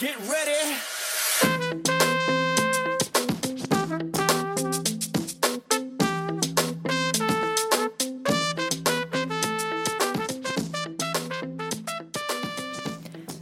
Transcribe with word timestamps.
Get 0.00 0.16
ready. 0.28 0.97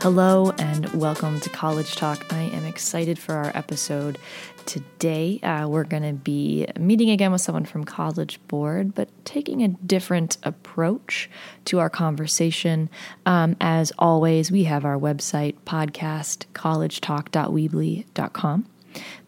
Hello 0.06 0.52
and 0.58 0.86
welcome 0.94 1.40
to 1.40 1.50
College 1.50 1.96
Talk. 1.96 2.32
I 2.32 2.42
am 2.42 2.64
excited 2.64 3.18
for 3.18 3.34
our 3.34 3.50
episode 3.56 4.20
today. 4.64 5.40
Uh, 5.40 5.66
we're 5.66 5.82
going 5.82 6.04
to 6.04 6.12
be 6.12 6.64
meeting 6.78 7.10
again 7.10 7.32
with 7.32 7.40
someone 7.40 7.64
from 7.64 7.82
College 7.82 8.38
Board, 8.46 8.94
but 8.94 9.08
taking 9.24 9.64
a 9.64 9.68
different 9.68 10.36
approach 10.44 11.28
to 11.64 11.80
our 11.80 11.90
conversation. 11.90 12.88
Um, 13.26 13.56
as 13.60 13.92
always, 13.98 14.52
we 14.52 14.62
have 14.62 14.84
our 14.84 14.96
website, 14.96 15.56
podcast, 15.66 16.44
collegetalk.weebly.com. 16.52 18.66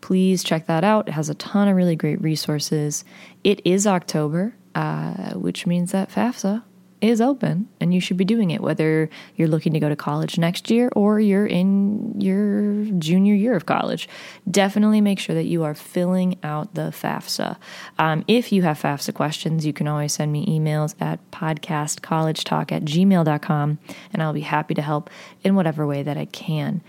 Please 0.00 0.44
check 0.44 0.66
that 0.66 0.84
out. 0.84 1.08
It 1.08 1.14
has 1.14 1.28
a 1.28 1.34
ton 1.34 1.66
of 1.66 1.74
really 1.74 1.96
great 1.96 2.22
resources. 2.22 3.04
It 3.42 3.60
is 3.64 3.84
October, 3.84 4.54
uh, 4.76 5.32
which 5.32 5.66
means 5.66 5.90
that 5.90 6.12
FAFSA 6.12 6.62
is 7.00 7.20
open 7.20 7.68
and 7.80 7.94
you 7.94 8.00
should 8.00 8.16
be 8.16 8.24
doing 8.24 8.50
it 8.50 8.60
whether 8.60 9.08
you're 9.36 9.48
looking 9.48 9.72
to 9.72 9.80
go 9.80 9.88
to 9.88 9.96
college 9.96 10.38
next 10.38 10.70
year 10.70 10.90
or 10.96 11.20
you're 11.20 11.46
in 11.46 12.20
your 12.20 12.84
junior 12.98 13.34
year 13.34 13.54
of 13.54 13.66
college. 13.66 14.08
Definitely 14.50 15.00
make 15.00 15.18
sure 15.18 15.34
that 15.34 15.44
you 15.44 15.64
are 15.64 15.74
filling 15.74 16.38
out 16.42 16.74
the 16.74 16.90
fafsa. 16.90 17.56
Um, 17.98 18.24
if 18.26 18.52
you 18.52 18.62
have 18.62 18.80
fafsa 18.80 19.14
questions 19.14 19.64
you 19.64 19.72
can 19.72 19.86
always 19.86 20.12
send 20.14 20.32
me 20.32 20.46
emails 20.46 20.94
at 21.00 21.18
podcastcollegetalk 21.30 22.72
at 22.72 22.84
gmail.com 22.84 23.78
and 24.12 24.22
i'll 24.22 24.32
be 24.32 24.40
happy 24.40 24.74
to 24.74 24.82
help 24.82 25.10
in 25.44 25.54
whatever 25.54 25.86
way 25.86 26.02
that 26.02 26.16
i 26.16 26.24
can. 26.24 26.82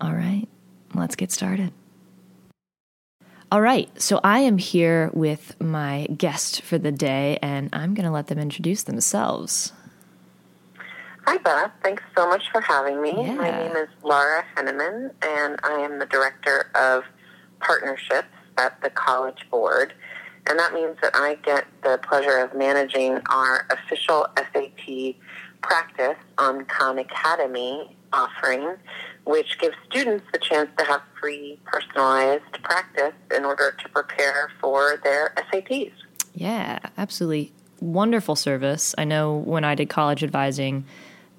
All 0.00 0.12
right 0.12 0.48
let's 0.94 1.16
get 1.16 1.32
started 1.32 1.72
all 3.54 3.60
right, 3.60 3.88
so 4.02 4.18
I 4.24 4.40
am 4.40 4.58
here 4.58 5.12
with 5.14 5.54
my 5.60 6.08
guest 6.18 6.62
for 6.62 6.76
the 6.76 6.90
day, 6.90 7.38
and 7.40 7.68
I'm 7.72 7.94
going 7.94 8.04
to 8.04 8.10
let 8.10 8.26
them 8.26 8.40
introduce 8.40 8.82
themselves. 8.82 9.72
Hi, 11.24 11.36
Beth. 11.36 11.70
Thanks 11.80 12.02
so 12.16 12.28
much 12.28 12.50
for 12.50 12.60
having 12.60 13.00
me. 13.00 13.12
Yeah. 13.16 13.34
My 13.34 13.52
name 13.52 13.76
is 13.76 13.86
Laura 14.02 14.44
Henneman, 14.56 15.12
and 15.22 15.60
I 15.62 15.74
am 15.74 16.00
the 16.00 16.06
Director 16.06 16.68
of 16.74 17.04
Partnerships 17.60 18.26
at 18.58 18.82
the 18.82 18.90
College 18.90 19.48
Board. 19.52 19.94
And 20.48 20.58
that 20.58 20.74
means 20.74 20.96
that 21.00 21.12
I 21.14 21.36
get 21.36 21.64
the 21.84 22.00
pleasure 22.02 22.38
of 22.38 22.56
managing 22.56 23.20
our 23.30 23.68
official 23.70 24.26
SAT 24.36 25.14
practice 25.62 26.18
on 26.38 26.64
Khan 26.64 26.98
Academy 26.98 27.96
offering, 28.12 28.76
which 29.24 29.58
gives 29.58 29.76
students 29.90 30.24
the 30.32 30.38
chance 30.38 30.70
to 30.78 30.84
have 30.84 31.00
free 31.20 31.58
personalized 31.64 32.62
practice 32.62 33.14
in 33.34 33.44
order 33.44 33.74
to 33.82 33.88
prepare 33.90 34.50
for 34.60 35.00
their 35.02 35.34
SATs. 35.52 35.92
Yeah, 36.34 36.78
absolutely. 36.98 37.52
Wonderful 37.80 38.36
service. 38.36 38.94
I 38.98 39.04
know 39.04 39.36
when 39.36 39.64
I 39.64 39.74
did 39.74 39.88
college 39.88 40.22
advising, 40.22 40.84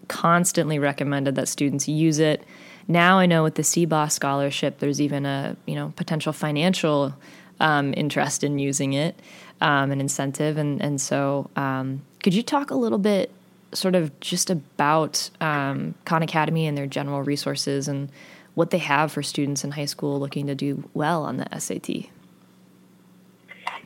constantly 0.07 0.79
recommended 0.79 1.35
that 1.35 1.47
students 1.47 1.87
use 1.87 2.19
it. 2.19 2.43
Now 2.87 3.19
I 3.19 3.25
know 3.25 3.43
with 3.43 3.55
the 3.55 3.63
CBOS 3.63 4.11
scholarship, 4.11 4.79
there's 4.79 5.01
even 5.01 5.25
a 5.25 5.55
you 5.65 5.75
know 5.75 5.93
potential 5.95 6.33
financial 6.33 7.15
um, 7.59 7.93
interest 7.97 8.43
in 8.43 8.59
using 8.59 8.93
it, 8.93 9.19
um, 9.61 9.91
an 9.91 9.99
incentive, 9.99 10.57
and 10.57 10.81
and 10.81 11.01
so 11.01 11.49
um, 11.55 12.03
could 12.21 12.33
you 12.33 12.43
talk 12.43 12.69
a 12.69 12.75
little 12.75 12.99
bit, 12.99 13.31
sort 13.73 13.95
of 13.95 14.17
just 14.19 14.49
about 14.49 15.29
um, 15.41 15.95
Khan 16.05 16.23
Academy 16.23 16.67
and 16.67 16.77
their 16.77 16.87
general 16.87 17.21
resources 17.21 17.87
and 17.87 18.09
what 18.53 18.69
they 18.71 18.77
have 18.77 19.11
for 19.11 19.21
students 19.21 19.63
in 19.63 19.71
high 19.71 19.85
school 19.85 20.19
looking 20.19 20.47
to 20.47 20.55
do 20.55 20.89
well 20.93 21.23
on 21.23 21.37
the 21.37 21.59
SAT? 21.59 22.07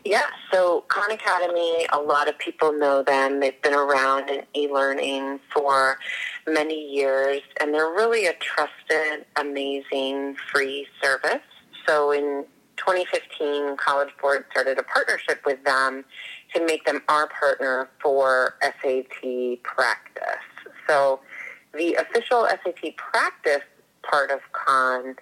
Yeah, 0.05 0.23
so 0.51 0.85
Khan 0.87 1.11
Academy, 1.11 1.85
a 1.91 1.99
lot 1.99 2.29
of 2.29 2.37
people 2.39 2.71
know 2.71 3.03
them. 3.03 3.39
They've 3.39 3.61
been 3.61 3.73
around 3.73 4.29
in 4.29 4.43
e-learning 4.55 5.39
for 5.53 5.97
many 6.47 6.89
years, 6.89 7.41
and 7.59 7.73
they're 7.73 7.91
really 7.91 8.27
a 8.27 8.33
trusted, 8.33 9.25
amazing, 9.35 10.37
free 10.51 10.87
service. 11.01 11.41
So 11.85 12.11
in 12.11 12.45
2015, 12.77 13.75
College 13.77 14.09
Board 14.21 14.45
started 14.51 14.77
a 14.77 14.83
partnership 14.83 15.41
with 15.45 15.63
them 15.65 16.05
to 16.53 16.65
make 16.65 16.85
them 16.85 17.01
our 17.07 17.27
partner 17.27 17.89
for 18.01 18.55
SAT 18.61 19.63
practice. 19.63 20.23
So 20.87 21.19
the 21.73 21.95
official 21.95 22.47
SAT 22.47 22.95
practice 22.97 23.63
part 24.01 24.31
of 24.31 24.39
Khan 24.53 25.15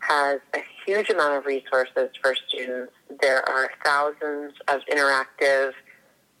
has 0.00 0.40
a 0.54 0.58
huge 0.84 1.08
amount 1.08 1.34
of 1.34 1.46
resources 1.46 2.10
for 2.20 2.34
students. 2.48 2.92
There 3.22 3.48
are 3.48 3.70
thousands 3.84 4.52
of 4.68 4.82
interactive 4.92 5.72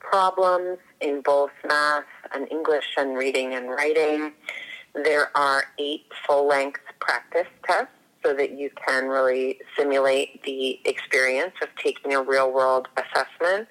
problems 0.00 0.78
in 1.00 1.22
both 1.22 1.50
math 1.66 2.04
and 2.34 2.50
English 2.50 2.84
and 2.98 3.16
reading 3.16 3.54
and 3.54 3.70
writing. 3.70 4.32
There 4.94 5.34
are 5.36 5.64
eight 5.78 6.04
full 6.26 6.46
length 6.46 6.80
practice 7.00 7.48
tests 7.66 7.88
so 8.24 8.34
that 8.34 8.52
you 8.52 8.70
can 8.86 9.06
really 9.06 9.58
simulate 9.76 10.42
the 10.44 10.80
experience 10.84 11.54
of 11.62 11.68
taking 11.82 12.14
a 12.14 12.22
real 12.22 12.52
world 12.52 12.88
assessment. 12.96 13.68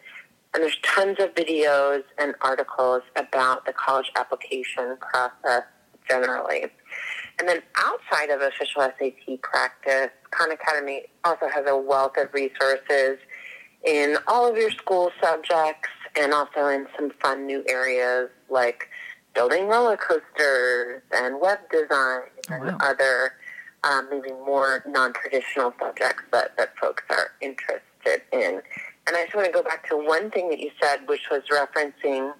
And 0.54 0.62
there's 0.62 0.78
tons 0.84 1.18
of 1.20 1.34
videos 1.34 2.04
and 2.18 2.36
articles 2.42 3.02
about 3.16 3.66
the 3.66 3.74
college 3.74 4.12
application 4.16 4.98
process 4.98 5.64
generally. 6.08 6.66
And 7.40 7.48
then 7.48 7.62
outside 7.76 8.30
of 8.30 8.42
official 8.42 8.82
SAT 8.82 9.42
practice, 9.42 10.10
Khan 10.32 10.52
Academy 10.52 11.04
also 11.24 11.48
has 11.48 11.66
a 11.68 11.76
wealth 11.76 12.18
of 12.18 12.34
resources 12.34 13.18
in 13.84 14.18
all 14.28 14.50
of 14.50 14.56
your 14.56 14.72
school 14.72 15.12
subjects 15.22 15.90
and 16.16 16.34
also 16.34 16.68
in 16.68 16.88
some 16.96 17.12
fun 17.22 17.46
new 17.46 17.64
areas 17.68 18.30
like 18.50 18.88
building 19.34 19.68
roller 19.68 19.98
coasters 19.98 21.02
and 21.12 21.42
web 21.42 21.58
design 21.72 22.22
and 22.50 22.66
wow. 22.66 22.78
other 22.82 23.34
um, 23.84 24.08
maybe 24.12 24.32
more 24.32 24.84
non-traditional 24.88 25.74
subjects 25.80 26.24
that, 26.32 26.56
that 26.58 26.78
folks 26.78 27.04
are 27.10 27.32
interested 27.42 28.22
in. 28.32 28.62
And 29.08 29.16
I 29.16 29.24
just 29.24 29.36
want 29.36 29.46
to 29.48 29.52
go 29.52 29.64
back 29.64 29.88
to 29.90 29.98
one 29.98 30.32
thing 30.32 30.50
that 30.50 30.60
you 30.60 30.72
said, 30.82 31.08
which 31.08 31.30
was 31.30 31.44
referencing 31.52 32.34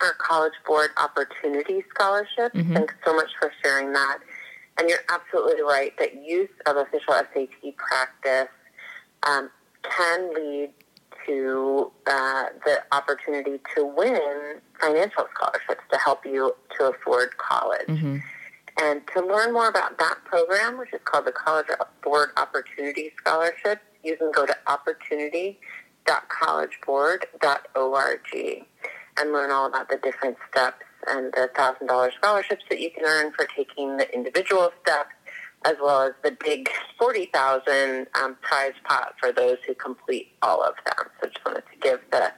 our 0.00 0.12
College 0.14 0.52
Board 0.66 0.90
Opportunity 0.96 1.84
Scholarship. 1.94 2.52
Mhm. 2.54 2.74
Thanks 2.74 2.94
so 3.04 3.14
much 3.14 3.30
for 3.40 3.52
sharing 3.62 3.92
that. 3.92 4.18
And 4.78 4.88
you're 4.88 5.04
absolutely 5.08 5.62
right 5.62 5.96
that 5.98 6.14
use 6.14 6.50
of 6.66 6.76
official 6.76 7.14
SAT 7.14 7.72
practice 7.76 8.48
um, 9.22 9.50
can 9.82 10.34
lead 10.34 10.72
to 11.26 11.92
uh, 12.08 12.46
the 12.64 12.82
opportunity 12.90 13.60
to 13.76 13.84
win 13.84 14.60
financial 14.80 15.28
scholarships 15.34 15.84
to 15.92 15.98
help 15.98 16.26
you 16.26 16.52
to 16.78 16.86
afford 16.88 17.36
college. 17.38 17.86
hmm 17.86 18.18
And 18.80 19.06
to 19.14 19.20
learn 19.20 19.52
more 19.52 19.68
about 19.68 19.98
that 19.98 20.24
program, 20.24 20.78
which 20.78 20.92
is 20.94 21.00
called 21.04 21.26
the 21.26 21.32
College 21.32 21.66
Board 22.02 22.30
Opportunity 22.36 23.12
Scholarship, 23.18 23.80
you 24.02 24.16
can 24.16 24.32
go 24.32 24.46
to 24.46 24.56
opportunity.collegeboard.org 26.08 28.66
and 29.18 29.32
learn 29.32 29.50
all 29.50 29.66
about 29.66 29.88
the 29.88 29.98
different 29.98 30.36
steps 30.50 30.84
and 31.08 31.32
the 31.34 31.50
thousand 31.54 31.88
dollar 31.88 32.10
scholarships 32.12 32.64
that 32.70 32.80
you 32.80 32.90
can 32.90 33.04
earn 33.04 33.32
for 33.32 33.46
taking 33.56 33.96
the 33.96 34.12
individual 34.14 34.70
steps, 34.82 35.10
as 35.64 35.74
well 35.82 36.02
as 36.02 36.12
the 36.22 36.36
big 36.44 36.68
forty 36.98 37.26
thousand 37.26 38.06
um, 38.20 38.36
prize 38.40 38.74
pot 38.84 39.14
for 39.20 39.32
those 39.32 39.58
who 39.66 39.74
complete 39.74 40.28
all 40.42 40.62
of 40.62 40.74
them. 40.86 41.08
So 41.20 41.28
just 41.28 41.44
wanted 41.44 41.64
to 41.72 41.78
give 41.80 42.00
the 42.10 42.32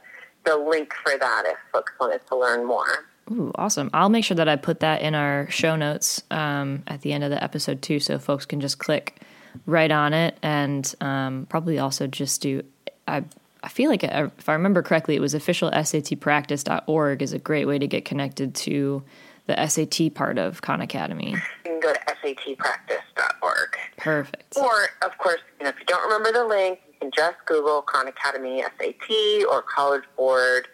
the 0.44 0.56
link 0.56 0.92
for 1.02 1.16
that 1.18 1.44
if 1.46 1.56
folks 1.72 1.92
wanted 1.98 2.26
to 2.28 2.36
learn 2.36 2.66
more. 2.66 3.06
Ooh, 3.30 3.52
awesome. 3.54 3.88
I'll 3.94 4.10
make 4.10 4.24
sure 4.24 4.34
that 4.34 4.48
I 4.48 4.56
put 4.56 4.80
that 4.80 5.00
in 5.00 5.14
our 5.14 5.48
show 5.50 5.76
notes 5.76 6.22
um, 6.30 6.82
at 6.86 7.00
the 7.00 7.12
end 7.12 7.24
of 7.24 7.30
the 7.30 7.42
episode 7.42 7.80
too, 7.80 7.98
so 7.98 8.18
folks 8.18 8.44
can 8.44 8.60
just 8.60 8.78
click 8.78 9.22
right 9.66 9.90
on 9.90 10.12
it 10.12 10.36
and 10.42 10.94
um, 11.00 11.46
probably 11.48 11.78
also 11.78 12.06
just 12.06 12.42
do. 12.42 12.62
I 13.06 13.24
I 13.64 13.68
feel 13.68 13.90
like 13.90 14.04
uh, 14.04 14.28
if 14.38 14.48
I 14.48 14.52
remember 14.52 14.82
correctly, 14.82 15.16
it 15.16 15.20
was 15.20 15.32
official 15.32 15.70
SATpractice.org 15.70 17.22
is 17.22 17.32
a 17.32 17.38
great 17.38 17.66
way 17.66 17.78
to 17.78 17.86
get 17.86 18.04
connected 18.04 18.54
to 18.56 19.02
the 19.46 19.66
SAT 19.66 20.14
part 20.14 20.36
of 20.36 20.60
Khan 20.60 20.82
Academy. 20.82 21.30
You 21.30 21.40
can 21.64 21.80
go 21.80 21.94
to 21.94 22.00
satpractice.org. 22.00 23.78
Perfect. 23.96 24.56
Or, 24.58 24.88
of 25.02 25.16
course, 25.16 25.40
you 25.58 25.64
know, 25.64 25.70
if 25.70 25.80
you 25.80 25.86
don't 25.86 26.02
remember 26.04 26.30
the 26.30 26.44
link, 26.44 26.78
you 26.86 26.94
can 27.00 27.10
just 27.16 27.36
Google 27.46 27.80
Khan 27.80 28.06
Academy 28.06 28.62
SAT 28.78 29.46
or 29.50 29.62
College 29.62 30.04
Board 30.16 30.68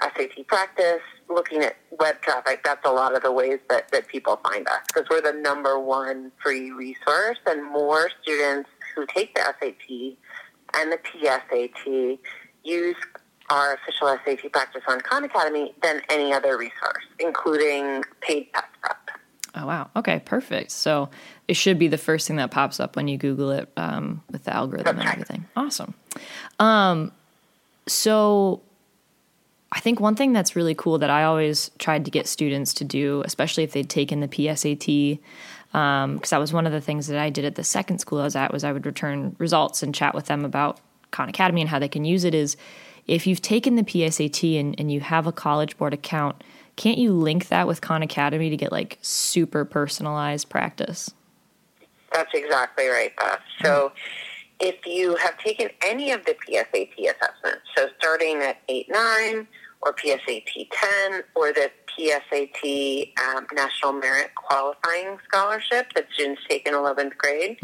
SAT 0.00 0.46
Practice. 0.46 1.02
Looking 1.28 1.62
at 1.62 1.76
web 1.98 2.20
traffic, 2.22 2.62
that's 2.62 2.86
a 2.86 2.92
lot 2.92 3.16
of 3.16 3.24
the 3.24 3.32
ways 3.32 3.58
that, 3.68 3.90
that 3.90 4.06
people 4.06 4.38
find 4.48 4.68
us 4.68 4.82
because 4.86 5.08
we're 5.10 5.20
the 5.20 5.32
number 5.32 5.80
one 5.80 6.30
free 6.40 6.70
resource, 6.70 7.38
and 7.46 7.64
more 7.64 8.08
students 8.22 8.70
who 8.94 9.04
take 9.06 9.34
the 9.34 9.40
SAT 9.60 10.16
and 10.76 10.92
the 10.92 10.98
PSAT 10.98 12.18
use 12.64 12.96
our 13.50 13.74
official 13.74 14.18
SAT 14.24 14.52
practice 14.52 14.82
on 14.88 15.00
Khan 15.00 15.24
Academy 15.24 15.74
than 15.82 16.02
any 16.08 16.32
other 16.32 16.58
resource, 16.58 17.04
including 17.18 18.02
paid 18.20 18.48
test 18.52 18.66
prep. 18.80 18.96
Oh 19.54 19.66
wow. 19.66 19.90
Okay, 19.96 20.20
perfect. 20.24 20.70
So 20.70 21.08
it 21.48 21.54
should 21.54 21.78
be 21.78 21.88
the 21.88 21.98
first 21.98 22.26
thing 22.26 22.36
that 22.36 22.50
pops 22.50 22.78
up 22.78 22.94
when 22.94 23.08
you 23.08 23.16
Google 23.16 23.50
it 23.52 23.70
um, 23.76 24.22
with 24.30 24.44
the 24.44 24.54
algorithm 24.54 24.98
and 24.98 25.08
everything. 25.08 25.46
Awesome. 25.56 25.94
Um, 26.58 27.12
so 27.86 28.60
I 29.72 29.80
think 29.80 29.98
one 29.98 30.14
thing 30.14 30.32
that's 30.32 30.56
really 30.56 30.74
cool 30.74 30.98
that 30.98 31.10
I 31.10 31.24
always 31.24 31.70
tried 31.78 32.04
to 32.04 32.10
get 32.10 32.26
students 32.26 32.74
to 32.74 32.84
do, 32.84 33.22
especially 33.24 33.64
if 33.64 33.72
they'd 33.72 33.88
taken 33.88 34.20
the 34.20 34.28
PSAT, 34.28 35.18
Um, 35.76 36.14
because 36.14 36.30
that 36.30 36.40
was 36.40 36.54
one 36.54 36.66
of 36.66 36.72
the 36.72 36.80
things 36.80 37.06
that 37.08 37.18
I 37.18 37.28
did 37.28 37.44
at 37.44 37.54
the 37.54 37.62
second 37.62 37.98
school 37.98 38.18
I 38.18 38.24
was 38.24 38.34
at, 38.34 38.50
was 38.50 38.64
I 38.64 38.72
would 38.72 38.86
return 38.86 39.36
results 39.38 39.82
and 39.82 39.94
chat 39.94 40.14
with 40.14 40.24
them 40.24 40.42
about 40.42 40.80
Khan 41.10 41.28
Academy 41.28 41.60
and 41.60 41.68
how 41.68 41.78
they 41.78 41.88
can 41.88 42.06
use 42.06 42.24
it. 42.24 42.34
Is 42.34 42.56
if 43.06 43.26
you've 43.26 43.42
taken 43.42 43.76
the 43.76 43.82
PSAT 43.82 44.58
and, 44.58 44.74
and 44.78 44.90
you 44.90 45.00
have 45.00 45.26
a 45.26 45.32
College 45.32 45.76
Board 45.76 45.92
account, 45.92 46.42
can't 46.76 46.96
you 46.96 47.12
link 47.12 47.48
that 47.48 47.66
with 47.66 47.82
Khan 47.82 48.02
Academy 48.02 48.48
to 48.48 48.56
get 48.56 48.72
like 48.72 48.98
super 49.02 49.66
personalized 49.66 50.48
practice? 50.48 51.10
That's 52.10 52.30
exactly 52.32 52.86
right, 52.86 53.14
Beth. 53.18 53.40
So 53.62 53.92
if 54.60 54.86
you 54.86 55.16
have 55.16 55.36
taken 55.36 55.68
any 55.84 56.10
of 56.10 56.24
the 56.24 56.34
PSAT 56.48 56.94
assessments, 56.98 57.66
so 57.76 57.88
starting 57.98 58.38
at 58.38 58.62
8 58.70 58.86
9 58.90 59.46
or 59.86 59.92
PSAT 59.92 60.68
10 60.72 61.22
or 61.36 61.52
the 61.52 61.70
PSAT 61.96 63.12
um, 63.18 63.46
National 63.54 63.92
Merit 63.92 64.34
Qualifying 64.34 65.18
Scholarship 65.24 65.92
that 65.94 66.06
students 66.12 66.42
take 66.48 66.66
in 66.66 66.74
11th 66.74 67.16
grade, 67.16 67.58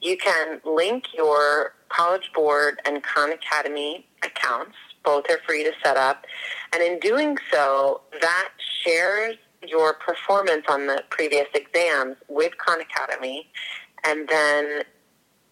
you 0.00 0.16
can 0.16 0.60
link 0.64 1.04
your 1.14 1.74
College 1.90 2.30
Board 2.34 2.80
and 2.86 3.02
Khan 3.02 3.32
Academy 3.32 4.06
accounts. 4.24 4.76
Both 5.04 5.26
are 5.30 5.38
free 5.46 5.62
to 5.64 5.72
set 5.84 5.96
up. 5.96 6.24
And 6.72 6.82
in 6.82 6.98
doing 7.00 7.36
so, 7.52 8.00
that 8.20 8.48
shares 8.82 9.36
your 9.66 9.94
performance 9.94 10.64
on 10.68 10.86
the 10.86 11.02
previous 11.10 11.46
exams 11.54 12.16
with 12.28 12.56
Khan 12.58 12.78
Academy 12.80 13.46
and 14.04 14.28
then 14.28 14.82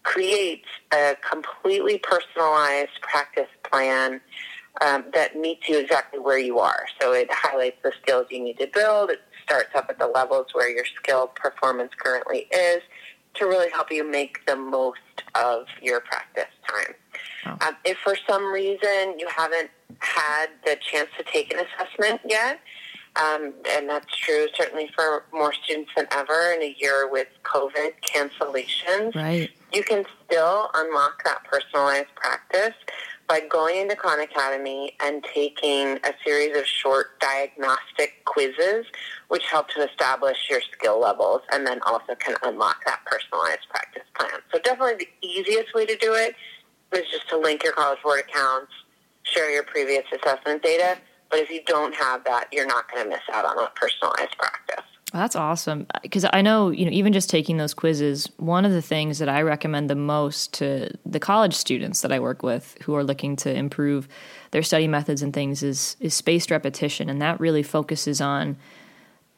creates 0.03 0.67
a 0.93 1.15
completely 1.29 1.99
personalized 1.99 3.01
practice 3.01 3.49
plan 3.69 4.21
um, 4.81 5.05
that 5.13 5.35
meets 5.35 5.67
you 5.67 5.79
exactly 5.79 6.19
where 6.19 6.37
you 6.39 6.59
are. 6.59 6.85
So 7.01 7.13
it 7.13 7.27
highlights 7.31 7.77
the 7.83 7.91
skills 8.01 8.27
you 8.29 8.43
need 8.43 8.59
to 8.59 8.67
build. 8.73 9.09
It 9.09 9.21
starts 9.43 9.73
up 9.75 9.87
at 9.89 9.99
the 9.99 10.07
levels 10.07 10.47
where 10.53 10.69
your 10.69 10.85
skill 10.85 11.27
performance 11.27 11.91
currently 11.97 12.47
is 12.51 12.81
to 13.35 13.45
really 13.45 13.69
help 13.71 13.91
you 13.91 14.09
make 14.09 14.45
the 14.45 14.55
most 14.55 14.99
of 15.35 15.65
your 15.81 16.01
practice 16.01 16.45
time. 16.67 17.57
Um, 17.61 17.75
if 17.85 17.97
for 17.99 18.15
some 18.27 18.51
reason 18.51 19.17
you 19.19 19.27
haven't 19.33 19.69
had 19.99 20.47
the 20.65 20.75
chance 20.79 21.09
to 21.17 21.23
take 21.23 21.53
an 21.53 21.59
assessment 21.59 22.21
yet, 22.27 22.59
um, 23.15 23.53
and 23.69 23.89
that's 23.89 24.15
true 24.15 24.47
certainly 24.55 24.89
for 24.93 25.23
more 25.31 25.53
students 25.53 25.91
than 25.95 26.07
ever 26.11 26.53
in 26.55 26.61
a 26.61 26.75
year 26.79 27.09
with 27.09 27.27
COVID 27.43 27.93
cancellations, 28.05 29.15
Right. 29.15 29.49
you 29.73 29.83
can 29.83 30.05
still 30.25 30.69
unlock 30.75 31.23
that 31.23 31.43
personalized 31.45 32.13
practice 32.15 32.75
by 33.27 33.41
going 33.41 33.77
into 33.77 33.95
Khan 33.95 34.21
Academy 34.21 34.93
and 35.01 35.23
taking 35.23 35.99
a 36.03 36.13
series 36.25 36.55
of 36.57 36.65
short 36.65 37.19
diagnostic 37.19 38.23
quizzes, 38.25 38.85
which 39.27 39.43
help 39.51 39.67
to 39.69 39.87
establish 39.87 40.37
your 40.49 40.61
skill 40.71 40.99
levels 40.99 41.41
and 41.51 41.67
then 41.67 41.81
also 41.85 42.15
can 42.15 42.35
unlock 42.43 42.85
that 42.85 42.99
personalized 43.05 43.67
practice 43.69 44.03
plan. 44.17 44.39
So 44.53 44.59
definitely 44.59 45.05
the 45.05 45.27
easiest 45.27 45.73
way 45.73 45.85
to 45.85 45.97
do 45.97 46.13
it 46.13 46.35
is 46.93 47.05
just 47.11 47.27
to 47.29 47.37
link 47.37 47.63
your 47.63 47.73
College 47.73 47.99
Board 48.01 48.21
accounts, 48.21 48.71
share 49.23 49.51
your 49.53 49.63
previous 49.63 50.05
assessment 50.13 50.63
data. 50.63 50.97
But 51.29 51.39
if 51.39 51.49
you 51.49 51.61
don't 51.65 51.93
have 51.95 52.23
that, 52.23 52.47
you're 52.53 52.65
not 52.65 52.89
going 52.89 53.03
to 53.03 53.09
miss 53.09 53.19
out 53.33 53.43
on 53.43 53.57
that 53.57 53.75
personalized 53.75 54.37
practice. 54.37 54.85
That's 55.13 55.37
awesome. 55.37 55.87
Because 56.01 56.25
I 56.33 56.41
know, 56.41 56.69
you 56.69 56.85
know, 56.85 56.91
even 56.91 57.13
just 57.13 57.29
taking 57.29 57.57
those 57.57 57.73
quizzes, 57.73 58.29
one 58.37 58.65
of 58.65 58.73
the 58.73 58.81
things 58.81 59.19
that 59.19 59.29
I 59.29 59.41
recommend 59.41 59.89
the 59.89 59.95
most 59.95 60.53
to 60.55 60.89
the 61.05 61.19
college 61.19 61.53
students 61.53 62.01
that 62.01 62.11
I 62.11 62.19
work 62.19 62.43
with 62.43 62.77
who 62.83 62.93
are 62.93 63.05
looking 63.05 63.37
to 63.37 63.53
improve 63.53 64.07
their 64.51 64.63
study 64.63 64.87
methods 64.87 65.21
and 65.21 65.33
things 65.33 65.63
is 65.63 65.95
is 66.01 66.13
spaced 66.13 66.51
repetition, 66.51 67.09
and 67.09 67.21
that 67.21 67.39
really 67.39 67.63
focuses 67.63 68.19
on 68.19 68.57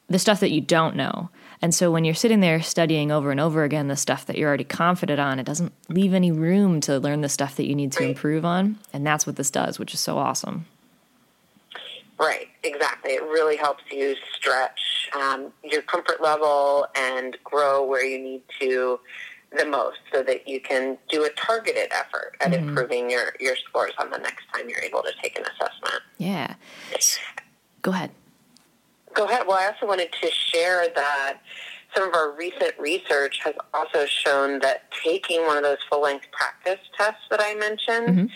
the 0.08 0.18
stuff 0.18 0.40
that 0.40 0.50
you 0.50 0.60
don't 0.60 0.96
know. 0.96 1.30
And 1.62 1.72
so 1.72 1.92
when 1.92 2.04
you're 2.04 2.14
sitting 2.14 2.40
there 2.40 2.60
studying 2.62 3.12
over 3.12 3.30
and 3.30 3.38
over 3.38 3.62
again 3.62 3.86
the 3.86 3.96
stuff 3.96 4.26
that 4.26 4.36
you're 4.36 4.48
already 4.48 4.64
confident 4.64 5.20
on, 5.20 5.38
it 5.38 5.46
doesn't 5.46 5.72
leave 5.88 6.14
any 6.14 6.32
room 6.32 6.80
to 6.80 6.98
learn 6.98 7.20
the 7.20 7.28
stuff 7.28 7.54
that 7.56 7.68
you 7.68 7.76
need 7.76 7.92
to 7.92 8.02
improve 8.02 8.44
on, 8.44 8.76
and 8.92 9.06
that's 9.06 9.24
what 9.24 9.36
this 9.36 9.52
does, 9.52 9.78
which 9.78 9.94
is 9.94 10.00
so 10.00 10.18
awesome. 10.18 10.66
Right, 12.20 12.48
exactly. 12.62 13.12
It 13.12 13.22
really 13.22 13.56
helps 13.56 13.82
you 13.90 14.14
stretch 14.34 15.08
um, 15.16 15.52
your 15.64 15.80
comfort 15.80 16.22
level 16.22 16.86
and 16.94 17.34
grow 17.44 17.86
where 17.86 18.04
you 18.04 18.18
need 18.22 18.42
to 18.60 19.00
the 19.56 19.64
most 19.64 19.96
so 20.12 20.22
that 20.22 20.46
you 20.46 20.60
can 20.60 20.98
do 21.08 21.24
a 21.24 21.30
targeted 21.30 21.90
effort 21.92 22.36
at 22.40 22.52
improving 22.52 23.10
your, 23.10 23.32
your 23.40 23.56
scores 23.56 23.92
on 23.98 24.10
the 24.10 24.18
next 24.18 24.44
time 24.54 24.68
you're 24.68 24.82
able 24.82 25.02
to 25.02 25.12
take 25.22 25.38
an 25.38 25.44
assessment. 25.44 26.02
Yeah. 26.18 26.54
Go 27.82 27.90
ahead. 27.90 28.10
Go 29.14 29.24
ahead. 29.24 29.46
Well, 29.48 29.58
I 29.58 29.66
also 29.66 29.86
wanted 29.86 30.12
to 30.20 30.30
share 30.30 30.86
that 30.94 31.38
some 31.96 32.06
of 32.06 32.14
our 32.14 32.36
recent 32.36 32.78
research 32.78 33.40
has 33.42 33.54
also 33.74 34.04
shown 34.06 34.60
that 34.60 34.84
taking 35.02 35.44
one 35.46 35.56
of 35.56 35.64
those 35.64 35.78
full 35.88 36.02
length 36.02 36.26
practice 36.30 36.78
tests 36.96 37.22
that 37.30 37.40
I 37.42 37.54
mentioned 37.54 38.30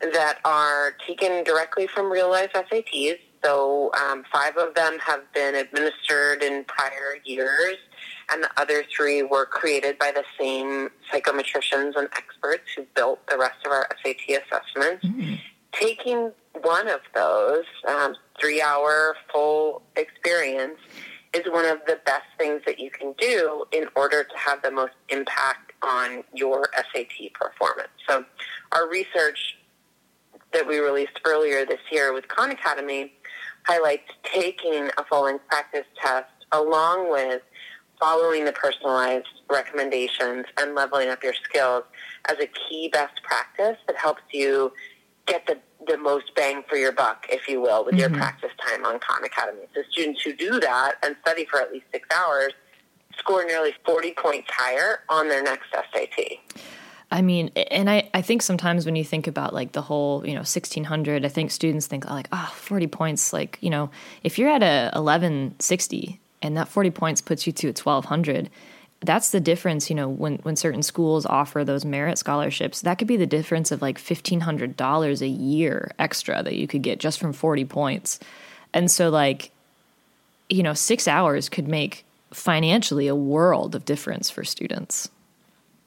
that 0.00 0.38
are 0.44 0.92
taken 1.06 1.44
directly 1.44 1.86
from 1.86 2.10
real 2.10 2.30
life 2.30 2.50
SATs. 2.54 3.18
So 3.44 3.92
um, 3.94 4.24
five 4.32 4.56
of 4.56 4.74
them 4.74 4.98
have 5.00 5.20
been 5.34 5.54
administered 5.54 6.42
in 6.42 6.64
prior 6.64 7.18
years, 7.24 7.76
and 8.32 8.42
the 8.42 8.50
other 8.56 8.84
three 8.94 9.22
were 9.22 9.44
created 9.44 9.98
by 9.98 10.12
the 10.12 10.24
same 10.40 10.90
psychometricians 11.12 11.94
and 11.96 12.08
experts 12.16 12.64
who 12.74 12.86
built 12.94 13.20
the 13.28 13.36
rest 13.36 13.66
of 13.66 13.72
our 13.72 13.86
SAT 14.02 14.42
assessments. 14.42 15.06
Taking 15.72 16.32
one 16.62 16.88
of 16.88 17.00
those 17.14 17.64
um, 17.86 18.14
three 18.40 18.62
hour 18.62 19.16
full 19.32 19.82
experience 19.96 20.78
is 21.34 21.42
one 21.50 21.66
of 21.66 21.78
the 21.86 21.98
best 22.06 22.26
things 22.38 22.62
that 22.64 22.78
you 22.78 22.90
can 22.90 23.12
do 23.18 23.64
in 23.72 23.88
order 23.96 24.24
to 24.24 24.38
have 24.38 24.62
the 24.62 24.70
most 24.70 24.92
impact 25.08 25.72
on 25.82 26.22
your 26.32 26.70
SAT 26.74 27.32
performance. 27.34 27.90
So, 28.08 28.24
our 28.72 28.88
research 28.88 29.56
that 30.54 30.66
we 30.66 30.78
released 30.78 31.20
earlier 31.26 31.66
this 31.66 31.80
year 31.90 32.14
with 32.14 32.26
Khan 32.28 32.50
Academy 32.50 33.12
highlights 33.64 34.10
taking 34.22 34.88
a 34.96 35.04
full 35.04 35.24
length 35.24 35.46
practice 35.48 35.86
test 36.00 36.30
along 36.52 37.10
with 37.10 37.42
following 38.00 38.44
the 38.44 38.52
personalized 38.52 39.26
recommendations 39.50 40.46
and 40.58 40.74
leveling 40.74 41.10
up 41.10 41.22
your 41.22 41.34
skills 41.34 41.84
as 42.30 42.38
a 42.40 42.46
key 42.46 42.88
best 42.88 43.22
practice 43.22 43.76
that 43.86 43.96
helps 43.96 44.22
you 44.32 44.72
get 45.26 45.46
the, 45.46 45.58
the 45.86 45.96
most 45.96 46.34
bang 46.34 46.62
for 46.68 46.76
your 46.76 46.92
buck, 46.92 47.26
if 47.28 47.48
you 47.48 47.60
will, 47.60 47.84
with 47.84 47.94
your 47.94 48.08
mm-hmm. 48.08 48.18
practice 48.18 48.50
time 48.66 48.84
on 48.84 48.98
Khan 48.98 49.24
Academy. 49.24 49.62
So 49.74 49.82
students 49.90 50.22
who 50.22 50.34
do 50.34 50.60
that 50.60 50.94
and 51.02 51.16
study 51.22 51.46
for 51.50 51.60
at 51.60 51.72
least 51.72 51.86
six 51.92 52.08
hours 52.14 52.52
score 53.18 53.44
nearly 53.44 53.72
40 53.86 54.14
points 54.14 54.48
higher 54.50 55.00
on 55.08 55.28
their 55.28 55.42
next 55.42 55.66
SAT. 55.72 56.38
I 57.14 57.22
mean, 57.22 57.52
and 57.70 57.88
I, 57.88 58.10
I 58.12 58.22
think 58.22 58.42
sometimes 58.42 58.86
when 58.86 58.96
you 58.96 59.04
think 59.04 59.28
about 59.28 59.54
like 59.54 59.70
the 59.70 59.82
whole, 59.82 60.26
you 60.26 60.32
know, 60.32 60.40
1600, 60.40 61.24
I 61.24 61.28
think 61.28 61.52
students 61.52 61.86
think 61.86 62.10
like, 62.10 62.26
oh, 62.32 62.52
40 62.56 62.88
points. 62.88 63.32
Like, 63.32 63.56
you 63.60 63.70
know, 63.70 63.88
if 64.24 64.36
you're 64.36 64.50
at 64.50 64.64
a 64.64 64.90
1160 64.98 66.18
and 66.42 66.56
that 66.56 66.66
40 66.66 66.90
points 66.90 67.20
puts 67.20 67.46
you 67.46 67.52
to 67.52 67.68
a 67.68 67.70
1200, 67.70 68.50
that's 69.00 69.30
the 69.30 69.38
difference, 69.38 69.88
you 69.88 69.94
know, 69.94 70.08
when, 70.08 70.38
when 70.38 70.56
certain 70.56 70.82
schools 70.82 71.24
offer 71.24 71.62
those 71.62 71.84
merit 71.84 72.18
scholarships, 72.18 72.80
that 72.80 72.98
could 72.98 73.06
be 73.06 73.16
the 73.16 73.28
difference 73.28 73.70
of 73.70 73.80
like 73.80 74.00
$1,500 74.00 75.22
a 75.22 75.28
year 75.28 75.92
extra 76.00 76.42
that 76.42 76.56
you 76.56 76.66
could 76.66 76.82
get 76.82 76.98
just 76.98 77.20
from 77.20 77.32
40 77.32 77.64
points. 77.66 78.18
And 78.72 78.90
so, 78.90 79.08
like, 79.08 79.52
you 80.48 80.64
know, 80.64 80.74
six 80.74 81.06
hours 81.06 81.48
could 81.48 81.68
make 81.68 82.04
financially 82.32 83.06
a 83.06 83.14
world 83.14 83.76
of 83.76 83.84
difference 83.84 84.30
for 84.30 84.42
students. 84.42 85.10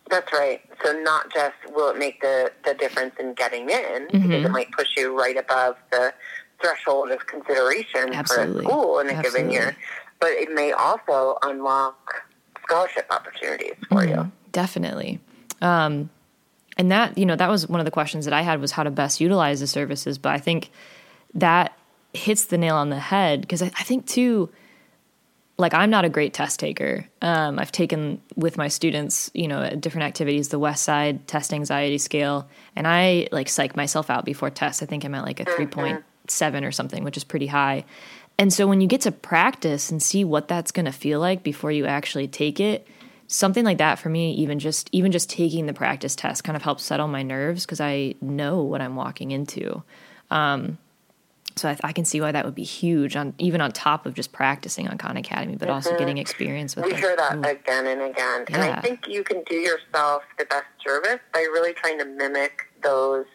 That's 0.10 0.32
right. 0.32 0.62
So 0.84 0.94
not 1.02 1.34
just 1.34 1.56
will 1.70 1.90
it 1.90 1.98
make 1.98 2.22
the, 2.22 2.52
the 2.66 2.74
difference 2.74 3.16
in 3.20 3.34
getting 3.34 3.70
in, 3.70 4.08
because 4.12 4.46
it 4.46 4.52
might 4.52 4.72
push 4.72 4.88
you 4.96 5.18
right 5.18 5.38
above 5.38 5.76
the 5.92 6.14
threshold 6.62 7.12
of 7.12 7.28
consideration 7.28 8.14
Absolutely. 8.14 8.64
for 8.64 8.70
a 8.70 8.72
school 8.72 9.00
in 9.00 9.08
a 9.08 9.14
Absolutely. 9.14 9.42
given 9.42 9.52
year, 9.52 9.78
but 10.20 10.30
it 10.30 10.52
may 10.54 10.72
also 10.72 11.38
unlock 11.44 12.24
scholarship 12.64 13.06
opportunities 13.12 13.76
for 13.90 14.06
you. 14.06 14.32
Definitely. 14.52 15.20
Um, 15.62 16.10
and 16.78 16.92
that, 16.92 17.18
you 17.18 17.26
know, 17.26 17.36
that 17.36 17.50
was 17.50 17.68
one 17.68 17.80
of 17.80 17.86
the 17.86 17.92
questions 17.92 18.26
that 18.26 18.34
I 18.34 18.42
had 18.42 18.62
was 18.62 18.72
how 18.72 18.84
to 18.84 18.92
best 18.92 19.20
utilize 19.20 19.60
the 19.60 19.68
services. 19.68 20.18
But 20.18 20.34
I 20.34 20.38
think 20.38 20.70
that 21.34 21.78
hits 22.14 22.46
the 22.46 22.58
nail 22.58 22.76
on 22.76 22.90
the 22.90 23.00
head 23.00 23.42
because 23.42 23.62
I, 23.62 23.68
I 23.68 23.84
think 23.84 24.06
too, 24.06 24.50
like 25.58 25.74
I'm 25.74 25.90
not 25.90 26.06
a 26.06 26.10
great 26.10 26.34
test 26.34 26.60
taker. 26.60 27.06
Um, 27.22 27.58
I've 27.58 27.72
taken 27.72 28.22
with 28.36 28.58
my 28.58 28.68
students, 28.68 29.32
you 29.34 29.48
know, 29.48 29.70
different 29.72 30.06
activities, 30.06 30.50
the 30.50 30.60
Westside 30.60 31.22
Test 31.26 31.52
Anxiety 31.54 31.98
Scale, 31.98 32.48
and 32.76 32.88
I 32.88 33.28
like 33.32 33.50
psych 33.50 33.76
myself 33.76 34.10
out 34.10 34.24
before 34.24 34.50
tests. 34.50 34.84
I 34.84 34.86
think 34.86 35.04
I'm 35.04 35.16
at 35.16 35.26
like 35.26 35.40
a 35.40 35.46
three 35.46 35.66
point 35.66 36.04
seven 36.28 36.64
or 36.64 36.72
something, 36.72 37.04
which 37.04 37.18
is 37.18 37.24
pretty 37.24 37.48
high. 37.48 37.86
and 38.38 38.54
so 38.54 38.68
when 38.68 38.82
you 38.82 38.88
get 38.88 39.02
to 39.02 39.12
practice 39.12 39.90
and 39.90 40.02
see 40.02 40.24
what 40.24 40.48
that's 40.48 40.72
going 40.72 40.86
to 40.86 40.92
feel 40.92 41.20
like 41.20 41.42
before 41.42 41.72
you 41.72 41.86
actually 41.88 42.28
take 42.28 42.60
it, 42.60 42.86
something 43.28 43.66
like 43.66 43.80
that 43.80 43.98
for 44.00 44.10
me 44.10 44.34
even 44.34 44.60
just 44.60 44.90
even 44.92 45.12
just 45.12 45.30
taking 45.30 45.66
the 45.66 45.74
practice 45.74 46.16
test 46.16 46.44
kind 46.44 46.56
of 46.56 46.62
helps 46.62 46.84
settle 46.84 47.08
my 47.08 47.24
nerves 47.24 47.66
because 47.66 47.82
I 47.82 48.16
know 48.22 48.62
what 48.62 48.82
I'm 48.82 48.96
walking 48.96 49.32
into. 49.32 49.84
Um, 50.30 50.78
so 51.58 51.70
I, 51.70 51.78
I, 51.84 51.94
can 51.94 52.06
see 52.06 52.22
why 52.22 52.32
that 52.32 52.46
would 52.46 52.56
be 52.56 52.64
huge 52.64 53.16
on 53.16 53.34
even 53.38 53.62
on 53.62 53.72
top 53.72 54.06
of 54.06 54.14
just 54.14 54.32
practicing 54.32 54.88
on 54.88 54.98
Khan 54.98 55.18
Academy, 55.18 55.56
but 55.56 55.68
mm-hmm. 55.68 55.76
also 55.76 55.98
getting 55.98 56.18
experience 56.18 56.76
with. 56.76 56.86
It. 56.86 56.94
We 56.94 57.00
hear 57.00 57.16
that 57.16 57.36
Ooh. 57.36 57.42
again 57.42 57.88
and 57.88 58.02
again, 58.02 58.46
yeah. 58.50 58.56
and 58.56 58.64
I 58.64 58.82
think 58.82 59.08
you 59.08 59.24
can 59.24 59.44
do 59.50 59.56
yourself 59.56 60.24
the 60.38 60.46
best 60.46 60.66
service 60.86 61.20
by 61.34 61.40
really 61.40 61.74
trying 61.74 62.00
to 62.00 62.06
mimic 62.06 62.68
those 62.84 63.26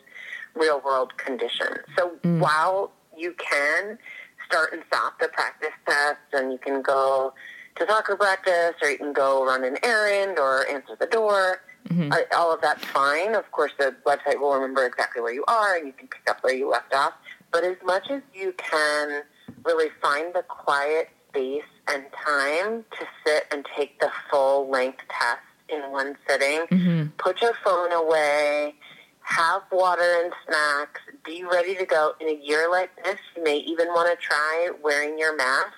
real 0.55 0.81
world 0.85 1.17
conditions. 1.17 1.79
So 1.97 2.13
mm. 2.23 2.41
while 2.41 2.93
you 3.17 3.35
can 3.35 3.99
start 4.47 4.73
and 4.73 4.83
stop 4.87 5.19
the 5.19 5.29
practice 5.29 5.71
tests, 5.87 6.21
and 6.33 6.53
you 6.53 6.59
can 6.59 6.83
go 6.83 7.33
to 7.77 7.87
soccer 7.87 8.17
practice, 8.17 8.75
or 8.83 8.91
you 8.91 8.99
can 8.99 9.13
go 9.13 9.45
run 9.45 9.65
an 9.65 9.77
errand, 9.83 10.39
or 10.39 10.69
answer 10.69 10.97
the 10.99 11.07
door. 11.07 11.63
Mm-hmm. 11.89 12.13
Uh, 12.13 12.19
all 12.37 12.55
of 12.55 12.61
that's 12.61 12.85
fine. 12.85 13.35
Of 13.35 13.51
course, 13.51 13.73
the 13.79 13.95
website 14.07 14.41
will 14.41 14.55
remember 14.55 14.87
exactly 14.87 15.21
where 15.21 15.33
you 15.33 15.45
are, 15.49 15.77
and 15.77 15.87
you 15.87 15.93
can 15.93 16.07
pick 16.07 16.29
up 16.29 16.43
where 16.43 16.55
you 16.55 16.71
left 16.71 16.95
off. 16.95 17.15
But 17.53 17.65
as 17.65 17.77
much 17.85 18.11
as 18.11 18.23
you 18.35 18.55
can 18.57 19.23
really 19.65 19.91
find 20.01 20.35
the 20.35 20.43
quiet 20.43 21.09
space 21.29 21.63
and 21.89 22.05
time 22.25 22.85
to 22.99 23.07
sit 23.25 23.45
and 23.53 23.67
take 23.77 24.01
the 24.01 24.11
full 24.31 24.69
length 24.71 25.01
test 25.09 25.41
in 25.69 25.91
one 25.91 26.17
sitting, 26.29 26.61
mm-hmm. 26.71 27.07
put 27.19 27.41
your 27.41 27.53
phone 27.65 27.93
away, 27.93 28.75
have 29.21 29.63
water 29.71 30.23
and 30.23 30.33
snacks, 30.47 31.01
be 31.25 31.45
ready 31.45 31.75
to 31.77 31.85
go. 31.85 32.13
In 32.21 32.29
a 32.29 32.41
year 32.43 32.69
like 32.71 32.91
this, 33.05 33.19
you 33.37 33.45
may 33.45 33.59
even 33.59 33.89
want 33.89 34.09
to 34.11 34.27
try 34.27 34.71
wearing 34.83 35.19
your 35.19 35.37
mask 35.37 35.73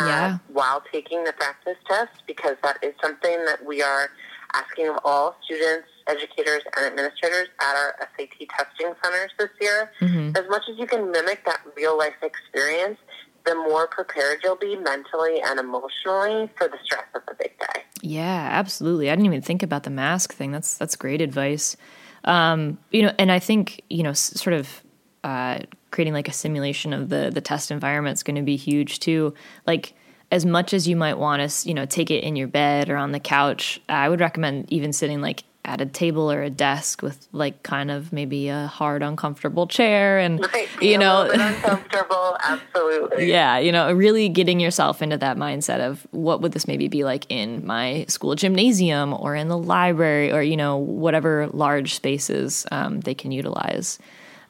uh, 0.00 0.06
yeah. 0.06 0.38
while 0.52 0.82
taking 0.92 1.24
the 1.24 1.32
practice 1.32 1.76
test 1.86 2.22
because 2.26 2.56
that 2.62 2.78
is 2.82 2.94
something 3.02 3.44
that 3.46 3.64
we 3.64 3.82
are 3.82 4.10
asking 4.54 4.88
of 4.88 4.98
all 5.04 5.36
students, 5.44 5.88
educators, 6.08 6.62
and 6.76 6.86
administrators 6.86 7.48
at 7.60 7.76
our 7.76 7.94
SAT 8.16 8.48
testing 8.48 8.94
centers 9.02 9.30
this 9.38 9.50
year. 9.60 9.90
Mm-hmm. 10.00 10.36
As 10.36 10.48
much 10.48 10.62
as 10.70 10.78
you 10.78 10.86
can 10.86 11.10
mimic 11.10 11.44
that 11.44 11.60
real 11.76 11.96
life 11.96 12.14
experience, 12.22 12.98
the 13.44 13.54
more 13.54 13.86
prepared 13.86 14.40
you'll 14.42 14.56
be 14.56 14.76
mentally 14.76 15.40
and 15.44 15.58
emotionally 15.58 16.50
for 16.58 16.68
the 16.68 16.78
stress 16.84 17.04
of 17.14 17.22
the 17.28 17.34
big 17.34 17.58
day. 17.58 17.82
Yeah, 18.02 18.48
absolutely. 18.52 19.08
I 19.08 19.14
didn't 19.14 19.26
even 19.26 19.42
think 19.42 19.62
about 19.62 19.84
the 19.84 19.90
mask 19.90 20.34
thing. 20.34 20.52
That's 20.52 20.76
that's 20.76 20.96
great 20.96 21.20
advice. 21.20 21.76
Um, 22.24 22.78
you 22.90 23.02
know, 23.02 23.12
and 23.18 23.30
I 23.30 23.38
think 23.38 23.82
you 23.88 24.02
know, 24.02 24.12
sort 24.12 24.54
of 24.54 24.82
uh, 25.24 25.60
creating 25.90 26.12
like 26.12 26.28
a 26.28 26.32
simulation 26.32 26.92
of 26.92 27.08
the 27.08 27.30
the 27.32 27.40
test 27.40 27.70
environment 27.70 28.14
is 28.14 28.22
going 28.22 28.36
to 28.36 28.42
be 28.42 28.56
huge 28.56 29.00
too. 29.00 29.32
Like 29.66 29.94
as 30.30 30.44
much 30.44 30.74
as 30.74 30.88
you 30.88 30.96
might 30.96 31.18
want 31.18 31.48
to, 31.48 31.68
you 31.68 31.74
know, 31.74 31.86
take 31.86 32.10
it 32.10 32.24
in 32.24 32.36
your 32.36 32.48
bed 32.48 32.90
or 32.90 32.96
on 32.96 33.12
the 33.12 33.20
couch, 33.20 33.80
I 33.88 34.08
would 34.08 34.20
recommend 34.20 34.72
even 34.72 34.92
sitting 34.92 35.20
like 35.20 35.44
at 35.66 35.80
a 35.80 35.86
table 35.86 36.30
or 36.30 36.42
a 36.42 36.48
desk 36.48 37.02
with 37.02 37.26
like 37.32 37.62
kind 37.64 37.90
of 37.90 38.12
maybe 38.12 38.48
a 38.48 38.68
hard, 38.68 39.02
uncomfortable 39.02 39.66
chair 39.66 40.18
and 40.18 40.40
right, 40.54 40.68
you 40.80 40.96
know, 40.96 41.22
uncomfortable, 41.32 42.36
absolutely. 42.44 43.28
Yeah, 43.28 43.58
you 43.58 43.72
know, 43.72 43.92
really 43.92 44.28
getting 44.28 44.60
yourself 44.60 45.02
into 45.02 45.18
that 45.18 45.36
mindset 45.36 45.80
of 45.80 46.06
what 46.12 46.40
would 46.40 46.52
this 46.52 46.68
maybe 46.68 46.86
be 46.86 47.02
like 47.02 47.26
in 47.28 47.66
my 47.66 48.06
school 48.08 48.36
gymnasium 48.36 49.12
or 49.12 49.34
in 49.34 49.48
the 49.48 49.58
library 49.58 50.30
or 50.32 50.40
you 50.40 50.56
know 50.56 50.76
whatever 50.76 51.48
large 51.48 51.94
spaces 51.94 52.64
um, 52.70 53.00
they 53.00 53.14
can 53.14 53.32
utilize. 53.32 53.98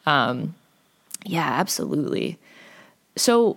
Um, 0.05 0.55
yeah, 1.25 1.49
absolutely. 1.49 2.39
So 3.17 3.57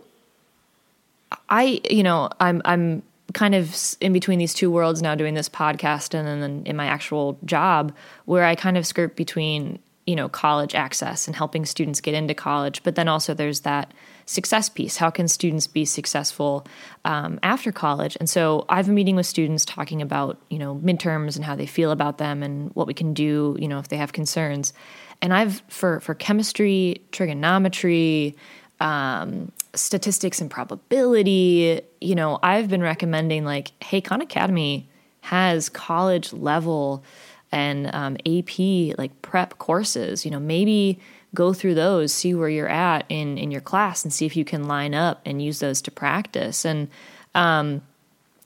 I, 1.49 1.81
you 1.89 2.03
know, 2.03 2.29
I'm 2.39 2.61
I'm 2.63 3.03
kind 3.33 3.55
of 3.55 3.75
in 4.01 4.13
between 4.13 4.39
these 4.39 4.53
two 4.53 4.71
worlds 4.71 5.01
now 5.01 5.15
doing 5.15 5.33
this 5.33 5.49
podcast 5.49 6.13
and 6.13 6.41
then 6.41 6.63
in 6.65 6.75
my 6.75 6.85
actual 6.85 7.37
job 7.45 7.95
where 8.25 8.43
I 8.43 8.55
kind 8.55 8.77
of 8.77 8.85
skirt 8.85 9.15
between 9.15 9.79
you 10.07 10.15
know 10.15 10.27
college 10.27 10.73
access 10.73 11.27
and 11.27 11.35
helping 11.35 11.65
students 11.65 12.01
get 12.01 12.15
into 12.15 12.33
college 12.33 12.81
but 12.83 12.95
then 12.95 13.07
also 13.07 13.33
there's 13.33 13.61
that 13.61 13.93
success 14.25 14.69
piece. 14.69 14.97
How 14.97 15.09
can 15.09 15.27
students 15.27 15.65
be 15.65 15.85
successful 15.85 16.67
um, 17.03 17.39
after 17.41 17.71
college? 17.71 18.17
And 18.19 18.29
so 18.29 18.65
i've 18.69 18.85
been 18.85 18.95
meeting 18.95 19.15
with 19.15 19.25
students 19.25 19.65
talking 19.65 20.01
about 20.01 20.39
you 20.49 20.57
know 20.57 20.75
midterms 20.75 21.35
and 21.35 21.45
how 21.45 21.55
they 21.55 21.67
feel 21.67 21.91
about 21.91 22.17
them 22.17 22.41
and 22.41 22.71
what 22.75 22.87
we 22.87 22.93
can 22.93 23.13
do 23.13 23.55
you 23.59 23.67
know 23.67 23.79
if 23.79 23.89
they 23.89 23.97
have 23.97 24.13
concerns. 24.13 24.73
And 25.21 25.33
i've 25.33 25.61
for 25.67 25.99
for 25.99 26.15
chemistry 26.15 27.01
trigonometry 27.11 28.35
um, 28.79 29.51
statistics 29.73 30.41
and 30.41 30.49
probability, 30.49 31.81
you 32.01 32.15
know, 32.15 32.39
I've 32.41 32.69
been 32.69 32.81
recommending 32.81 33.45
like, 33.45 33.71
hey, 33.83 34.01
Khan 34.01 34.21
Academy 34.21 34.87
has 35.21 35.69
college 35.69 36.31
level 36.33 37.03
and 37.51 37.93
um, 37.93 38.17
AP 38.25 38.97
like 38.97 39.21
prep 39.21 39.57
courses. 39.57 40.25
You 40.25 40.31
know, 40.31 40.39
maybe 40.39 40.99
go 41.35 41.53
through 41.53 41.75
those, 41.75 42.13
see 42.13 42.33
where 42.33 42.49
you're 42.49 42.69
at 42.69 43.05
in 43.09 43.37
in 43.37 43.51
your 43.51 43.61
class, 43.61 44.03
and 44.03 44.13
see 44.13 44.25
if 44.25 44.35
you 44.35 44.45
can 44.45 44.67
line 44.67 44.93
up 44.93 45.21
and 45.25 45.41
use 45.41 45.59
those 45.59 45.81
to 45.83 45.91
practice. 45.91 46.65
And 46.65 46.89
um, 47.35 47.81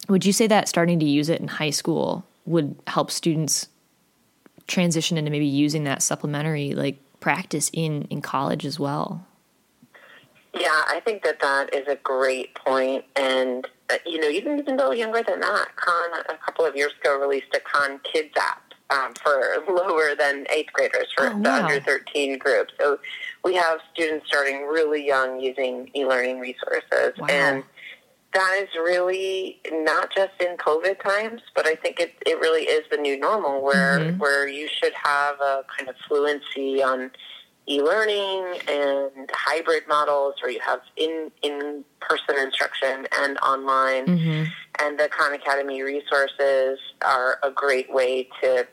would 0.10 0.26
you 0.26 0.34
say 0.34 0.48
that 0.48 0.68
starting 0.68 1.00
to 1.00 1.06
use 1.06 1.30
it 1.30 1.40
in 1.40 1.48
high 1.48 1.70
school 1.70 2.26
would 2.46 2.76
help 2.88 3.10
students 3.10 3.68
transition 4.68 5.18
into 5.18 5.32
maybe 5.32 5.46
using 5.46 5.84
that 5.84 6.02
supplementary 6.02 6.74
like 6.74 6.98
practice 7.20 7.70
in 7.74 8.04
in 8.10 8.22
college 8.22 8.66
as 8.66 8.80
well? 8.80 9.26
Yeah, 10.54 10.84
I 10.88 11.02
think 11.04 11.24
that 11.24 11.40
that 11.42 11.74
is 11.74 11.88
a 11.88 11.96
great 11.96 12.54
point. 12.56 13.06
And, 13.16 13.68
uh, 13.90 13.96
you 14.06 14.20
know, 14.20 14.30
even, 14.30 14.60
even 14.60 14.78
though 14.78 14.92
younger 14.92 15.24
than 15.24 15.40
that, 15.40 15.76
Khan, 15.76 16.22
a 16.30 16.38
couple 16.46 16.66
of 16.66 16.76
years 16.76 16.92
ago, 17.02 17.20
released 17.20 17.56
a 17.56 17.60
Khan 17.60 18.00
Kids 18.04 18.34
app 18.40 18.74
um, 18.92 19.14
for 19.16 19.56
lower 19.74 20.16
than 20.18 20.46
eighth 20.52 20.72
graders, 20.74 21.08
for 21.18 21.28
oh, 21.28 21.38
wow. 21.38 21.42
the 21.42 21.52
under 21.52 21.80
13 21.80 22.38
group. 22.38 22.70
So 22.80 23.00
we 23.44 23.56
have 23.56 23.80
students 23.94 24.28
starting 24.28 24.68
really 24.68 25.06
young 25.06 25.40
using 25.40 25.90
e 25.96 26.06
learning 26.06 26.40
resources. 26.40 27.14
Wow. 27.18 27.28
And 27.30 27.64
that 28.34 28.60
is 28.62 28.70
really 28.76 29.60
not 29.72 30.12
just 30.14 30.34
in 30.40 30.58
COVID 30.58 31.02
times, 31.04 31.42
but 31.56 31.68
I 31.68 31.76
think 31.76 32.00
it, 32.00 32.14
it 32.26 32.40
really 32.40 32.64
is 32.64 32.84
the 32.90 32.98
new 32.98 33.18
normal 33.20 33.62
where, 33.62 34.00
mm-hmm. 34.00 34.18
where 34.18 34.48
you 34.48 34.68
should 34.68 34.94
have 34.94 35.40
a 35.40 35.64
kind 35.76 35.90
of 35.90 35.96
fluency 36.08 36.82
on 36.82 37.12
e-learning 37.68 38.60
and 38.68 39.30
hybrid 39.32 39.84
models 39.88 40.36
where 40.42 40.52
you 40.52 40.60
have 40.60 40.82
in 40.98 41.32
in 41.42 41.84
person 42.02 42.38
instruction 42.38 43.08
and 43.20 43.38
online 43.38 44.06
mm-hmm. 44.06 44.44
and 44.80 45.00
the 45.00 45.08
Khan 45.08 45.34
Academy 45.34 45.82
resources 45.82 46.80
are 47.06 47.40
a 47.44 47.52
great 47.52 47.92
way 47.94 48.28
to 48.42 48.68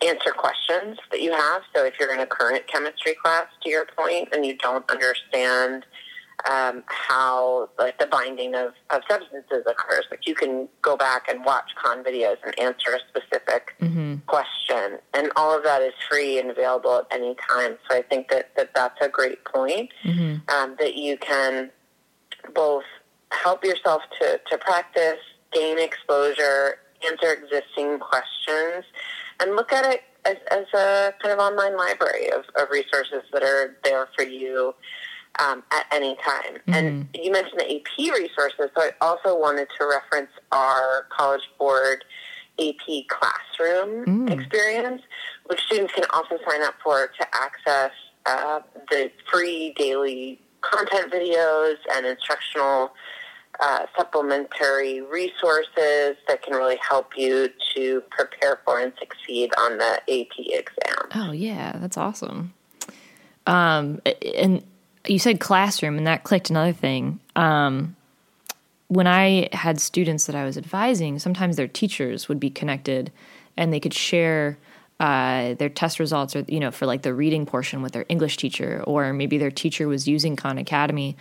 answer 0.00 0.30
questions 0.30 0.96
that 1.10 1.20
you 1.20 1.32
have 1.32 1.62
so 1.74 1.84
if 1.84 1.94
you're 1.98 2.14
in 2.14 2.20
a 2.20 2.26
current 2.26 2.66
chemistry 2.66 3.14
class 3.22 3.46
to 3.62 3.68
your 3.68 3.86
point 3.96 4.28
and 4.32 4.46
you 4.46 4.56
don't 4.56 4.88
understand 4.90 5.84
um, 6.50 6.84
how 6.86 7.68
like 7.78 7.98
the 7.98 8.06
binding 8.06 8.54
of, 8.54 8.72
of 8.90 9.02
substances 9.08 9.64
occurs. 9.66 10.04
Like 10.10 10.26
you 10.26 10.34
can 10.34 10.68
go 10.82 10.96
back 10.96 11.28
and 11.28 11.44
watch 11.44 11.70
Khan 11.76 12.04
videos 12.04 12.36
and 12.44 12.58
answer 12.58 12.90
a 12.90 13.00
specific 13.08 13.74
mm-hmm. 13.80 14.16
question, 14.26 14.98
and 15.14 15.30
all 15.36 15.56
of 15.56 15.64
that 15.64 15.82
is 15.82 15.92
free 16.08 16.38
and 16.38 16.50
available 16.50 16.94
at 16.98 17.06
any 17.10 17.36
time. 17.48 17.76
So 17.88 17.96
I 17.96 18.02
think 18.02 18.28
that, 18.28 18.54
that 18.56 18.70
that's 18.74 19.00
a 19.00 19.08
great 19.08 19.44
point 19.44 19.90
mm-hmm. 20.04 20.48
um, 20.54 20.76
that 20.78 20.94
you 20.94 21.16
can 21.18 21.70
both 22.54 22.84
help 23.30 23.64
yourself 23.64 24.02
to, 24.20 24.40
to 24.50 24.58
practice, 24.58 25.18
gain 25.52 25.78
exposure, 25.78 26.76
answer 27.08 27.32
existing 27.32 27.98
questions, 27.98 28.84
and 29.40 29.54
look 29.56 29.72
at 29.72 29.84
it 29.84 30.02
as, 30.24 30.36
as 30.50 30.66
a 30.74 31.12
kind 31.22 31.32
of 31.32 31.38
online 31.38 31.76
library 31.76 32.30
of, 32.30 32.44
of 32.56 32.70
resources 32.70 33.22
that 33.32 33.42
are 33.42 33.76
there 33.84 34.08
for 34.16 34.24
you 34.24 34.74
um, 35.38 35.62
at 35.72 35.86
any 35.92 36.16
time. 36.16 36.54
Mm-hmm. 36.54 36.74
And 36.74 37.08
you 37.14 37.30
mentioned 37.30 37.60
the 37.60 37.76
AP 37.76 38.14
resources, 38.14 38.70
so 38.76 38.82
I 38.82 38.90
also 39.00 39.38
wanted 39.38 39.68
to 39.78 39.86
reference 39.86 40.30
our 40.52 41.06
College 41.10 41.48
Board 41.58 42.04
AP 42.58 43.06
classroom 43.08 44.04
mm. 44.04 44.30
experience, 44.30 45.02
which 45.46 45.60
students 45.60 45.94
can 45.94 46.04
also 46.12 46.38
sign 46.48 46.62
up 46.62 46.74
for 46.82 47.06
to 47.06 47.26
access 47.32 47.92
uh, 48.26 48.60
the 48.90 49.10
free 49.30 49.72
daily 49.76 50.40
content 50.60 51.12
videos 51.12 51.76
and 51.94 52.04
instructional 52.04 52.92
uh, 53.60 53.86
supplementary 53.96 55.00
resources 55.02 56.16
that 56.28 56.42
can 56.42 56.54
really 56.54 56.78
help 56.86 57.12
you 57.16 57.48
to 57.74 58.02
prepare 58.10 58.60
for 58.64 58.78
and 58.80 58.92
succeed 58.98 59.50
on 59.58 59.78
the 59.78 60.00
AP 60.08 60.32
exam. 60.38 61.08
Oh 61.14 61.32
yeah, 61.32 61.76
that's 61.78 61.96
awesome. 61.96 62.54
Um, 63.46 64.00
and 64.36 64.62
you 65.08 65.18
said 65.18 65.40
classroom, 65.40 65.96
and 65.98 66.06
that 66.06 66.24
clicked 66.24 66.50
another 66.50 66.72
thing. 66.72 67.20
Um, 67.36 67.96
when 68.88 69.06
I 69.06 69.48
had 69.52 69.80
students 69.80 70.26
that 70.26 70.34
I 70.34 70.44
was 70.44 70.56
advising, 70.56 71.18
sometimes 71.18 71.56
their 71.56 71.68
teachers 71.68 72.28
would 72.28 72.40
be 72.40 72.50
connected, 72.50 73.12
and 73.56 73.72
they 73.72 73.80
could 73.80 73.94
share 73.94 74.58
uh, 75.00 75.54
their 75.54 75.68
test 75.68 75.98
results, 75.98 76.34
or 76.34 76.44
you 76.48 76.58
know, 76.60 76.70
for 76.70 76.86
like 76.86 77.02
the 77.02 77.14
reading 77.14 77.46
portion 77.46 77.82
with 77.82 77.92
their 77.92 78.06
English 78.08 78.36
teacher, 78.36 78.82
or 78.86 79.12
maybe 79.12 79.38
their 79.38 79.50
teacher 79.50 79.86
was 79.88 80.08
using 80.08 80.36
Khan 80.36 80.58
Academy. 80.58 81.16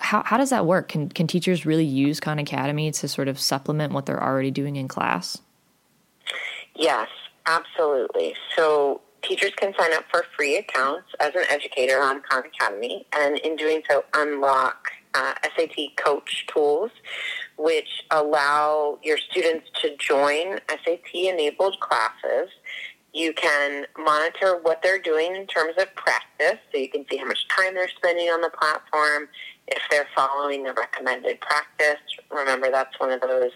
how, 0.00 0.22
how 0.24 0.36
does 0.38 0.50
that 0.50 0.64
work? 0.64 0.88
Can, 0.88 1.08
can 1.08 1.26
teachers 1.26 1.66
really 1.66 1.84
use 1.84 2.20
Khan 2.20 2.38
Academy 2.38 2.90
to 2.92 3.08
sort 3.08 3.28
of 3.28 3.38
supplement 3.38 3.92
what 3.92 4.06
they're 4.06 4.22
already 4.22 4.50
doing 4.50 4.76
in 4.76 4.88
class? 4.88 5.38
Yes, 6.74 7.08
absolutely. 7.46 8.34
So 8.56 9.02
teachers 9.22 9.52
can 9.56 9.74
sign 9.78 9.92
up 9.92 10.04
for 10.10 10.24
free 10.36 10.56
accounts 10.56 11.08
as 11.20 11.34
an 11.34 11.44
educator 11.48 12.00
on 12.00 12.22
Khan 12.28 12.44
Academy, 12.46 13.06
and 13.12 13.38
in 13.38 13.56
doing 13.56 13.82
so, 13.88 14.04
unlock 14.14 14.90
uh, 15.14 15.34
SAT 15.56 15.96
coach 15.96 16.46
tools, 16.46 16.90
which 17.56 18.04
allow 18.10 18.98
your 19.02 19.18
students 19.18 19.66
to 19.82 19.96
join 19.96 20.60
SAT 20.68 21.14
enabled 21.14 21.78
classes. 21.80 22.50
You 23.12 23.32
can 23.32 23.86
monitor 23.98 24.60
what 24.62 24.82
they're 24.82 25.00
doing 25.00 25.34
in 25.34 25.46
terms 25.46 25.74
of 25.78 25.94
practice, 25.96 26.58
so 26.70 26.78
you 26.78 26.88
can 26.88 27.04
see 27.10 27.16
how 27.16 27.26
much 27.26 27.46
time 27.48 27.74
they're 27.74 27.88
spending 27.88 28.28
on 28.28 28.40
the 28.40 28.50
platform, 28.50 29.28
if 29.66 29.82
they're 29.90 30.06
following 30.14 30.64
the 30.64 30.72
recommended 30.72 31.40
practice. 31.40 31.98
Remember, 32.30 32.70
that's 32.70 32.98
one 32.98 33.10
of 33.10 33.20
those 33.20 33.50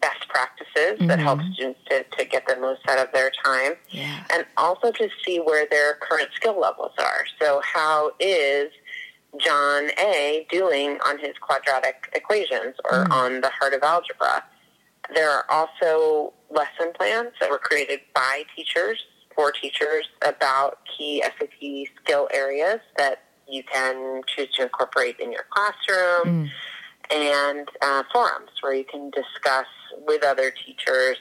best 0.00 0.28
practices 0.28 0.98
mm-hmm. 0.98 1.06
that 1.06 1.18
helps 1.18 1.44
students 1.54 1.80
to, 1.88 2.04
to 2.16 2.24
get 2.24 2.46
the 2.46 2.56
most 2.56 2.80
out 2.88 2.98
of 2.98 3.12
their 3.12 3.30
time. 3.44 3.72
Yeah. 3.90 4.24
And 4.32 4.44
also 4.56 4.92
to 4.92 5.08
see 5.24 5.38
where 5.38 5.66
their 5.70 5.94
current 5.94 6.28
skill 6.34 6.58
levels 6.60 6.92
are. 6.98 7.24
So, 7.40 7.60
how 7.64 8.12
is 8.20 8.70
John 9.38 9.90
A 9.98 10.46
doing 10.50 10.98
on 11.06 11.18
his 11.18 11.34
quadratic 11.40 12.10
equations 12.14 12.74
or 12.84 13.04
mm. 13.04 13.10
on 13.10 13.40
the 13.40 13.50
heart 13.50 13.74
of 13.74 13.82
algebra? 13.82 14.44
There 15.14 15.30
are 15.30 15.44
also 15.48 16.34
lesson 16.50 16.92
plans 16.94 17.32
that 17.40 17.50
were 17.50 17.58
created 17.58 18.00
by 18.14 18.44
teachers 18.56 19.04
for 19.34 19.52
teachers 19.52 20.08
about 20.22 20.78
key 20.96 21.22
SAT 21.22 21.88
skill 22.02 22.28
areas 22.32 22.80
that 22.96 23.24
you 23.48 23.62
can 23.62 24.22
choose 24.26 24.50
to 24.54 24.62
incorporate 24.62 25.18
in 25.20 25.32
your 25.32 25.44
classroom. 25.50 26.46
Mm 26.46 26.50
and 27.10 27.68
uh, 27.80 28.02
forums 28.12 28.50
where 28.60 28.74
you 28.74 28.84
can 28.84 29.10
discuss 29.10 29.66
with 30.06 30.24
other 30.24 30.50
teachers 30.50 31.16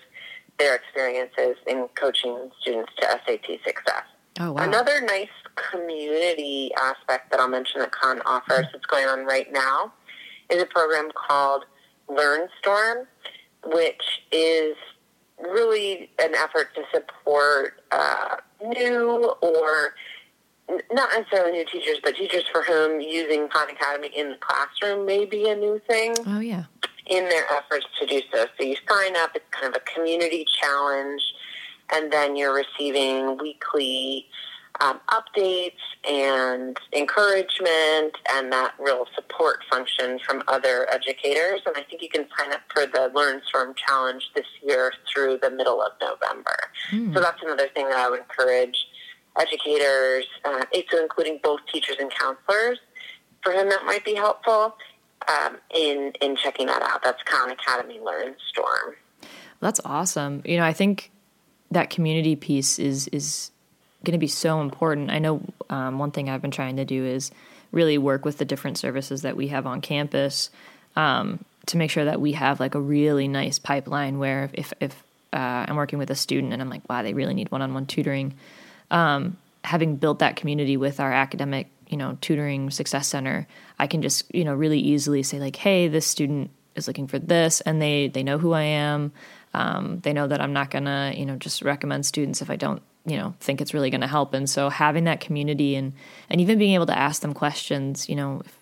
their 0.60 0.76
experiences 0.76 1.56
in 1.68 1.88
coaching 1.96 2.50
students 2.60 2.92
to 3.00 3.06
SAT 3.26 3.46
success. 3.66 4.04
Oh, 4.40 4.54
wow. 4.54 4.64
Another 4.64 5.02
nice 5.02 5.30
community 5.56 6.72
aspect 6.80 7.32
that 7.32 7.40
I'll 7.40 7.48
mention 7.48 7.80
that 7.80 7.92
Khan 7.92 8.22
offers 8.26 8.66
that's 8.72 8.86
going 8.86 9.08
on 9.08 9.26
right 9.26 9.52
now 9.52 9.94
is 10.50 10.62
a 10.62 10.66
program 10.66 11.10
called 11.14 11.66
LearnStorm, 12.10 13.06
which 13.66 14.22
is 14.32 14.76
really 15.40 16.10
an 16.20 16.34
effort 16.36 16.74
to 16.76 16.84
support 16.94 17.82
uh, 17.92 18.38
new 18.66 19.34
or 19.42 19.94
not 20.92 21.10
necessarily 21.16 21.52
new 21.52 21.66
teachers, 21.66 21.98
but 22.04 22.16
teachers 22.16 22.44
for 22.52 22.62
whom 22.64 23.00
using 23.00 23.48
Khan 23.48 23.70
Academy 23.70 24.10
in 24.16 24.32
the 24.32 24.38
classroom 24.38 25.06
may 25.06 25.26
be 25.26 25.50
a 25.50 25.56
new 25.56 25.82
thing. 25.88 26.14
Oh, 26.26 26.40
yeah. 26.40 26.66
In 27.06 27.30
their 27.30 27.46
efforts 27.52 27.86
to 28.00 28.06
do 28.06 28.22
so. 28.34 28.48
So 28.58 28.66
you 28.66 28.76
sign 28.90 29.16
up, 29.16 29.32
it's 29.34 29.46
kind 29.52 29.74
of 29.74 29.82
a 29.82 29.94
community 29.94 30.46
challenge, 30.62 31.22
and 31.94 32.12
then 32.12 32.36
you're 32.36 32.54
receiving 32.54 33.38
weekly 33.38 34.28
um, 34.80 35.00
updates 35.10 35.72
and 36.08 36.78
encouragement 36.94 38.18
and 38.32 38.52
that 38.52 38.74
real 38.80 39.06
support 39.16 39.60
function 39.70 40.20
from 40.26 40.44
other 40.48 40.88
educators. 40.92 41.62
And 41.66 41.76
I 41.76 41.84
think 41.84 42.02
you 42.02 42.10
can 42.10 42.28
sign 42.38 42.54
up 42.54 42.62
for 42.74 42.86
the 42.86 43.12
Learn 43.14 43.42
LearnStorm 43.42 43.76
Challenge 43.76 44.24
this 44.36 44.46
year 44.64 44.94
through 45.12 45.40
the 45.42 45.50
middle 45.50 45.82
of 45.82 45.92
November. 46.02 46.56
Mm. 46.92 47.14
So 47.14 47.20
that's 47.20 47.42
another 47.42 47.68
thing 47.74 47.90
that 47.90 47.98
I 47.98 48.10
would 48.10 48.20
encourage 48.20 48.78
educators, 49.40 50.26
uh, 50.46 50.64
so 50.92 51.02
including 51.02 51.40
both 51.44 51.60
teachers 51.72 51.98
and 52.00 52.12
counselors, 52.12 52.80
for 53.44 53.54
whom 53.54 53.70
that 53.70 53.86
might 53.86 54.04
be 54.04 54.16
helpful 54.16 54.76
um, 55.28 55.58
in 55.74 56.14
in 56.22 56.36
checking 56.36 56.68
that 56.68 56.82
out. 56.82 57.04
That's 57.04 57.22
Khan 57.24 57.52
Academy 57.52 58.00
Learn 58.00 58.36
Storm. 58.50 58.96
That's 59.60 59.80
awesome. 59.86 60.42
You 60.46 60.58
know, 60.58 60.64
I 60.64 60.74
think 60.74 61.12
that 61.72 61.90
community 61.90 62.36
piece 62.36 62.80
is 62.80 63.08
is 63.10 63.52
going 64.04 64.14
to 64.14 64.18
be 64.18 64.28
so 64.28 64.62
important. 64.62 65.10
I 65.10 65.20
know 65.20 65.42
um, 65.70 66.00
one 66.00 66.12
thing 66.12 66.30
I've 66.30 66.42
been 66.42 66.52
trying 66.52 66.78
to 66.78 66.86
do 66.86 67.06
is 67.06 67.32
really 67.72 67.98
work 67.98 68.26
with 68.26 68.38
the 68.38 68.46
different 68.46 68.78
services 68.78 69.24
that 69.24 69.36
we 69.36 69.48
have 69.50 69.68
on 69.68 69.82
campus 69.82 70.50
um, 70.96 71.44
to 71.66 71.78
make 71.78 71.92
sure 71.92 72.06
that 72.06 72.22
we 72.22 72.32
have 72.34 72.60
like 72.60 72.76
a 72.76 72.80
really 72.80 73.28
nice 73.28 73.60
pipeline 73.60 74.20
where 74.20 74.50
if 74.54 74.74
if 74.80 75.04
uh, 75.34 75.66
I'm 75.68 75.76
working 75.76 76.00
with 76.00 76.10
a 76.10 76.16
student 76.16 76.54
and 76.54 76.62
I'm 76.62 76.70
like, 76.70 76.88
wow, 76.90 77.04
they 77.04 77.14
really 77.14 77.34
need 77.34 77.52
one-on-one 77.52 77.86
tutoring 77.86 78.34
um, 78.92 79.38
having 79.64 79.96
built 79.96 80.20
that 80.20 80.36
community 80.36 80.78
with 80.78 81.00
our 81.00 81.12
academic, 81.12 81.68
you 81.90 81.98
know, 81.98 82.18
tutoring 82.22 82.70
success 82.70 83.08
center, 83.08 83.48
I 83.80 83.88
can 83.88 84.02
just, 84.02 84.34
you 84.34 84.44
know, 84.44 84.54
really 84.54 84.80
easily 84.80 85.24
say 85.24 85.40
like, 85.40 85.56
hey, 85.56 85.88
this 85.88 86.06
student 86.06 86.52
is 86.76 86.88
looking 86.88 87.08
for 87.08 87.20
this, 87.20 87.62
and 87.62 87.82
they 87.82 88.08
they 88.08 88.24
know 88.24 88.38
who 88.38 88.54
I 88.54 88.64
am. 88.64 89.12
Um, 89.54 90.00
they 90.02 90.14
know 90.14 90.28
that 90.28 90.42
I'm 90.42 90.54
not 90.54 90.70
gonna, 90.70 91.14
you 91.16 91.26
know, 91.26 91.36
just 91.36 91.62
recommend 91.62 92.06
students 92.06 92.42
if 92.42 92.50
I 92.50 92.56
don't, 92.56 92.82
you 93.08 93.16
know, 93.16 93.34
think 93.40 93.62
it's 93.62 93.74
really 93.74 93.90
gonna 93.90 94.08
help. 94.08 94.34
And 94.34 94.50
so 94.50 94.70
having 94.70 95.06
that 95.06 95.22
community 95.22 95.76
and 95.76 95.94
and 96.30 96.42
even 96.42 96.60
being 96.60 96.76
able 96.76 96.86
to 96.88 96.98
ask 96.98 97.22
them 97.22 97.34
questions, 97.34 98.10
you 98.10 98.16
know, 98.16 98.42
if, 98.46 98.60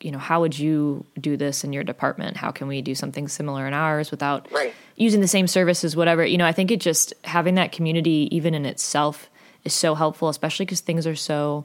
you 0.00 0.12
know, 0.12 0.18
how 0.18 0.40
would 0.40 0.56
you 0.56 1.04
do 1.20 1.36
this 1.36 1.64
in 1.64 1.72
your 1.72 1.82
department? 1.82 2.36
How 2.36 2.52
can 2.52 2.68
we 2.68 2.80
do 2.80 2.94
something 2.94 3.26
similar 3.26 3.66
in 3.66 3.74
ours 3.74 4.12
without 4.12 4.50
right. 4.52 4.72
using 4.94 5.20
the 5.20 5.28
same 5.28 5.48
services, 5.48 5.96
whatever? 5.96 6.24
You 6.24 6.38
know, 6.38 6.46
I 6.46 6.52
think 6.52 6.70
it 6.70 6.80
just 6.80 7.12
having 7.24 7.56
that 7.56 7.72
community, 7.72 8.28
even 8.30 8.54
in 8.54 8.64
itself, 8.64 9.28
is 9.64 9.74
so 9.74 9.96
helpful, 9.96 10.28
especially 10.28 10.66
because 10.66 10.80
things 10.80 11.04
are 11.04 11.16
so 11.16 11.64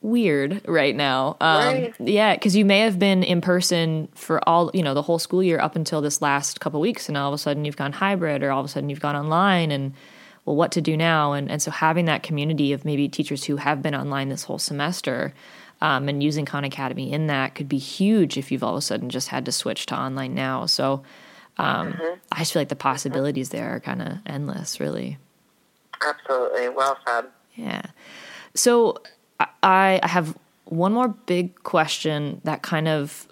weird 0.00 0.60
right 0.66 0.96
now. 0.96 1.36
Um, 1.40 1.66
right. 1.66 1.94
Yeah, 2.00 2.34
because 2.34 2.56
you 2.56 2.64
may 2.64 2.80
have 2.80 2.98
been 2.98 3.22
in 3.22 3.40
person 3.40 4.08
for 4.14 4.46
all, 4.48 4.72
you 4.74 4.82
know, 4.82 4.94
the 4.94 5.02
whole 5.02 5.20
school 5.20 5.42
year 5.42 5.60
up 5.60 5.76
until 5.76 6.00
this 6.00 6.20
last 6.20 6.60
couple 6.60 6.80
weeks, 6.80 7.08
and 7.08 7.16
all 7.16 7.28
of 7.28 7.34
a 7.34 7.38
sudden 7.38 7.64
you've 7.64 7.76
gone 7.76 7.92
hybrid, 7.92 8.42
or 8.42 8.50
all 8.50 8.60
of 8.60 8.66
a 8.66 8.68
sudden 8.68 8.90
you've 8.90 9.00
gone 9.00 9.16
online, 9.16 9.70
and 9.70 9.92
well, 10.48 10.56
what 10.56 10.72
to 10.72 10.80
do 10.80 10.96
now? 10.96 11.34
And 11.34 11.50
and 11.50 11.60
so 11.60 11.70
having 11.70 12.06
that 12.06 12.22
community 12.22 12.72
of 12.72 12.84
maybe 12.84 13.06
teachers 13.06 13.44
who 13.44 13.56
have 13.56 13.82
been 13.82 13.94
online 13.94 14.30
this 14.30 14.44
whole 14.44 14.58
semester. 14.58 15.34
Um, 15.80 16.08
and 16.08 16.24
using 16.24 16.44
Khan 16.44 16.64
Academy 16.64 17.12
in 17.12 17.28
that 17.28 17.54
could 17.54 17.68
be 17.68 17.78
huge 17.78 18.36
if 18.36 18.50
you've 18.50 18.64
all 18.64 18.72
of 18.72 18.78
a 18.78 18.82
sudden 18.82 19.10
just 19.10 19.28
had 19.28 19.44
to 19.44 19.52
switch 19.52 19.86
to 19.86 19.94
online 19.96 20.34
now. 20.34 20.66
So 20.66 21.04
um, 21.56 21.92
mm-hmm. 21.92 22.14
I 22.32 22.38
just 22.38 22.52
feel 22.52 22.62
like 22.62 22.68
the 22.68 22.74
possibilities 22.74 23.50
there 23.50 23.76
are 23.76 23.78
kind 23.78 24.02
of 24.02 24.18
endless, 24.26 24.80
really. 24.80 25.18
Absolutely. 26.04 26.70
Well 26.70 26.98
said. 27.06 27.26
Yeah. 27.54 27.82
So 28.56 28.96
I, 29.38 30.00
I 30.02 30.08
have 30.08 30.36
one 30.64 30.92
more 30.92 31.06
big 31.06 31.62
question 31.62 32.40
that 32.42 32.62
kind 32.62 32.88
of 32.88 33.27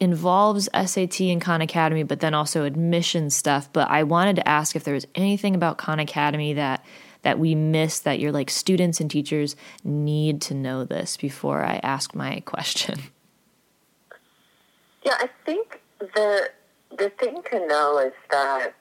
involves 0.00 0.68
SAT 0.74 1.20
and 1.20 1.40
Khan 1.40 1.60
Academy, 1.60 2.02
but 2.02 2.20
then 2.20 2.34
also 2.34 2.64
admission 2.64 3.30
stuff. 3.30 3.72
But 3.72 3.90
I 3.90 4.02
wanted 4.02 4.36
to 4.36 4.48
ask 4.48 4.76
if 4.76 4.84
there 4.84 4.94
was 4.94 5.06
anything 5.14 5.54
about 5.54 5.78
Khan 5.78 6.00
Academy 6.00 6.54
that 6.54 6.84
that 7.22 7.38
we 7.38 7.54
miss 7.54 8.00
that 8.00 8.20
your 8.20 8.32
like 8.32 8.50
students 8.50 9.00
and 9.00 9.10
teachers 9.10 9.56
need 9.82 10.42
to 10.42 10.54
know 10.54 10.84
this 10.84 11.16
before 11.16 11.64
I 11.64 11.80
ask 11.82 12.14
my 12.14 12.40
question. 12.40 13.00
Yeah, 15.04 15.16
I 15.18 15.28
think 15.44 15.80
the 15.98 16.50
the 16.96 17.10
thing 17.10 17.42
to 17.50 17.66
know 17.66 17.98
is 17.98 18.12
that 18.30 18.74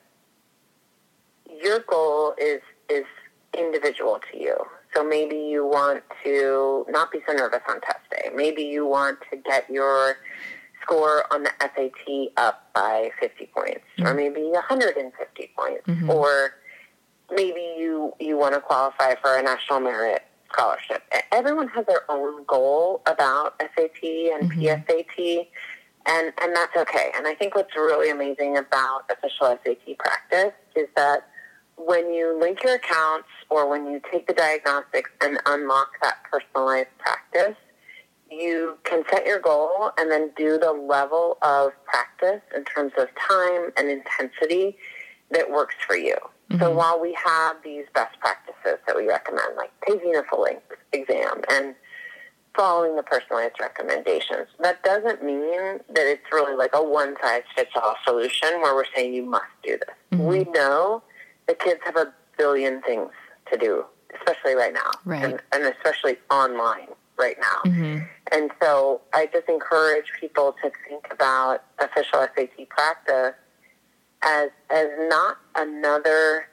your 1.62 1.80
goal 1.80 2.36
is 2.38 2.62
is 2.89 3.06
individual 3.58 4.19
to 4.32 4.39
you. 4.39 4.58
So 4.95 5.04
maybe 5.04 5.36
you 5.36 5.65
want 5.65 6.04
to 6.23 6.86
not 6.89 7.12
be 7.12 7.19
so 7.28 7.34
nervous 7.34 7.62
on 7.67 7.82
test 7.82 7.99
day. 8.12 8.30
Maybe 8.34 8.63
you 8.63 8.86
want 8.86 9.19
to 9.32 9.38
get 9.38 9.69
your 9.69 10.17
score 10.83 11.25
on 11.33 11.43
the 11.43 11.51
SAT 11.59 12.33
up 12.37 12.69
by 12.73 13.09
50 13.19 13.49
points, 13.55 13.81
mm-hmm. 13.97 14.07
or 14.07 14.13
maybe 14.13 14.41
150 14.43 15.51
points, 15.57 15.87
mm-hmm. 15.87 16.09
or 16.09 16.55
maybe 17.31 17.75
you 17.77 18.13
you 18.19 18.37
want 18.37 18.53
to 18.53 18.61
qualify 18.61 19.15
for 19.15 19.37
a 19.37 19.41
national 19.41 19.79
merit 19.79 20.23
scholarship. 20.51 21.03
Everyone 21.31 21.67
has 21.69 21.85
their 21.85 22.09
own 22.09 22.43
goal 22.45 23.01
about 23.05 23.55
SAT 23.59 24.03
and 24.03 24.51
mm-hmm. 24.51 24.61
PSAT, 24.61 25.47
and 26.05 26.33
and 26.41 26.55
that's 26.55 26.75
okay. 26.77 27.11
And 27.15 27.27
I 27.27 27.33
think 27.33 27.55
what's 27.55 27.75
really 27.75 28.11
amazing 28.11 28.57
about 28.57 29.09
official 29.09 29.57
SAT 29.65 29.97
practice 29.97 30.53
is 30.75 30.87
that 30.95 31.27
when 31.75 32.13
you 32.13 32.37
link 32.39 32.63
your 32.63 32.75
accounts 32.75 33.29
or 33.49 33.67
when 33.67 33.87
you 33.87 33.99
take 34.11 34.27
the 34.27 34.33
diagnostics 34.33 35.09
and 35.21 35.39
unlock 35.45 35.89
that 36.01 36.17
personalized 36.31 36.95
practice, 36.99 37.55
you 38.33 38.77
can 38.83 39.03
set 39.11 39.25
your 39.25 39.39
goal 39.39 39.91
and 39.97 40.11
then 40.11 40.31
do 40.35 40.57
the 40.57 40.71
level 40.71 41.37
of 41.41 41.71
practice 41.85 42.41
in 42.55 42.63
terms 42.65 42.93
of 42.97 43.07
time 43.15 43.71
and 43.77 43.89
intensity 43.89 44.77
that 45.31 45.49
works 45.49 45.75
for 45.85 45.95
you. 45.95 46.15
Mm-hmm. 46.49 46.59
So 46.59 46.71
while 46.71 46.99
we 46.99 47.17
have 47.23 47.57
these 47.63 47.85
best 47.93 48.19
practices 48.19 48.79
that 48.85 48.95
we 48.95 49.07
recommend, 49.07 49.55
like 49.55 49.71
taking 49.87 50.15
a 50.15 50.23
full 50.23 50.41
length 50.41 50.71
exam 50.91 51.41
and 51.49 51.75
following 52.55 52.95
the 52.95 53.03
personalized 53.03 53.59
recommendations, 53.59 54.47
that 54.59 54.83
doesn't 54.83 55.23
mean 55.23 55.79
that 55.89 56.05
it's 56.05 56.31
really 56.31 56.55
like 56.55 56.71
a 56.73 56.83
one 56.83 57.15
size 57.21 57.43
fits 57.55 57.71
all 57.75 57.95
solution 58.05 58.49
where 58.61 58.75
we're 58.75 58.85
saying 58.95 59.13
you 59.13 59.25
must 59.25 59.45
do 59.63 59.77
this. 59.77 59.95
Mm-hmm. 60.11 60.25
We 60.25 60.43
know 60.51 61.01
the 61.47 61.55
kids 61.55 61.79
have 61.85 61.95
a 61.95 62.13
billion 62.37 62.81
things 62.81 63.09
to 63.51 63.57
do, 63.57 63.85
especially 64.15 64.55
right 64.55 64.73
now, 64.73 64.91
right. 65.05 65.23
and, 65.23 65.41
and 65.51 65.63
especially 65.75 66.17
online 66.29 66.89
right 67.17 67.38
now. 67.39 67.71
Mm-hmm. 67.71 67.99
And 68.32 68.52
so 68.62 69.02
I 69.13 69.28
just 69.32 69.47
encourage 69.47 70.06
people 70.19 70.56
to 70.63 70.71
think 70.88 71.08
about 71.12 71.63
official 71.80 72.26
SAT 72.36 72.69
practice 72.69 73.36
as 74.23 74.49
as 74.69 74.88
not 75.10 75.38
another 75.56 76.47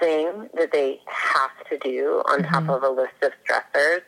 thing 0.00 0.48
that 0.54 0.72
they 0.72 1.00
have 1.06 1.50
to 1.70 1.78
do 1.78 2.22
on 2.28 2.42
mm-hmm. 2.42 2.52
top 2.52 2.68
of 2.68 2.82
a 2.82 2.88
list 2.88 3.14
of 3.22 3.32
stressors, 3.44 4.00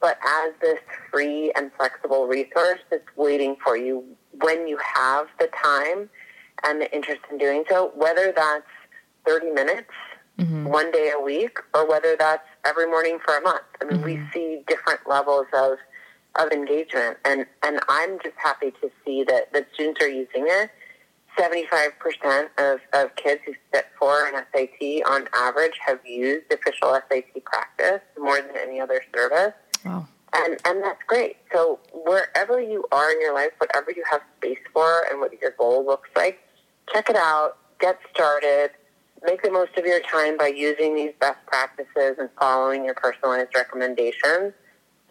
but 0.00 0.18
as 0.26 0.52
this 0.60 0.80
free 1.10 1.52
and 1.56 1.70
flexible 1.76 2.26
resource 2.26 2.80
that's 2.90 3.16
waiting 3.16 3.56
for 3.62 3.76
you 3.76 4.04
when 4.40 4.66
you 4.66 4.78
have 4.78 5.26
the 5.38 5.48
time 5.62 6.08
and 6.64 6.80
the 6.80 6.94
interest 6.94 7.20
in 7.30 7.38
doing 7.38 7.64
so, 7.68 7.92
whether 7.94 8.32
that's 8.34 8.66
30 9.26 9.50
minutes 9.50 9.90
mm-hmm. 10.38 10.64
one 10.64 10.90
day 10.92 11.12
a 11.14 11.20
week 11.20 11.58
or 11.74 11.88
whether 11.88 12.16
that's 12.18 12.46
every 12.64 12.86
morning 12.86 13.18
for 13.24 13.36
a 13.36 13.40
month. 13.40 13.64
I 13.80 13.84
mean, 13.84 13.98
mm-hmm. 13.98 14.04
we 14.04 14.20
see 14.32 14.62
different 14.66 15.00
levels 15.08 15.46
of 15.54 15.78
of 16.38 16.52
engagement, 16.52 17.16
and 17.24 17.46
and 17.62 17.80
I'm 17.88 18.18
just 18.22 18.36
happy 18.36 18.70
to 18.82 18.90
see 19.04 19.24
that 19.24 19.52
the 19.52 19.66
students 19.74 20.02
are 20.02 20.08
using 20.08 20.44
it. 20.46 20.70
75% 21.38 22.48
of, 22.58 22.80
of 22.94 23.14
kids 23.16 23.42
who 23.44 23.52
sit 23.72 23.86
for 23.98 24.26
an 24.26 24.44
SAT 24.54 25.02
on 25.06 25.28
average 25.34 25.78
have 25.86 25.98
used 26.04 26.50
official 26.50 26.98
SAT 27.10 27.44
practice 27.44 28.00
more 28.18 28.40
than 28.40 28.56
any 28.56 28.80
other 28.80 29.02
service. 29.14 29.52
Wow. 29.84 30.08
And, 30.32 30.56
and 30.64 30.82
that's 30.82 31.02
great. 31.06 31.36
So 31.52 31.78
wherever 31.92 32.60
you 32.60 32.84
are 32.90 33.10
in 33.10 33.20
your 33.20 33.34
life, 33.34 33.50
whatever 33.58 33.90
you 33.90 34.02
have 34.10 34.22
space 34.38 34.58
for 34.72 35.04
and 35.10 35.20
what 35.20 35.32
your 35.40 35.52
goal 35.52 35.84
looks 35.84 36.10
like, 36.16 36.40
check 36.92 37.10
it 37.10 37.16
out, 37.16 37.58
get 37.80 37.98
started, 38.14 38.70
make 39.24 39.42
the 39.42 39.50
most 39.50 39.76
of 39.76 39.84
your 39.84 40.00
time 40.00 40.36
by 40.36 40.48
using 40.48 40.94
these 40.94 41.12
best 41.20 41.38
practices 41.46 42.16
and 42.18 42.28
following 42.38 42.84
your 42.84 42.94
personalized 42.94 43.54
recommendations. 43.54 44.52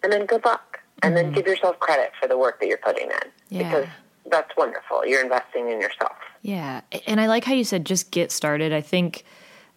And 0.02 0.12
then 0.12 0.26
good 0.26 0.44
luck. 0.44 0.80
And 1.02 1.14
mm-hmm. 1.14 1.26
then 1.26 1.32
give 1.32 1.46
yourself 1.46 1.78
credit 1.78 2.12
for 2.20 2.28
the 2.28 2.38
work 2.38 2.60
that 2.60 2.66
you're 2.66 2.78
putting 2.78 3.10
in. 3.10 3.30
Yeah. 3.50 3.64
Because 3.64 3.88
that's 4.30 4.56
wonderful. 4.56 5.06
You're 5.06 5.22
investing 5.22 5.70
in 5.70 5.80
yourself. 5.80 6.16
Yeah. 6.42 6.80
And 7.06 7.20
I 7.20 7.26
like 7.26 7.44
how 7.44 7.54
you 7.54 7.64
said 7.64 7.84
just 7.84 8.10
get 8.10 8.32
started. 8.32 8.72
I 8.72 8.80
think 8.80 9.24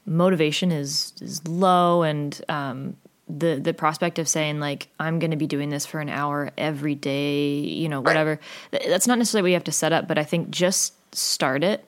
motivation 0.05 0.71
is 0.71 1.13
is 1.21 1.45
low 1.47 2.03
and 2.03 2.39
um, 2.49 2.95
the 3.27 3.59
the 3.61 3.73
prospect 3.73 4.17
of 4.17 4.27
saying 4.27 4.59
like 4.59 4.87
I'm 4.99 5.19
going 5.19 5.31
to 5.31 5.37
be 5.37 5.47
doing 5.47 5.69
this 5.69 5.85
for 5.85 5.99
an 5.99 6.09
hour 6.09 6.51
every 6.57 6.95
day, 6.95 7.57
you 7.59 7.89
know, 7.89 8.01
whatever. 8.01 8.39
Right. 8.71 8.83
That's 8.87 9.07
not 9.07 9.17
necessarily 9.17 9.43
what 9.43 9.49
you 9.49 9.55
have 9.55 9.63
to 9.65 9.71
set 9.71 9.93
up, 9.93 10.07
but 10.07 10.17
I 10.17 10.23
think 10.23 10.49
just 10.49 10.93
start 11.15 11.63
it 11.63 11.85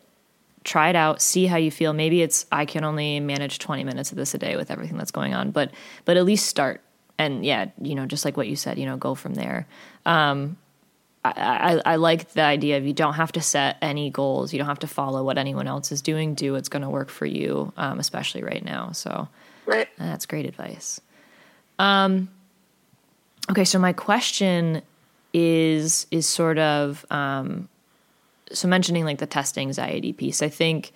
try 0.64 0.90
it 0.90 0.96
out, 0.96 1.22
see 1.22 1.46
how 1.46 1.58
you 1.58 1.72
feel. 1.72 1.94
Maybe 1.94 2.22
it's 2.22 2.46
I 2.52 2.66
can 2.66 2.84
only 2.84 3.20
manage 3.20 3.60
20 3.60 3.84
minutes 3.84 4.12
of 4.12 4.18
this 4.18 4.34
a 4.34 4.38
day 4.38 4.56
with 4.56 4.72
everything 4.72 4.98
that's 4.98 5.12
going 5.12 5.34
on, 5.34 5.52
but 5.52 5.72
but 6.06 6.18
at 6.18 6.26
least 6.26 6.48
start. 6.48 6.82
And 7.18 7.46
yeah, 7.46 7.70
you 7.82 7.96
know, 7.96 8.06
just 8.06 8.26
like 8.26 8.38
what 8.38 8.48
you 8.48 8.56
said, 8.56 8.80
you 8.80 8.86
know, 8.86 8.98
go 8.98 9.16
from 9.16 9.36
there. 9.36 9.68
Um, 10.06 10.58
I, 11.24 11.32
I, 11.86 11.94
I 11.94 11.96
like 11.98 12.32
the 12.32 12.42
idea 12.42 12.78
of 12.78 12.86
you 12.86 12.94
don't 12.94 13.14
have 13.14 13.32
to 13.34 13.42
set 13.42 13.78
any 13.82 14.10
goals. 14.10 14.54
You 14.54 14.60
don't 14.60 14.68
have 14.68 14.80
to 14.80 14.88
follow 14.88 15.24
what 15.24 15.38
anyone 15.38 15.68
else 15.68 15.92
is 15.92 16.02
doing. 16.02 16.34
Do 16.34 16.54
what's 16.54 16.70
going 16.70 16.82
to 16.82 16.90
work 16.90 17.10
for 17.10 17.28
you, 17.28 17.72
um, 17.78 18.00
especially 18.00 18.42
right 18.42 18.64
now. 18.64 18.92
So 18.92 19.28
right. 19.66 19.88
that's 20.00 20.26
great 20.26 20.48
advice. 20.48 21.00
Um, 21.78 22.30
okay, 23.52 23.66
so 23.66 23.78
my 23.78 23.94
question 23.94 24.82
is 25.34 26.08
is 26.12 26.28
sort 26.28 26.58
of 26.58 27.06
um, 27.10 27.70
so 28.54 28.68
mentioning 28.68 29.06
like 29.06 29.20
the 29.20 29.26
test 29.26 29.58
anxiety 29.58 30.14
piece, 30.14 30.42
I 30.42 30.50
think 30.50 30.92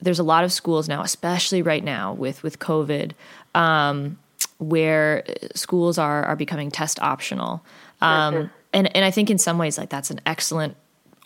there's 0.00 0.18
a 0.18 0.24
lot 0.24 0.44
of 0.44 0.52
schools 0.52 0.88
now, 0.88 1.02
especially 1.02 1.62
right 1.62 1.84
now 1.84 2.12
with 2.12 2.42
with 2.42 2.58
COVID, 2.58 3.12
um, 3.54 4.18
where 4.58 5.24
schools 5.54 5.98
are 5.98 6.24
are 6.24 6.36
becoming 6.36 6.70
test 6.70 7.00
optional. 7.00 7.64
Um, 8.00 8.34
mm-hmm. 8.34 8.46
And 8.72 8.96
and 8.96 9.04
I 9.04 9.10
think 9.10 9.30
in 9.30 9.38
some 9.38 9.58
ways 9.58 9.78
like 9.78 9.90
that's 9.90 10.10
an 10.10 10.20
excellent 10.26 10.76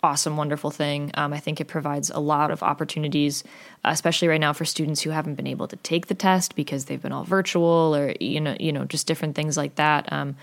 awesome, 0.05 0.37
wonderful 0.37 0.69
thing. 0.69 1.09
Um, 1.15 1.33
I 1.33 1.39
think 1.39 1.59
it 1.59 1.65
provides 1.65 2.11
a 2.11 2.19
lot 2.19 2.51
of 2.51 2.61
opportunities, 2.61 3.43
especially 3.83 4.27
right 4.27 4.39
now 4.39 4.53
for 4.53 4.63
students 4.63 5.01
who 5.01 5.09
haven't 5.09 5.33
been 5.33 5.47
able 5.47 5.67
to 5.67 5.75
take 5.77 6.07
the 6.07 6.13
test 6.13 6.55
because 6.55 6.85
they've 6.85 7.01
been 7.01 7.11
all 7.11 7.23
virtual 7.23 7.95
or 7.95 8.13
you 8.19 8.39
know, 8.39 8.55
you 8.59 8.71
know, 8.71 8.85
just 8.85 9.07
different 9.07 9.35
things 9.35 9.57
like 9.57 9.75
that. 9.75 10.11
Um, 10.13 10.35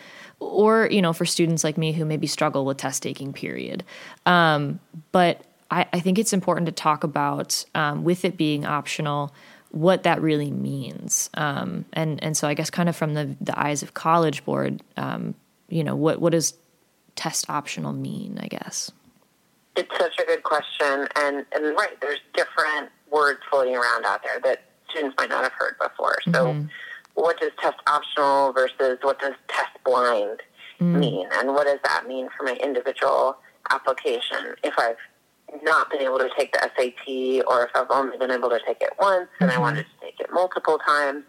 or 0.43 0.89
you 0.91 1.03
know, 1.03 1.13
for 1.13 1.25
students 1.25 1.65
like 1.65 1.79
me 1.79 1.93
who 1.93 2.05
maybe 2.05 2.27
struggle 2.27 2.65
with 2.65 2.79
test 2.79 3.03
taking. 3.03 3.33
Period. 3.33 3.85
Um, 4.27 4.81
but 5.11 5.43
I, 5.71 5.87
I, 5.93 6.01
think 6.01 6.19
it's 6.19 6.33
important 6.33 6.67
to 6.67 6.73
talk 6.73 7.03
about 7.03 7.65
um, 7.75 8.05
with 8.05 8.25
it 8.25 8.37
being 8.37 8.67
optional 8.67 9.33
what 9.73 10.03
that 10.03 10.21
really 10.21 10.51
means. 10.51 11.31
Um, 11.35 11.85
and 11.93 12.23
and 12.23 12.37
so 12.37 12.47
I 12.47 12.55
guess 12.55 12.71
kind 12.71 12.89
of 12.89 12.97
from 12.97 13.15
the 13.15 13.35
the 13.41 13.59
eyes 13.59 13.83
of 13.83 13.95
College 13.95 14.45
Board, 14.45 14.83
um, 14.97 15.35
you 15.69 15.83
know, 15.83 15.97
what 15.97 16.21
what 16.21 16.33
does 16.33 16.55
test 17.17 17.49
optional 17.49 17.93
mean? 17.93 18.39
I 18.41 18.47
guess. 18.47 18.93
It's 19.75 19.97
such 19.99 20.19
a 20.19 20.25
good 20.25 20.43
question, 20.43 21.09
and 21.17 21.47
and 21.53 21.77
right, 21.77 21.99
there's 22.01 22.21
different 22.35 22.91
words 23.11 23.41
floating 23.51 23.75
around 23.75 24.05
out 24.05 24.23
there 24.23 24.39
that 24.41 24.63
students 24.91 25.17
might 25.19 25.31
not 25.31 25.43
have 25.43 25.53
heard 25.53 25.77
before. 25.81 26.19
So, 26.25 26.31
mm-hmm. 26.33 26.67
What 27.15 27.39
does 27.41 27.51
test 27.61 27.77
optional 27.87 28.53
versus 28.53 28.99
what 29.03 29.19
does 29.19 29.35
test 29.49 29.71
blind 29.85 30.41
mm-hmm. 30.81 30.99
mean, 30.99 31.27
and 31.35 31.49
what 31.49 31.67
does 31.67 31.79
that 31.85 32.07
mean 32.07 32.29
for 32.37 32.45
my 32.45 32.55
individual 32.63 33.37
application? 33.71 34.55
If 34.63 34.75
I've 34.79 34.97
not 35.63 35.91
been 35.91 36.01
able 36.01 36.19
to 36.19 36.31
take 36.37 36.53
the 36.53 36.71
SAT, 36.77 37.45
or 37.47 37.65
if 37.65 37.71
I've 37.75 37.91
only 37.91 38.17
been 38.17 38.31
able 38.31 38.49
to 38.51 38.61
take 38.67 38.81
it 38.81 38.91
once 38.99 39.29
and 39.41 39.51
mm-hmm. 39.51 39.59
I 39.59 39.61
wanted 39.61 39.85
to 39.85 40.07
take 40.07 40.21
it 40.21 40.29
multiple 40.33 40.79
times. 40.79 41.25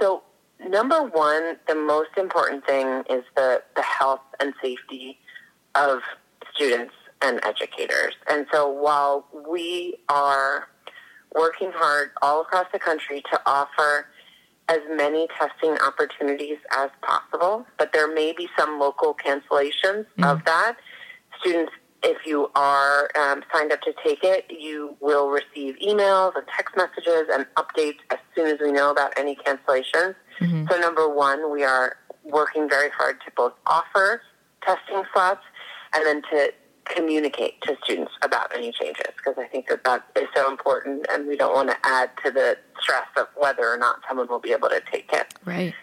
So, 0.00 0.22
number 0.68 1.02
one, 1.02 1.56
the 1.68 1.74
most 1.74 2.10
important 2.16 2.66
thing 2.66 3.04
is 3.08 3.24
the 3.36 3.62
the 3.76 3.82
health 3.82 4.22
and 4.40 4.54
safety 4.60 5.18
of 5.74 6.00
students 6.54 6.94
and 7.22 7.40
educators. 7.44 8.14
And 8.28 8.46
so 8.52 8.68
while 8.68 9.26
we 9.48 9.96
are 10.08 10.68
working 11.34 11.72
hard 11.74 12.10
all 12.22 12.42
across 12.42 12.66
the 12.72 12.78
country 12.78 13.22
to 13.32 13.40
offer 13.46 14.06
as 14.68 14.80
many 14.90 15.28
testing 15.38 15.76
opportunities 15.86 16.58
as 16.72 16.90
possible, 17.02 17.66
but 17.78 17.92
there 17.92 18.12
may 18.12 18.32
be 18.32 18.48
some 18.58 18.78
local 18.78 19.14
cancellations 19.14 20.06
mm-hmm. 20.16 20.24
of 20.24 20.44
that. 20.44 20.76
Students, 21.40 21.72
if 22.02 22.26
you 22.26 22.50
are 22.54 23.10
um, 23.18 23.42
signed 23.52 23.72
up 23.72 23.80
to 23.82 23.92
take 24.04 24.22
it, 24.22 24.46
you 24.50 24.96
will 25.00 25.30
receive 25.30 25.76
emails 25.76 26.34
and 26.36 26.46
text 26.54 26.76
messages 26.76 27.28
and 27.32 27.46
updates 27.56 27.98
as 28.10 28.18
soon 28.34 28.46
as 28.46 28.58
we 28.60 28.72
know 28.72 28.90
about 28.90 29.12
any 29.18 29.36
cancellations. 29.36 30.14
Mm-hmm. 30.40 30.66
So, 30.70 30.78
number 30.78 31.08
one, 31.08 31.52
we 31.52 31.64
are 31.64 31.96
working 32.22 32.68
very 32.68 32.90
hard 32.90 33.20
to 33.20 33.32
both 33.36 33.52
offer 33.66 34.22
testing 34.62 35.02
slots 35.12 35.42
and 35.94 36.06
then 36.06 36.22
to 36.30 36.52
communicate 36.84 37.60
to 37.62 37.76
students 37.84 38.12
about 38.22 38.54
any 38.54 38.72
changes 38.72 39.06
because 39.16 39.34
I 39.38 39.46
think 39.46 39.68
that 39.68 39.84
that 39.84 40.04
is 40.16 40.28
so 40.34 40.50
important 40.50 41.06
and 41.10 41.26
we 41.26 41.36
don't 41.36 41.54
want 41.54 41.70
to 41.70 41.76
add 41.82 42.10
to 42.24 42.30
the 42.30 42.56
stress 42.80 43.06
of 43.16 43.26
whether 43.36 43.66
or 43.66 43.78
not 43.78 44.00
someone 44.08 44.28
will 44.28 44.40
be 44.40 44.52
able 44.52 44.68
to 44.68 44.82
take 44.90 45.10
it. 45.12 45.34
Right. 45.44 45.74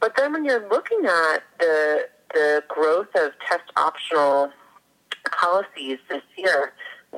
But 0.00 0.16
then 0.16 0.32
when 0.32 0.44
you're 0.44 0.68
looking 0.68 1.06
at 1.06 1.42
the 1.58 2.08
the 2.34 2.64
growth 2.68 3.08
of 3.14 3.30
test 3.48 3.70
optional 3.76 4.50
policies 5.30 5.98
this 6.10 6.22
year, 6.36 6.72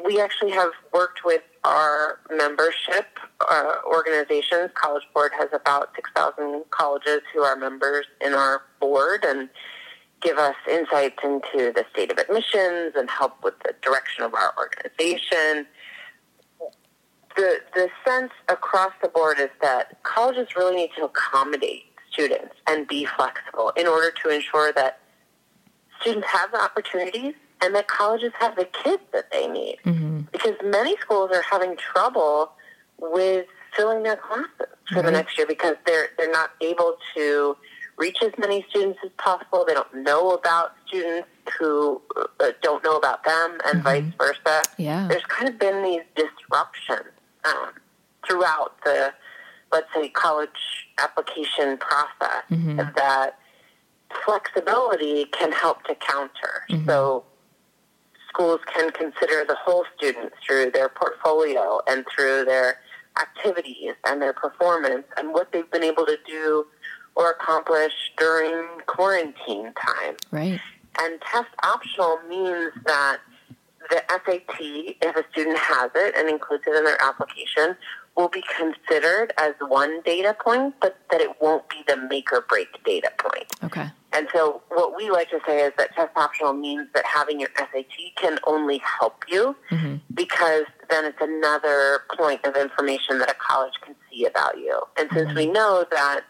we 0.05 0.21
actually 0.21 0.51
have 0.51 0.71
worked 0.93 1.25
with 1.25 1.43
our 1.65 2.21
membership 2.31 3.07
uh, 3.51 3.77
organizations. 3.87 4.71
College 4.75 5.05
Board 5.15 5.33
has 5.39 5.49
about 5.53 5.91
6,000 5.97 6.65
colleges 6.71 7.21
who 7.33 7.43
are 7.43 7.57
members 7.57 8.07
in 8.21 8.35
our 8.35 8.63
board 8.81 9.25
and 9.25 9.49
give 10.21 10.39
us 10.39 10.55
insights 10.71 11.17
into 11.23 11.73
the 11.73 11.85
state 11.93 12.11
of 12.11 12.19
admissions 12.19 12.95
and 12.97 13.11
help 13.11 13.43
with 13.43 13.55
the 13.65 13.75
direction 13.83 14.25
of 14.25 14.35
our 14.35 14.55
organization. 14.59 15.67
The, 17.37 17.59
the 17.75 17.89
sense 18.07 18.33
across 18.49 18.93
the 19.03 19.09
board 19.09 19.39
is 19.39 19.51
that 19.61 20.03
colleges 20.03 20.57
really 20.57 20.77
need 20.77 20.91
to 20.97 21.05
accommodate 21.05 21.85
students 22.11 22.55
and 22.67 22.89
be 22.89 23.05
flexible 23.05 23.73
in 23.77 23.87
order 23.87 24.11
to 24.23 24.35
ensure 24.35 24.73
that 24.73 25.01
students 26.01 26.29
have 26.29 26.51
the 26.51 26.61
opportunities 26.61 27.35
and 27.63 27.75
that 27.75 27.89
colleges 27.89 28.33
have 28.39 28.57
the 28.57 28.65
kids 28.65 29.03
that 29.13 29.31
they 29.31 29.47
need. 29.47 29.79
Mm-hmm. 29.85 30.21
Because 30.33 30.55
many 30.65 30.97
schools 30.99 31.31
are 31.33 31.43
having 31.43 31.77
trouble 31.77 32.53
with 32.99 33.47
filling 33.77 34.03
their 34.03 34.17
classes 34.17 34.49
for 34.89 34.97
mm-hmm. 34.97 35.07
the 35.07 35.11
next 35.13 35.37
year 35.37 35.47
because 35.47 35.77
they're 35.85 36.09
they're 36.17 36.31
not 36.31 36.51
able 36.61 36.97
to 37.15 37.57
reach 37.97 38.19
as 38.23 38.33
many 38.39 38.65
students 38.69 38.99
as 39.05 39.11
possible. 39.19 39.65
They 39.67 39.75
don't 39.75 39.95
know 40.03 40.33
about 40.33 40.73
students 40.87 41.29
who 41.59 42.01
uh, 42.41 42.51
don't 42.63 42.85
know 42.85 42.97
about 42.97 43.25
them, 43.25 43.59
and 43.67 43.83
mm-hmm. 43.83 43.83
vice 43.83 44.13
versa. 44.19 44.63
Yeah. 44.79 45.07
There's 45.09 45.25
kind 45.25 45.49
of 45.49 45.59
been 45.59 45.83
these 45.83 46.03
disruptions 46.15 47.13
um, 47.45 47.71
throughout 48.27 48.75
the, 48.85 49.13
let's 49.73 49.89
say, 49.95 50.09
college 50.09 50.89
application 50.99 51.79
process 51.79 52.45
mm-hmm. 52.51 52.81
that 52.97 53.39
flexibility 54.25 55.27
can 55.27 55.53
help 55.53 55.85
to 55.85 55.95
counter. 55.95 56.65
Mm-hmm. 56.71 56.89
So 56.89 57.25
schools 58.29 58.61
can 58.73 58.91
consider 58.91 59.45
the 59.47 59.57
whole 59.59 59.85
student 59.97 60.33
through 60.47 60.71
their 60.73 60.89
portfolio 60.89 61.81
and 61.89 62.05
through 62.15 62.45
their 62.45 62.79
activities 63.19 63.95
and 64.05 64.21
their 64.21 64.35
performance 64.35 65.07
and 65.17 65.33
what 65.33 65.51
they've 65.53 65.71
been 65.71 65.83
able 65.83 66.05
to 66.05 66.19
do 66.27 66.67
or 67.17 67.31
accomplish 67.31 67.93
during 68.17 68.65
quarantine 68.87 69.73
time. 69.75 70.15
Right. 70.31 70.61
And 71.01 71.21
test 71.21 71.49
optional 71.65 72.19
means 72.29 72.73
that 72.87 73.19
the 73.91 74.03
SAT, 74.09 74.57
if 74.59 75.17
a 75.17 75.25
student 75.33 75.59
has 75.59 75.91
it 75.95 76.15
and 76.17 76.29
includes 76.29 76.65
it 76.67 76.75
in 76.77 76.85
their 76.85 77.01
application, 77.03 77.77
will 78.17 78.29
be 78.29 78.43
considered 78.57 79.33
as 79.39 79.55
one 79.61 80.01
data 80.03 80.35
point, 80.43 80.75
but 80.81 80.97
that 81.11 81.21
it 81.21 81.31
won't 81.41 81.69
be 81.69 81.77
the 81.87 81.97
make 81.97 82.33
or 82.33 82.41
break 82.49 82.69
data 82.85 83.11
point. 83.19 83.45
Okay. 83.63 83.87
And 84.13 84.29
so 84.33 84.63
what 84.71 84.97
we 84.97 85.11
like 85.11 85.29
to 85.31 85.41
say 85.47 85.61
is 85.61 85.73
that 85.77 85.95
test 85.95 86.11
optional 86.17 86.55
means 86.55 86.89
that 86.95 87.05
having 87.05 87.39
your 87.39 87.51
SAT 87.57 87.85
can 88.17 88.39
only 88.47 88.79
help 88.79 89.25
you 89.29 89.55
Mm-hmm. 89.71 89.97
because 90.15 90.65
then 90.89 91.05
it's 91.05 91.21
another 91.21 92.01
point 92.17 92.43
of 92.45 92.57
information 92.57 93.19
that 93.19 93.31
a 93.31 93.35
college 93.35 93.75
can 93.85 93.95
see 94.11 94.25
about 94.25 94.57
you. 94.57 94.81
And 94.99 95.11
since 95.13 95.35
we 95.35 95.47
know 95.47 95.85
that 95.91 96.23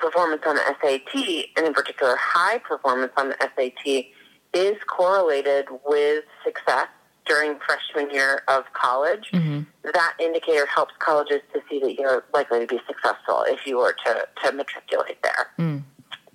performance 0.00 0.42
on 0.46 0.56
the 0.56 0.62
SAT, 0.80 1.46
and 1.56 1.66
in 1.66 1.74
particular 1.74 2.16
high 2.16 2.58
performance 2.58 3.12
on 3.16 3.30
the 3.30 3.36
SAT, 3.40 4.06
is 4.54 4.76
correlated 4.86 5.66
with 5.84 6.24
success 6.44 6.88
during 7.26 7.58
freshman 7.58 8.12
year 8.14 8.42
of 8.48 8.64
college, 8.72 9.30
mm-hmm. 9.32 9.62
that 9.92 10.14
indicator 10.20 10.66
helps 10.66 10.94
colleges 10.98 11.40
to 11.52 11.60
see 11.68 11.80
that 11.80 11.94
you're 11.94 12.24
likely 12.32 12.60
to 12.60 12.66
be 12.66 12.80
successful 12.86 13.44
if 13.48 13.66
you 13.66 13.78
were 13.78 13.94
to, 14.04 14.26
to 14.42 14.52
matriculate 14.52 15.18
there. 15.22 15.48
Mm. 15.58 15.82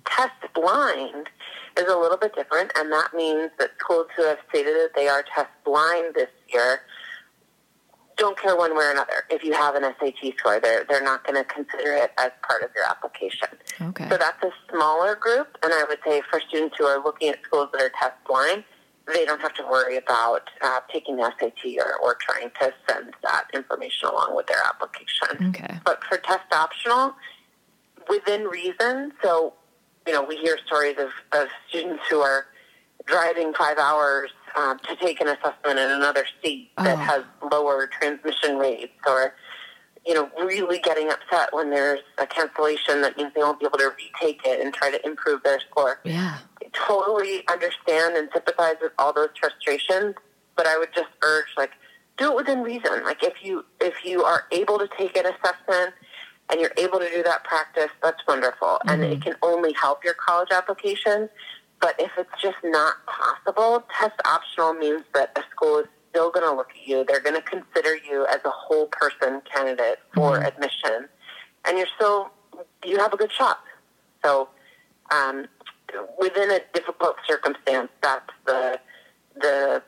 Test 0.04 0.34
blind 0.54 1.28
is 1.78 1.84
a 1.88 1.96
little 1.96 2.18
bit 2.18 2.34
different, 2.34 2.70
and 2.76 2.92
that 2.92 3.14
means 3.14 3.50
that 3.58 3.70
schools 3.78 4.06
who 4.16 4.24
have 4.24 4.38
stated 4.50 4.74
that 4.74 4.90
they 4.94 5.08
are 5.08 5.24
test 5.34 5.48
blind 5.64 6.14
this 6.14 6.28
year 6.52 6.80
don't 8.16 8.38
care 8.38 8.56
one 8.56 8.76
way 8.76 8.84
or 8.84 8.90
another. 8.90 9.24
If 9.30 9.44
you 9.44 9.52
have 9.52 9.74
an 9.74 9.82
SAT 9.82 10.34
score, 10.38 10.60
they're, 10.60 10.84
they're 10.88 11.02
not 11.02 11.26
going 11.26 11.42
to 11.42 11.44
consider 11.44 11.92
it 11.94 12.12
as 12.18 12.30
part 12.46 12.62
of 12.62 12.70
your 12.74 12.84
application. 12.88 13.48
Okay. 13.80 14.08
So 14.08 14.16
that's 14.16 14.42
a 14.42 14.50
smaller 14.70 15.14
group, 15.14 15.58
and 15.62 15.72
I 15.72 15.84
would 15.88 15.98
say 16.06 16.22
for 16.30 16.40
students 16.40 16.76
who 16.78 16.84
are 16.84 17.02
looking 17.02 17.28
at 17.30 17.38
schools 17.44 17.68
that 17.72 17.82
are 17.82 17.90
test 17.98 18.14
blind, 18.26 18.64
they 19.12 19.24
don't 19.24 19.40
have 19.40 19.54
to 19.54 19.64
worry 19.64 19.96
about 19.96 20.48
uh, 20.62 20.80
taking 20.92 21.16
the 21.16 21.32
SAT 21.40 21.76
or, 21.78 21.96
or 22.02 22.16
trying 22.20 22.50
to 22.60 22.72
send 22.88 23.12
that 23.22 23.44
information 23.52 24.08
along 24.08 24.36
with 24.36 24.46
their 24.46 24.62
application. 24.64 25.48
Okay. 25.48 25.78
But 25.84 26.04
for 26.04 26.18
test 26.18 26.52
optional, 26.52 27.14
within 28.08 28.44
reason, 28.44 29.12
so, 29.22 29.54
you 30.06 30.12
know, 30.12 30.22
we 30.22 30.36
hear 30.36 30.58
stories 30.66 30.96
of, 30.98 31.10
of 31.32 31.48
students 31.68 32.02
who 32.08 32.20
are 32.20 32.46
driving 33.06 33.52
five 33.54 33.78
hours 33.78 34.30
um, 34.56 34.78
to 34.80 34.96
take 34.96 35.20
an 35.20 35.28
assessment 35.28 35.78
in 35.78 35.90
another 35.90 36.24
state 36.38 36.70
that 36.76 36.96
Oh. 36.98 37.00
has 37.00 37.24
lower 37.50 37.86
transmission 37.86 38.58
rates 38.58 38.92
or, 39.06 39.34
you 40.06 40.14
know, 40.14 40.30
really 40.38 40.78
getting 40.80 41.10
upset 41.10 41.52
when 41.52 41.70
there's 41.70 42.00
a 42.18 42.26
cancellation 42.26 43.00
that 43.02 43.16
means 43.16 43.32
they 43.34 43.40
won't 43.40 43.60
be 43.60 43.66
able 43.66 43.78
to 43.78 43.90
retake 43.96 44.40
it 44.44 44.60
and 44.60 44.74
try 44.74 44.90
to 44.90 45.04
improve 45.06 45.42
their 45.42 45.60
score 45.60 46.00
Yeah. 46.04 46.38
totally 46.72 47.46
understand 47.48 48.16
and 48.16 48.28
sympathize 48.32 48.76
with 48.80 48.92
all 48.98 49.12
those 49.12 49.28
frustrations, 49.38 50.14
but 50.56 50.66
I 50.66 50.78
would 50.78 50.92
just 50.94 51.08
urge 51.22 51.46
like 51.56 51.70
do 52.18 52.30
it 52.30 52.36
within 52.36 52.62
reason. 52.62 53.04
Like 53.04 53.22
if 53.22 53.42
you 53.44 53.64
if 53.80 54.04
you 54.04 54.22
are 54.24 54.44
able 54.52 54.78
to 54.78 54.88
take 54.98 55.16
an 55.16 55.24
assessment 55.26 55.94
and 56.50 56.60
you're 56.60 56.72
able 56.76 56.98
to 56.98 57.08
do 57.10 57.22
that 57.24 57.44
practice, 57.44 57.90
that's 58.02 58.20
wonderful. 58.28 58.78
And 58.86 59.02
it 59.02 59.22
can 59.22 59.34
only 59.42 59.72
help 59.72 60.04
your 60.04 60.14
college 60.14 60.50
application. 60.50 61.28
But 61.82 61.96
if 61.98 62.12
it's 62.16 62.30
just 62.40 62.58
not 62.62 62.94
possible, 63.06 63.84
test 64.00 64.14
optional 64.24 64.72
means 64.72 65.02
that 65.14 65.36
a 65.36 65.42
school 65.50 65.80
is 65.80 65.86
still 66.10 66.30
going 66.30 66.48
to 66.48 66.54
look 66.54 66.70
at 66.70 66.86
you. 66.86 67.04
They're 67.06 67.20
going 67.20 67.34
to 67.34 67.42
consider 67.42 67.96
you 67.96 68.24
as 68.26 68.38
a 68.44 68.50
whole 68.50 68.86
person 68.86 69.42
candidate 69.52 69.98
for 70.14 70.42
admission, 70.42 71.08
and 71.66 71.76
you're 71.76 71.88
still 71.96 72.30
you 72.84 72.98
have 72.98 73.12
a 73.12 73.16
good 73.16 73.32
shot. 73.32 73.58
So 74.24 74.48
um, 75.10 75.46
within 76.18 76.52
a 76.52 76.60
difficult 76.72 77.16
circumstance, 77.26 77.90
that's 78.00 78.30
the 78.46 78.78
the 79.40 79.82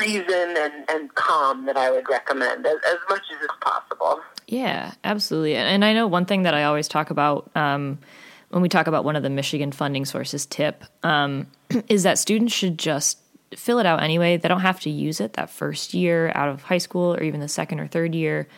reason 0.00 0.54
and, 0.56 0.88
and 0.88 1.14
calm 1.14 1.66
that 1.66 1.76
I 1.76 1.90
would 1.90 2.08
recommend 2.08 2.66
as, 2.66 2.76
as 2.86 2.98
much 3.08 3.22
as 3.34 3.42
is 3.42 3.50
possible. 3.60 4.20
Yeah, 4.46 4.92
absolutely. 5.04 5.56
And 5.56 5.84
I 5.84 5.92
know 5.92 6.06
one 6.06 6.24
thing 6.24 6.42
that 6.42 6.54
I 6.54 6.64
always 6.64 6.88
talk 6.88 7.10
about 7.10 7.50
um, 7.54 7.98
when 8.50 8.62
we 8.62 8.68
talk 8.68 8.86
about 8.86 9.04
one 9.04 9.16
of 9.16 9.22
the 9.22 9.30
Michigan 9.30 9.72
funding 9.72 10.04
sources 10.04 10.46
tip 10.46 10.84
um, 11.02 11.46
is 11.88 12.02
that 12.04 12.18
students 12.18 12.52
should 12.52 12.78
just 12.78 13.18
fill 13.54 13.78
it 13.78 13.86
out 13.86 14.02
anyway. 14.02 14.36
They 14.36 14.48
don't 14.48 14.60
have 14.60 14.80
to 14.80 14.90
use 14.90 15.20
it 15.20 15.34
that 15.34 15.50
first 15.50 15.94
year 15.94 16.32
out 16.34 16.48
of 16.48 16.62
high 16.62 16.78
school 16.78 17.14
or 17.14 17.22
even 17.22 17.40
the 17.40 17.48
second 17.48 17.80
or 17.80 17.86
third 17.86 18.14
year. 18.14 18.48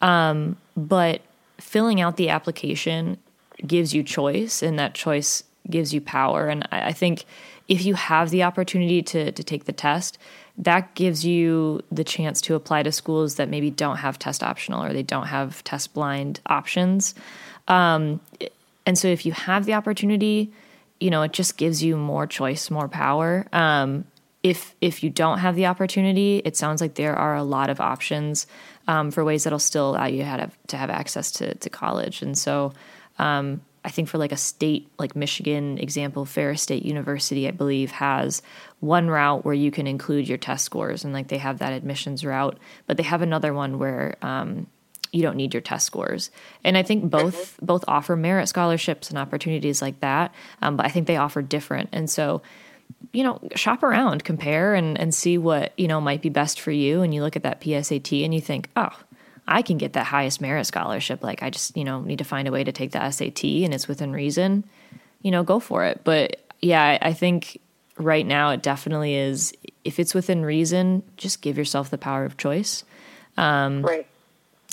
Um, 0.00 0.56
but 0.76 1.22
filling 1.58 2.00
out 2.00 2.16
the 2.16 2.30
application 2.30 3.18
gives 3.66 3.94
you 3.94 4.02
choice, 4.02 4.62
and 4.62 4.78
that 4.78 4.94
choice 4.94 5.44
gives 5.70 5.94
you 5.94 6.00
power. 6.00 6.48
And 6.48 6.66
I, 6.72 6.88
I 6.88 6.92
think 6.92 7.24
if 7.68 7.84
you 7.84 7.94
have 7.94 8.30
the 8.30 8.42
opportunity 8.42 9.02
to 9.02 9.32
to 9.32 9.44
take 9.44 9.64
the 9.64 9.72
test, 9.72 10.18
that 10.58 10.94
gives 10.94 11.24
you 11.24 11.80
the 11.90 12.04
chance 12.04 12.40
to 12.42 12.54
apply 12.54 12.82
to 12.82 12.92
schools 12.92 13.36
that 13.36 13.48
maybe 13.48 13.70
don't 13.70 13.96
have 13.96 14.18
test 14.18 14.42
optional 14.42 14.82
or 14.84 14.92
they 14.92 15.02
don't 15.02 15.26
have 15.26 15.64
test 15.64 15.94
blind 15.94 16.40
options. 16.46 17.14
Um, 17.66 18.20
and 18.86 18.98
so 18.98 19.08
if 19.08 19.24
you 19.24 19.32
have 19.32 19.64
the 19.64 19.74
opportunity, 19.74 20.52
you 21.00 21.10
know, 21.10 21.22
it 21.22 21.32
just 21.32 21.56
gives 21.56 21.82
you 21.82 21.96
more 21.96 22.26
choice, 22.26 22.70
more 22.70 22.88
power. 22.88 23.46
Um, 23.52 24.04
if 24.42 24.74
if 24.80 25.02
you 25.02 25.10
don't 25.10 25.38
have 25.38 25.56
the 25.56 25.66
opportunity, 25.66 26.42
it 26.44 26.56
sounds 26.56 26.80
like 26.80 26.94
there 26.94 27.16
are 27.16 27.34
a 27.34 27.42
lot 27.42 27.70
of 27.70 27.80
options 27.80 28.46
um, 28.86 29.10
for 29.10 29.24
ways 29.24 29.44
that'll 29.44 29.58
still 29.58 29.90
allow 29.90 30.06
you 30.06 30.18
to 30.18 30.24
have, 30.24 30.58
to 30.66 30.76
have 30.76 30.90
access 30.90 31.30
to, 31.32 31.54
to 31.54 31.70
college. 31.70 32.20
And 32.20 32.36
so 32.36 32.74
um, 33.18 33.62
I 33.84 33.90
think 33.90 34.08
for 34.08 34.18
like 34.18 34.32
a 34.32 34.36
state 34.36 34.88
like 34.98 35.16
Michigan 35.16 35.78
example, 35.78 36.26
Ferris 36.26 36.62
State 36.62 36.84
University, 36.84 37.48
I 37.48 37.52
believe, 37.52 37.90
has 37.92 38.42
one 38.80 39.08
route 39.08 39.44
where 39.44 39.54
you 39.54 39.70
can 39.70 39.86
include 39.86 40.28
your 40.28 40.38
test 40.38 40.64
scores 40.64 41.04
and 41.04 41.14
like 41.14 41.28
they 41.28 41.38
have 41.38 41.58
that 41.58 41.72
admissions 41.72 42.24
route, 42.24 42.58
but 42.86 42.98
they 42.98 43.02
have 43.02 43.22
another 43.22 43.54
one 43.54 43.78
where 43.78 44.16
um, 44.20 44.66
you 45.14 45.22
don't 45.22 45.36
need 45.36 45.54
your 45.54 45.60
test 45.60 45.86
scores. 45.86 46.30
And 46.64 46.76
I 46.76 46.82
think 46.82 47.08
both 47.08 47.56
both 47.62 47.84
offer 47.86 48.16
merit 48.16 48.48
scholarships 48.48 49.10
and 49.10 49.18
opportunities 49.18 49.80
like 49.80 50.00
that, 50.00 50.34
um, 50.60 50.76
but 50.76 50.86
I 50.86 50.88
think 50.88 51.06
they 51.06 51.16
offer 51.16 51.40
different. 51.40 51.90
And 51.92 52.10
so 52.10 52.42
you 53.12 53.22
know, 53.22 53.40
shop 53.54 53.82
around, 53.82 54.24
compare, 54.24 54.74
and 54.74 54.98
and 54.98 55.14
see 55.14 55.38
what 55.38 55.72
you 55.78 55.86
know 55.86 56.00
might 56.00 56.20
be 56.20 56.28
best 56.30 56.60
for 56.60 56.72
you. 56.72 57.02
And 57.02 57.14
you 57.14 57.22
look 57.22 57.36
at 57.36 57.44
that 57.44 57.60
PSAT 57.60 58.24
and 58.24 58.34
you 58.34 58.40
think, 58.40 58.68
oh, 58.76 58.90
I 59.46 59.62
can 59.62 59.78
get 59.78 59.92
that 59.92 60.06
highest 60.06 60.40
merit 60.40 60.64
scholarship. 60.64 61.22
Like 61.22 61.42
I 61.42 61.50
just 61.50 61.76
you 61.76 61.84
know 61.84 62.00
need 62.00 62.18
to 62.18 62.24
find 62.24 62.48
a 62.48 62.52
way 62.52 62.64
to 62.64 62.72
take 62.72 62.90
the 62.90 63.10
SAT, 63.10 63.44
and 63.44 63.72
it's 63.72 63.86
within 63.86 64.12
reason. 64.12 64.64
You 65.22 65.30
know, 65.30 65.44
go 65.44 65.60
for 65.60 65.84
it. 65.84 66.00
But 66.02 66.44
yeah, 66.60 66.82
I, 66.82 67.08
I 67.08 67.12
think 67.12 67.60
right 67.96 68.26
now 68.26 68.50
it 68.50 68.62
definitely 68.62 69.14
is. 69.14 69.52
If 69.84 70.00
it's 70.00 70.14
within 70.14 70.44
reason, 70.44 71.02
just 71.16 71.40
give 71.40 71.56
yourself 71.56 71.90
the 71.90 71.98
power 71.98 72.24
of 72.24 72.36
choice. 72.36 72.84
Right. 73.82 74.06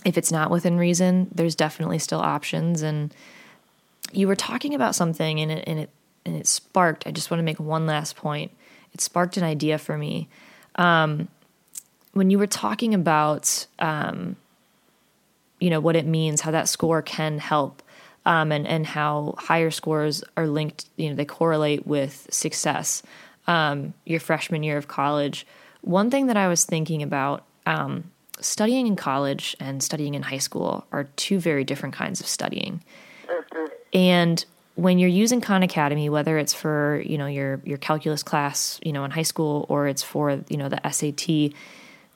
If 0.03 0.17
it's 0.17 0.31
not 0.31 0.49
within 0.49 0.77
reason, 0.77 1.27
there's 1.33 1.55
definitely 1.55 1.99
still 1.99 2.19
options. 2.19 2.81
And 2.81 3.13
you 4.11 4.27
were 4.27 4.35
talking 4.35 4.73
about 4.73 4.95
something, 4.95 5.39
and 5.39 5.51
it 5.51 5.63
and 5.67 5.79
it 5.79 5.89
and 6.25 6.35
it 6.35 6.47
sparked. 6.47 7.05
I 7.07 7.11
just 7.11 7.29
want 7.29 7.39
to 7.39 7.45
make 7.45 7.59
one 7.59 7.85
last 7.85 8.15
point. 8.15 8.51
It 8.93 9.01
sparked 9.01 9.37
an 9.37 9.43
idea 9.43 9.77
for 9.77 9.97
me. 9.97 10.27
Um, 10.75 11.27
when 12.13 12.29
you 12.29 12.37
were 12.37 12.47
talking 12.47 12.93
about, 12.93 13.65
um, 13.79 14.35
you 15.59 15.69
know, 15.69 15.79
what 15.79 15.95
it 15.95 16.05
means, 16.05 16.41
how 16.41 16.51
that 16.51 16.67
score 16.67 17.01
can 17.01 17.39
help, 17.39 17.81
um, 18.25 18.51
and 18.51 18.67
and 18.67 18.85
how 18.85 19.35
higher 19.37 19.71
scores 19.71 20.23
are 20.35 20.47
linked. 20.47 20.85
You 20.97 21.09
know, 21.09 21.15
they 21.15 21.25
correlate 21.25 21.85
with 21.85 22.27
success. 22.31 23.03
Um, 23.47 23.93
your 24.05 24.19
freshman 24.19 24.61
year 24.61 24.77
of 24.77 24.87
college. 24.87 25.47
One 25.81 26.11
thing 26.11 26.27
that 26.27 26.37
I 26.37 26.47
was 26.47 26.65
thinking 26.65 27.01
about. 27.01 27.43
Studying 28.41 28.87
in 28.87 28.95
college 28.95 29.55
and 29.59 29.81
studying 29.81 30.15
in 30.15 30.23
high 30.23 30.39
school 30.39 30.85
are 30.91 31.05
two 31.15 31.39
very 31.39 31.63
different 31.63 31.95
kinds 31.95 32.19
of 32.19 32.25
studying. 32.25 32.83
And 33.93 34.43
when 34.75 34.99
you're 34.99 35.09
using 35.09 35.41
Khan 35.41 35.63
Academy, 35.63 36.09
whether 36.09 36.37
it's 36.37 36.53
for 36.53 37.03
you 37.05 37.17
know 37.17 37.27
your 37.27 37.61
your 37.63 37.77
calculus 37.77 38.23
class, 38.23 38.79
you 38.83 38.93
know 38.93 39.03
in 39.03 39.11
high 39.11 39.21
school, 39.21 39.65
or 39.69 39.87
it's 39.87 40.03
for 40.03 40.41
you 40.49 40.57
know 40.57 40.69
the 40.69 40.79
SAT, 40.89 41.53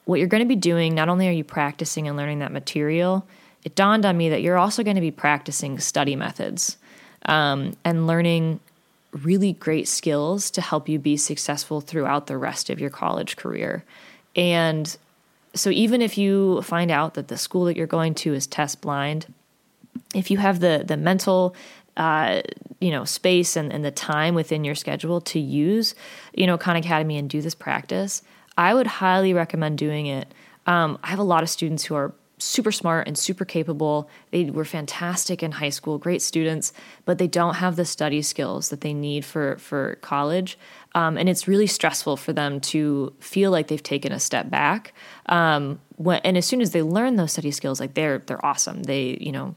what 0.04 0.18
you're 0.18 0.28
going 0.28 0.42
to 0.42 0.48
be 0.48 0.56
doing 0.56 0.94
not 0.94 1.08
only 1.08 1.28
are 1.28 1.32
you 1.32 1.44
practicing 1.44 2.08
and 2.08 2.16
learning 2.16 2.40
that 2.40 2.52
material, 2.52 3.26
it 3.64 3.74
dawned 3.74 4.04
on 4.06 4.16
me 4.16 4.28
that 4.30 4.42
you're 4.42 4.58
also 4.58 4.82
going 4.82 4.96
to 4.96 5.00
be 5.00 5.10
practicing 5.10 5.78
study 5.78 6.16
methods 6.16 6.76
um, 7.26 7.74
and 7.84 8.06
learning 8.06 8.60
really 9.12 9.52
great 9.54 9.88
skills 9.88 10.50
to 10.50 10.60
help 10.60 10.88
you 10.88 10.98
be 10.98 11.16
successful 11.16 11.80
throughout 11.80 12.26
the 12.26 12.36
rest 12.36 12.70
of 12.70 12.80
your 12.80 12.90
college 12.90 13.36
career. 13.36 13.84
And 14.34 14.96
so 15.56 15.70
even 15.70 16.02
if 16.02 16.16
you 16.16 16.62
find 16.62 16.90
out 16.90 17.14
that 17.14 17.28
the 17.28 17.36
school 17.36 17.64
that 17.64 17.76
you're 17.76 17.86
going 17.86 18.14
to 18.14 18.34
is 18.34 18.46
test 18.46 18.80
blind, 18.80 19.32
if 20.14 20.30
you 20.30 20.38
have 20.38 20.60
the 20.60 20.84
the 20.86 20.96
mental 20.96 21.54
uh, 21.96 22.42
you 22.80 22.90
know 22.90 23.04
space 23.04 23.56
and, 23.56 23.72
and 23.72 23.84
the 23.84 23.90
time 23.90 24.34
within 24.34 24.64
your 24.64 24.74
schedule 24.74 25.20
to 25.22 25.40
use 25.40 25.94
you 26.34 26.46
know 26.46 26.58
Khan 26.58 26.76
Academy 26.76 27.18
and 27.18 27.28
do 27.28 27.40
this 27.40 27.54
practice, 27.54 28.22
I 28.56 28.74
would 28.74 28.86
highly 28.86 29.32
recommend 29.34 29.78
doing 29.78 30.06
it. 30.06 30.32
Um, 30.66 30.98
I 31.02 31.08
have 31.08 31.18
a 31.18 31.24
lot 31.24 31.42
of 31.42 31.50
students 31.50 31.84
who 31.84 31.94
are 31.94 32.12
super 32.38 32.70
smart 32.70 33.06
and 33.06 33.16
super 33.16 33.44
capable. 33.44 34.08
They 34.30 34.50
were 34.50 34.64
fantastic 34.64 35.42
in 35.42 35.52
high 35.52 35.70
school, 35.70 35.98
great 35.98 36.20
students, 36.20 36.72
but 37.04 37.18
they 37.18 37.26
don't 37.26 37.54
have 37.54 37.76
the 37.76 37.84
study 37.84 38.20
skills 38.22 38.68
that 38.68 38.82
they 38.82 38.92
need 38.92 39.24
for 39.24 39.56
for 39.58 39.96
college. 40.02 40.58
Um, 40.94 41.16
and 41.16 41.28
it's 41.28 41.48
really 41.48 41.66
stressful 41.66 42.16
for 42.16 42.32
them 42.32 42.60
to 42.60 43.12
feel 43.20 43.50
like 43.50 43.68
they've 43.68 43.82
taken 43.82 44.12
a 44.12 44.20
step 44.20 44.50
back. 44.50 44.92
Um, 45.26 45.80
when, 45.96 46.20
and 46.24 46.36
as 46.36 46.46
soon 46.46 46.60
as 46.60 46.72
they 46.72 46.82
learn 46.82 47.16
those 47.16 47.32
study 47.32 47.50
skills, 47.50 47.80
like 47.80 47.94
they're 47.94 48.18
they're 48.18 48.44
awesome. 48.44 48.82
They 48.82 49.16
you 49.20 49.32
know 49.32 49.54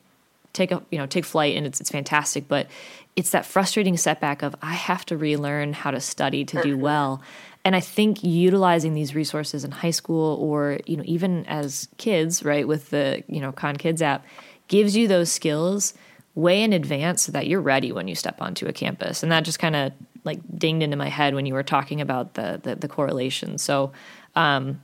take 0.53 0.71
a 0.71 0.81
you 0.89 0.97
know 0.97 1.05
take 1.05 1.25
flight 1.25 1.55
and 1.57 1.65
it's 1.65 1.81
it's 1.81 1.91
fantastic. 1.91 2.47
But 2.47 2.67
it's 3.15 3.31
that 3.31 3.45
frustrating 3.45 3.97
setback 3.97 4.41
of 4.41 4.55
I 4.61 4.73
have 4.73 5.05
to 5.07 5.17
relearn 5.17 5.73
how 5.73 5.91
to 5.91 5.99
study 5.99 6.45
to 6.45 6.61
do 6.61 6.77
well. 6.77 7.21
And 7.65 7.75
I 7.75 7.81
think 7.81 8.23
utilizing 8.23 8.93
these 8.93 9.13
resources 9.13 9.65
in 9.65 9.71
high 9.71 9.91
school 9.91 10.37
or, 10.41 10.79
you 10.85 10.97
know, 10.97 11.03
even 11.05 11.45
as 11.45 11.87
kids, 11.97 12.43
right, 12.43 12.67
with 12.67 12.89
the, 12.89 13.23
you 13.27 13.41
know, 13.41 13.51
Khan 13.51 13.75
Kids 13.75 14.01
app, 14.01 14.25
gives 14.67 14.95
you 14.95 15.07
those 15.07 15.31
skills 15.31 15.93
way 16.35 16.63
in 16.63 16.73
advance 16.73 17.23
so 17.23 17.31
that 17.31 17.47
you're 17.47 17.61
ready 17.61 17.91
when 17.91 18.07
you 18.07 18.15
step 18.15 18.41
onto 18.41 18.65
a 18.67 18.73
campus. 18.73 19.23
And 19.23 19.31
that 19.31 19.43
just 19.43 19.59
kind 19.59 19.75
of 19.75 19.91
like 20.23 20.39
dinged 20.57 20.83
into 20.83 20.95
my 20.95 21.09
head 21.09 21.35
when 21.35 21.45
you 21.45 21.53
were 21.53 21.63
talking 21.63 22.01
about 22.01 22.35
the 22.35 22.59
the, 22.63 22.75
the 22.75 22.87
correlation. 22.87 23.57
So 23.57 23.91
um, 24.35 24.81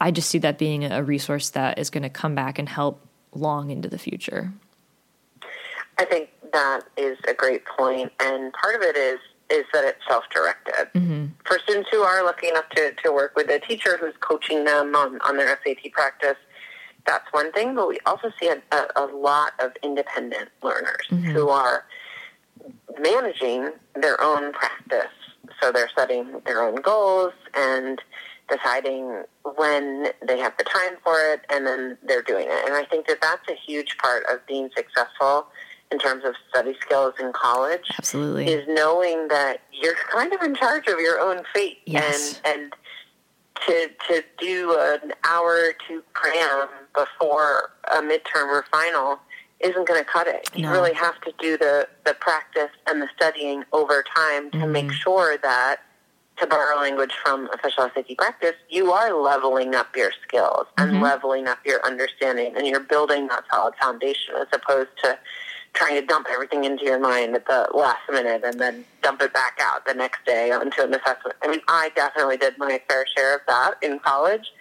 I 0.00 0.10
just 0.10 0.28
see 0.30 0.38
that 0.38 0.58
being 0.58 0.84
a 0.84 1.02
resource 1.02 1.50
that 1.50 1.78
is 1.78 1.90
going 1.90 2.02
to 2.02 2.10
come 2.10 2.34
back 2.34 2.58
and 2.58 2.68
help 2.68 3.00
long 3.34 3.70
into 3.70 3.88
the 3.88 3.98
future. 3.98 4.52
I 5.98 6.04
think 6.04 6.30
that 6.52 6.82
is 6.96 7.18
a 7.28 7.34
great 7.34 7.64
point, 7.64 8.12
and 8.20 8.52
part 8.52 8.74
of 8.74 8.82
it 8.82 8.96
is 8.96 9.18
is 9.50 9.64
that 9.72 9.84
it's 9.84 10.00
self-directed. 10.08 10.88
Mm-hmm. 10.94 11.26
For 11.44 11.58
students 11.58 11.88
who 11.90 12.02
are 12.02 12.24
lucky 12.24 12.48
enough 12.48 12.68
to, 12.76 12.92
to 13.04 13.12
work 13.12 13.36
with 13.36 13.50
a 13.50 13.58
teacher 13.60 13.96
who's 13.98 14.14
coaching 14.20 14.64
them 14.64 14.94
on, 14.94 15.20
on 15.22 15.36
their 15.36 15.58
SAT 15.64 15.92
practice, 15.92 16.36
that's 17.06 17.26
one 17.32 17.52
thing. 17.52 17.74
But 17.74 17.88
we 17.88 17.98
also 18.06 18.32
see 18.40 18.48
a, 18.48 18.62
a, 18.74 18.86
a 18.96 19.06
lot 19.06 19.52
of 19.60 19.72
independent 19.82 20.48
learners 20.62 21.06
mm-hmm. 21.10 21.30
who 21.30 21.48
are 21.50 21.84
managing 22.98 23.72
their 23.94 24.20
own 24.22 24.52
practice. 24.52 25.12
So 25.62 25.70
they're 25.70 25.90
setting 25.96 26.40
their 26.46 26.62
own 26.62 26.76
goals 26.76 27.32
and 27.54 28.00
deciding 28.48 29.24
when 29.56 30.08
they 30.26 30.38
have 30.38 30.56
the 30.58 30.64
time 30.64 30.96
for 31.02 31.16
it, 31.32 31.40
and 31.50 31.66
then 31.66 31.96
they're 32.02 32.22
doing 32.22 32.46
it. 32.48 32.64
And 32.66 32.74
I 32.74 32.84
think 32.84 33.06
that 33.06 33.20
that's 33.20 33.48
a 33.48 33.54
huge 33.54 33.96
part 33.98 34.24
of 34.30 34.46
being 34.46 34.70
successful 34.76 35.46
in 35.94 36.00
terms 36.00 36.24
of 36.24 36.34
study 36.50 36.74
skills 36.80 37.14
in 37.20 37.32
college. 37.32 37.86
Absolutely. 37.96 38.48
Is 38.48 38.66
knowing 38.68 39.28
that 39.28 39.60
you're 39.72 39.94
kind 40.10 40.32
of 40.32 40.42
in 40.42 40.56
charge 40.56 40.88
of 40.88 40.98
your 40.98 41.20
own 41.20 41.44
fate. 41.54 41.78
Yes. 41.86 42.40
And, 42.44 42.62
and 42.62 42.72
to, 43.66 43.88
to 44.08 44.22
do 44.38 44.76
an 44.78 45.12
hour 45.22 45.52
or 45.52 45.72
two 45.86 46.02
cram 46.12 46.68
before 46.94 47.70
a 47.92 48.02
midterm 48.02 48.48
or 48.48 48.64
final 48.70 49.20
isn't 49.60 49.86
going 49.86 50.02
to 50.02 50.04
cut 50.04 50.26
it. 50.26 50.50
You 50.54 50.68
really 50.68 50.92
have 50.94 51.20
to 51.22 51.32
do 51.38 51.56
the, 51.56 51.88
the 52.04 52.14
practice 52.14 52.70
and 52.86 53.00
the 53.00 53.08
studying 53.16 53.62
over 53.72 54.04
time 54.14 54.50
to 54.50 54.58
mm-hmm. 54.58 54.72
make 54.72 54.92
sure 54.92 55.38
that, 55.42 55.76
to 56.38 56.48
borrow 56.48 56.76
language 56.80 57.12
from 57.24 57.48
official 57.54 57.88
SAT 57.94 58.18
practice, 58.18 58.54
you 58.68 58.90
are 58.90 59.14
leveling 59.14 59.76
up 59.76 59.94
your 59.94 60.10
skills 60.26 60.66
mm-hmm. 60.76 60.90
and 60.90 61.00
leveling 61.00 61.46
up 61.46 61.58
your 61.64 61.84
understanding 61.86 62.54
and 62.56 62.66
you're 62.66 62.80
building 62.80 63.28
that 63.28 63.44
solid 63.52 63.74
foundation 63.80 64.34
as 64.40 64.48
opposed 64.52 64.90
to 65.04 65.16
trying 65.74 66.00
to 66.00 66.06
dump 66.06 66.26
everything 66.30 66.64
into 66.64 66.84
your 66.84 66.98
mind 66.98 67.34
at 67.34 67.46
the 67.46 67.68
last 67.74 68.00
minute 68.10 68.42
and 68.44 68.58
then 68.60 68.84
dump 69.02 69.20
it 69.20 69.32
back 69.32 69.58
out 69.60 69.84
the 69.86 69.94
next 69.94 70.24
day 70.24 70.50
onto 70.50 70.82
an 70.82 70.94
assessment. 70.94 71.36
I 71.42 71.48
mean, 71.48 71.60
I 71.68 71.90
definitely 71.94 72.36
did 72.36 72.56
my 72.58 72.80
fair 72.88 73.04
share 73.14 73.34
of 73.36 73.40
that 73.48 73.74
in 73.82 73.98
college, 73.98 74.52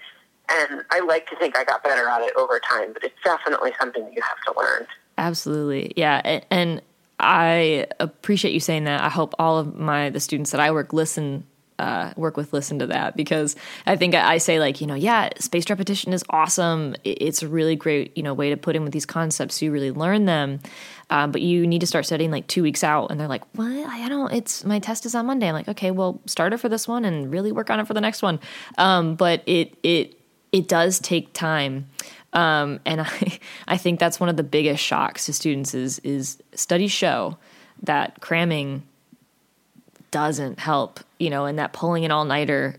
and 0.52 0.82
I 0.92 1.00
like 1.02 1.30
to 1.30 1.36
think 1.36 1.58
I 1.58 1.64
got 1.64 1.84
better 1.84 2.08
at 2.08 2.22
it 2.22 2.34
over 2.36 2.60
time, 2.60 2.94
but 2.94 3.04
it's 3.04 3.16
definitely 3.24 3.72
something 3.80 4.04
that 4.04 4.14
you 4.14 4.22
have 4.22 4.54
to 4.54 4.60
learn. 4.60 4.88
Absolutely. 5.18 5.94
Yeah. 5.96 6.42
And 6.50 6.82
I 7.20 7.88
appreciate 8.00 8.54
you 8.54 8.60
saying 8.60 8.86
that. 8.86 9.02
I 9.02 9.10
hope 9.10 9.34
all 9.40 9.58
of 9.58 9.76
my 9.76 10.10
the 10.10 10.20
students 10.20 10.52
that 10.52 10.60
I 10.60 10.72
work 10.72 10.92
listen 10.92 11.46
uh, 11.80 12.14
work 12.16 12.38
with 12.38 12.54
listen 12.54 12.80
to 12.80 12.88
that. 12.88 13.16
Because 13.16 13.56
I 13.86 13.96
think 13.96 14.16
I 14.16 14.38
say 14.38 14.60
like 14.60 14.82
you 14.82 14.88
know 14.88 14.96
yeah 14.96 15.30
spaced 15.40 15.70
repetition 15.70 16.14
is 16.14 16.24
awesome. 16.30 16.96
It's 17.04 17.44
a 17.44 17.48
really 17.48 17.76
great 17.76 18.16
you 18.18 18.24
know 18.24 18.34
way 18.34 18.50
to 18.50 18.58
put 18.58 18.76
in 18.76 18.84
with 18.84 18.94
these 18.94 19.06
concepts. 19.06 19.60
So 19.60 19.66
you 19.66 19.72
really 19.72 19.92
learn 19.92 20.26
them. 20.26 20.60
Um, 21.10 21.32
but 21.32 21.42
you 21.42 21.68
need 21.68 21.80
to 21.80 21.88
start 21.88 22.06
studying 22.06 22.32
like 22.32 22.48
two 22.48 22.64
weeks 22.64 22.84
out. 22.84 23.12
And 23.12 23.20
they're 23.20 23.28
like 23.28 23.44
what? 23.56 23.72
I 23.72 24.08
don't 24.10 24.32
it's 24.34 24.64
my 24.64 24.80
test 24.80 25.06
is 25.06 25.16
on 25.16 25.26
Monday. 25.26 25.48
I'm 25.48 25.54
like 25.54 25.70
okay 25.70 25.92
well 25.92 26.22
start 26.26 26.54
it 26.54 26.58
for 26.58 26.70
this 26.70 26.88
one 26.88 27.06
and 27.06 27.32
really 27.32 27.52
work 27.52 27.70
on 27.70 27.80
it 27.80 27.88
for 27.88 27.94
the 27.94 28.02
next 28.02 28.22
one. 28.22 28.40
Um, 28.78 29.16
but 29.16 29.44
it 29.46 29.78
it 29.84 30.20
it 30.52 30.68
does 30.68 31.00
take 31.00 31.34
time. 31.34 31.90
Um, 32.34 32.80
and 32.86 33.02
I 33.02 33.40
I 33.68 33.78
think 33.78 34.00
that's 34.00 34.20
one 34.20 34.30
of 34.30 34.38
the 34.38 34.44
biggest 34.44 34.84
shocks 34.84 35.26
to 35.26 35.34
students 35.34 35.74
is 35.74 36.00
is 36.00 36.42
studies 36.54 36.92
show 36.92 37.38
that 37.84 38.22
cramming 38.22 38.84
doesn't 40.14 40.60
help, 40.60 41.00
you 41.20 41.30
know, 41.30 41.46
and 41.46 41.58
that 41.60 41.74
pulling 41.74 42.06
an 42.06 42.12
all 42.12 42.24
nighter 42.24 42.76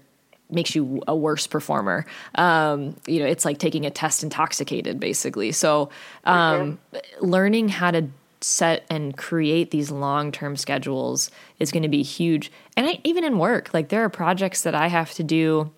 makes 0.48 0.74
you 0.74 1.02
a 1.08 1.16
worse 1.16 1.46
performer. 1.48 2.06
Um, 2.36 2.96
you 3.06 3.18
know, 3.18 3.26
it's 3.26 3.44
like 3.44 3.58
taking 3.58 3.84
a 3.84 3.90
test 3.90 4.22
intoxicated, 4.22 5.00
basically. 5.00 5.50
So, 5.50 5.90
um, 6.24 6.78
mm-hmm. 6.94 7.26
learning 7.26 7.68
how 7.70 7.90
to 7.90 8.06
set 8.40 8.84
and 8.88 9.16
create 9.16 9.72
these 9.72 9.90
long 9.90 10.30
term 10.30 10.56
schedules 10.56 11.30
is 11.58 11.72
going 11.72 11.82
to 11.82 11.88
be 11.88 12.02
huge. 12.02 12.52
And 12.76 12.86
I, 12.86 13.00
even 13.02 13.24
in 13.24 13.38
work, 13.38 13.74
like 13.74 13.88
there 13.88 14.04
are 14.04 14.08
projects 14.08 14.62
that 14.62 14.74
I 14.74 14.86
have 14.86 15.12
to 15.14 15.24
do 15.24 15.72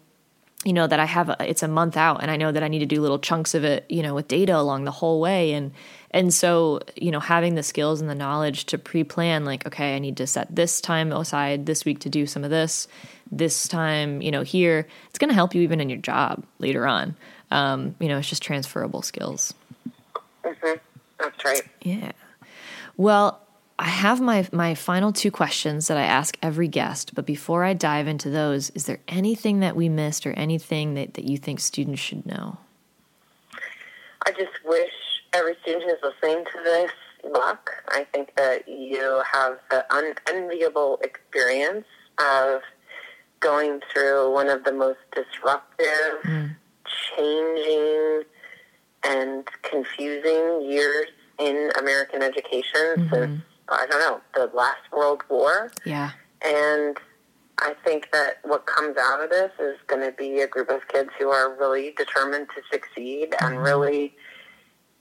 you 0.65 0.73
know 0.73 0.87
that 0.89 0.99
I 0.99 1.05
have 1.05 1.29
a, 1.29 1.37
it's 1.49 1.63
a 1.63 1.69
month 1.69 1.97
out 1.97 2.23
and 2.23 2.31
I 2.31 2.37
know 2.37 2.51
that 2.51 2.65
I 2.65 2.69
need 2.69 2.81
to 2.81 2.87
do 2.87 3.01
little 3.01 3.21
chunks 3.21 3.55
of 3.55 3.63
it, 3.63 3.85
you 3.89 4.03
know, 4.03 4.15
with 4.15 4.27
data 4.27 4.57
along 4.57 4.83
the 4.83 4.91
whole 4.91 5.21
way 5.21 5.53
and 5.53 5.71
and 6.17 6.33
so, 6.33 6.81
you 6.97 7.11
know, 7.11 7.21
having 7.21 7.57
the 7.57 7.63
skills 7.63 8.01
and 8.01 8.09
the 8.09 8.15
knowledge 8.15 8.65
to 8.67 8.79
pre-plan 8.79 9.45
like 9.45 9.67
okay, 9.67 9.95
I 9.95 9.99
need 9.99 10.17
to 10.17 10.27
set 10.27 10.55
this 10.55 10.81
time 10.81 11.13
aside 11.13 11.67
this 11.67 11.85
week 11.85 11.99
to 12.01 12.09
do 12.09 12.27
some 12.27 12.43
of 12.43 12.49
this, 12.49 12.89
this 13.31 13.69
time, 13.69 14.23
you 14.23 14.31
know, 14.31 14.41
here, 14.41 14.89
it's 15.11 15.19
going 15.19 15.29
to 15.29 15.35
help 15.35 15.55
you 15.55 15.61
even 15.61 15.79
in 15.79 15.91
your 15.91 15.99
job 15.99 16.43
later 16.59 16.87
on. 16.87 17.17
Um, 17.51 17.95
you 18.01 18.09
know, 18.09 18.17
it's 18.17 18.31
just 18.31 18.43
transferable 18.43 19.03
skills. 19.03 19.53
Mhm. 20.43 20.81
That's 21.19 21.45
right. 21.45 21.63
Yeah. 21.83 22.13
Well, 22.97 23.39
I 23.79 23.89
have 23.89 24.19
my 24.23 24.49
my 24.53 24.75
final 24.75 25.13
two 25.13 25.31
questions 25.31 25.89
that 25.89 25.99
I 25.99 26.05
ask 26.05 26.39
every 26.43 26.69
guest, 26.69 27.15
but 27.15 27.27
before 27.27 27.63
I 27.63 27.75
dive 27.75 28.09
into 28.09 28.31
those, 28.31 28.71
is 28.71 28.87
there 28.87 29.01
anything 29.07 29.61
that 29.61 29.77
we 29.77 29.91
missed 29.91 30.27
or 30.27 30.33
anything 30.33 30.95
that, 30.95 31.13
that 31.15 31.25
you 31.25 31.37
think 31.37 31.61
students 31.61 32.01
should 32.01 32.25
know? 32.25 32.57
I 34.25 34.31
just 34.31 34.65
wish 34.65 35.06
every 35.33 35.57
student 35.63 35.85
who's 35.85 36.13
listening 36.23 36.45
to 36.45 36.63
this 36.65 36.91
luck. 37.25 37.71
I 37.89 38.07
think 38.13 38.35
that 38.37 38.69
you 38.69 39.23
have 39.33 39.59
the 39.71 39.85
unenviable 39.91 40.99
experience 41.03 41.87
of 42.19 42.63
going 43.41 43.81
through 43.93 44.33
one 44.33 44.49
of 44.49 44.65
the 44.65 44.73
most 44.73 44.99
disruptive, 45.15 46.23
mm. 46.25 46.57
changing, 47.17 48.23
and 49.05 49.47
confusing 49.63 50.63
years 50.63 51.09
in 51.39 51.71
American 51.79 52.23
education 52.23 52.95
mm-hmm. 52.97 53.15
since 53.15 53.43
I 53.69 53.87
don't 53.91 54.01
know, 54.01 54.21
the 54.35 54.51
last 54.57 54.81
World 54.93 55.23
War. 55.29 55.73
Yeah. 55.85 56.11
And 56.43 56.97
I 57.59 57.75
think 57.85 58.11
that 58.13 58.39
what 58.45 58.67
comes 58.67 58.97
out 58.97 59.23
of 59.23 59.31
this 59.31 59.51
is 59.59 59.77
going 59.87 60.03
to 60.09 60.17
be 60.17 60.41
a 60.41 60.47
group 60.47 60.71
of 60.71 60.87
kids 60.89 61.11
who 61.19 61.31
are 61.31 61.57
really 61.59 61.93
determined 61.97 62.49
to 62.55 62.63
succeed 62.71 63.33
mm-hmm. 63.33 63.47
and 63.47 63.63
really 63.63 64.15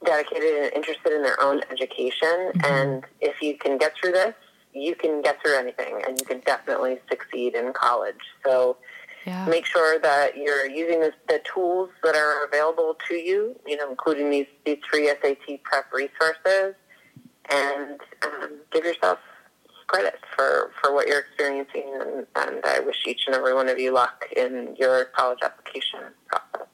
dedicated 0.04 0.64
and 0.64 0.74
interested 0.74 1.14
in 1.14 1.24
their 1.24 1.42
own 1.42 1.62
education. 1.72 2.52
Mm-hmm. 2.54 2.66
And 2.66 3.06
if 3.22 3.42
you 3.42 3.58
can 3.58 3.78
get 3.78 3.94
through 4.00 4.14
this, 4.14 4.34
you 4.74 4.96
can 4.96 5.22
get 5.22 5.42
through 5.42 5.56
anything 5.56 6.02
and 6.06 6.20
you 6.20 6.26
can 6.26 6.42
definitely 6.42 7.00
succeed 7.10 7.56
in 7.56 7.72
college. 7.74 8.20
So 8.46 8.78
yeah. 9.26 9.46
make 9.48 9.66
sure 9.66 10.00
that 10.00 10.38
you're 10.38 10.68
using 10.70 11.00
the, 11.00 11.14
the 11.28 11.40
tools 11.54 11.90
that 12.04 12.16
are 12.16 12.46
available 12.46 12.96
to 13.08 13.16
you, 13.16 13.58
you 13.66 13.78
know, 13.78 13.90
including 13.90 14.30
these, 14.30 14.48
these 14.66 14.78
three 14.90 15.08
SAT 15.08 15.64
prep 15.64 15.92
resources 15.94 16.76
and 17.50 18.00
um, 18.24 18.60
give 18.72 18.84
yourself 18.84 19.20
credit 19.88 20.16
for, 20.36 20.72
for 20.82 20.94
what 20.94 21.08
you're 21.08 21.20
experiencing. 21.20 21.84
And, 21.94 22.28
and 22.36 22.66
I 22.66 22.80
wish 22.80 22.98
each 23.08 23.24
and 23.28 23.36
every 23.36 23.54
one 23.54 23.70
of 23.70 23.80
you 23.80 23.94
luck 23.94 24.26
in 24.36 24.76
your 24.78 25.06
college 25.06 25.40
application 25.44 26.00
process. 26.28 26.68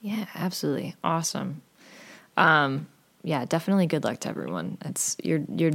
Yeah, 0.00 0.26
absolutely. 0.34 0.96
Awesome. 1.02 1.62
Um, 2.36 2.88
yeah, 3.22 3.44
definitely 3.44 3.86
good 3.86 4.04
luck 4.04 4.20
to 4.20 4.28
everyone. 4.28 4.78
It's 4.84 5.16
you're 5.22 5.42
you're 5.48 5.72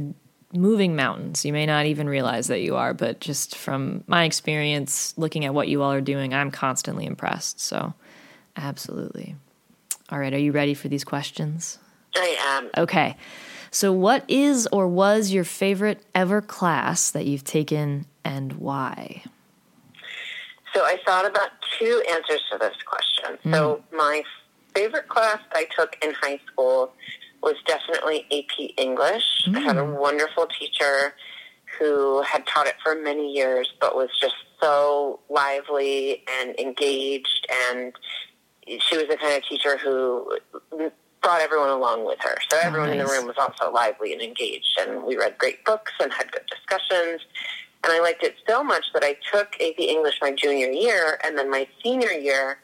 moving 0.52 0.96
mountains. 0.96 1.44
You 1.44 1.52
may 1.52 1.66
not 1.66 1.86
even 1.86 2.08
realize 2.08 2.48
that 2.48 2.60
you 2.60 2.76
are, 2.76 2.94
but 2.94 3.20
just 3.20 3.56
from 3.56 4.04
my 4.06 4.24
experience 4.24 5.14
looking 5.16 5.44
at 5.44 5.54
what 5.54 5.68
you 5.68 5.82
all 5.82 5.92
are 5.92 6.00
doing, 6.00 6.34
I'm 6.34 6.50
constantly 6.50 7.06
impressed. 7.06 7.60
So, 7.60 7.94
absolutely. 8.56 9.36
All 10.10 10.18
right, 10.18 10.32
are 10.32 10.38
you 10.38 10.52
ready 10.52 10.74
for 10.74 10.88
these 10.88 11.04
questions? 11.04 11.78
I 12.16 12.36
am. 12.40 12.70
Okay. 12.76 13.16
So, 13.70 13.92
what 13.92 14.24
is 14.28 14.66
or 14.72 14.88
was 14.88 15.30
your 15.30 15.44
favorite 15.44 16.02
ever 16.14 16.40
class 16.40 17.10
that 17.10 17.26
you've 17.26 17.44
taken 17.44 18.06
and 18.24 18.54
why? 18.54 19.22
So, 20.74 20.82
I 20.82 20.98
thought 21.06 21.24
about 21.24 21.50
two 21.78 22.02
answers 22.10 22.42
to 22.50 22.58
this 22.58 22.74
question. 22.84 23.38
Mm. 23.44 23.54
So, 23.54 23.84
my 23.92 24.22
favorite 24.74 25.08
class 25.08 25.38
I 25.52 25.66
took 25.76 25.96
in 26.02 26.12
high 26.14 26.40
school 26.46 26.92
was 27.42 27.54
definitely 27.66 28.26
AP 28.30 28.70
English. 28.76 29.24
Mm. 29.46 29.56
I 29.56 29.60
had 29.60 29.76
a 29.76 29.84
wonderful 29.84 30.46
teacher 30.46 31.14
who 31.78 32.22
had 32.22 32.46
taught 32.46 32.66
it 32.66 32.74
for 32.82 32.94
many 32.94 33.32
years, 33.32 33.72
but 33.80 33.94
was 33.94 34.10
just 34.20 34.34
so 34.60 35.20
lively 35.28 36.22
and 36.40 36.58
engaged. 36.58 37.46
And 37.68 37.92
she 38.66 38.96
was 38.96 39.06
the 39.08 39.16
kind 39.16 39.36
of 39.36 39.48
teacher 39.48 39.78
who 39.78 40.36
brought 41.22 41.40
everyone 41.40 41.70
along 41.70 42.06
with 42.06 42.18
her. 42.20 42.36
So 42.50 42.58
everyone 42.62 42.90
nice. 42.90 43.00
in 43.00 43.06
the 43.06 43.12
room 43.12 43.26
was 43.26 43.36
also 43.38 43.72
lively 43.72 44.12
and 44.12 44.22
engaged. 44.22 44.78
And 44.80 45.04
we 45.04 45.16
read 45.16 45.38
great 45.38 45.64
books 45.64 45.92
and 46.00 46.12
had 46.12 46.30
good 46.32 46.46
discussions. 46.50 47.20
And 47.82 47.92
I 47.92 48.00
liked 48.00 48.22
it 48.22 48.34
so 48.48 48.62
much 48.62 48.84
that 48.92 49.02
I 49.02 49.16
took 49.32 49.54
AP 49.54 49.78
English 49.78 50.18
my 50.20 50.32
junior 50.32 50.70
year. 50.70 51.18
And 51.24 51.38
then 51.38 51.50
my 51.50 51.66
senior 51.82 52.10
year, 52.10 52.58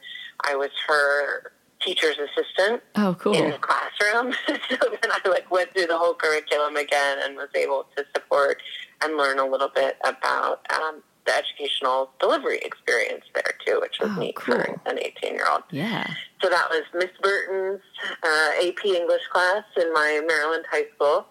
I 0.45 0.55
was 0.55 0.69
her 0.87 1.53
teacher's 1.87 2.17
assistant 2.17 2.83
oh, 2.95 3.15
cool. 3.17 3.33
in 3.33 3.49
the 3.49 3.57
classroom. 3.57 4.33
so 4.47 4.77
then 4.89 5.11
I 5.11 5.29
like 5.29 5.49
went 5.49 5.73
through 5.73 5.87
the 5.87 5.97
whole 5.97 6.13
curriculum 6.13 6.75
again 6.75 7.19
and 7.23 7.37
was 7.37 7.49
able 7.55 7.87
to 7.95 8.05
support 8.13 8.61
and 9.01 9.15
learn 9.15 9.39
a 9.39 9.45
little 9.45 9.69
bit 9.73 9.97
about 10.03 10.69
um, 10.73 11.01
the 11.25 11.33
educational 11.35 12.09
delivery 12.19 12.59
experience 12.59 13.23
there 13.33 13.53
too, 13.65 13.79
which 13.81 13.99
was 13.99 14.09
oh, 14.13 14.19
neat 14.19 14.35
cool. 14.35 14.55
for 14.55 14.79
an 14.85 14.99
18 14.99 15.33
year 15.33 15.47
old. 15.49 15.63
Yeah. 15.71 16.07
So 16.41 16.49
that 16.49 16.69
was 16.69 16.83
Miss 16.93 17.11
Burton's 17.21 17.81
uh, 18.23 18.49
AP 18.61 18.85
English 18.85 19.23
class 19.31 19.63
in 19.79 19.91
my 19.93 20.21
Maryland 20.27 20.65
high 20.69 20.87
school. 20.95 21.25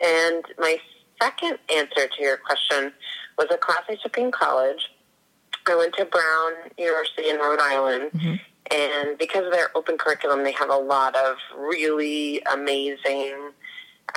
And 0.00 0.44
my 0.58 0.78
second 1.22 1.58
answer 1.72 2.08
to 2.08 2.22
your 2.22 2.36
question 2.36 2.92
was 3.38 3.46
a 3.52 3.56
class 3.56 3.82
I 3.88 3.96
took 4.02 4.18
in 4.18 4.32
college. 4.32 4.90
I 5.66 5.76
went 5.76 5.94
to 5.94 6.04
Brown 6.04 6.52
University 6.76 7.30
in 7.30 7.36
Rhode 7.36 7.60
Island. 7.60 8.10
Mm-hmm. 8.12 8.34
And 8.72 9.18
because 9.18 9.44
of 9.44 9.52
their 9.52 9.76
open 9.76 9.98
curriculum, 9.98 10.42
they 10.42 10.52
have 10.52 10.70
a 10.70 10.76
lot 10.76 11.14
of 11.16 11.36
really 11.56 12.42
amazing 12.52 13.50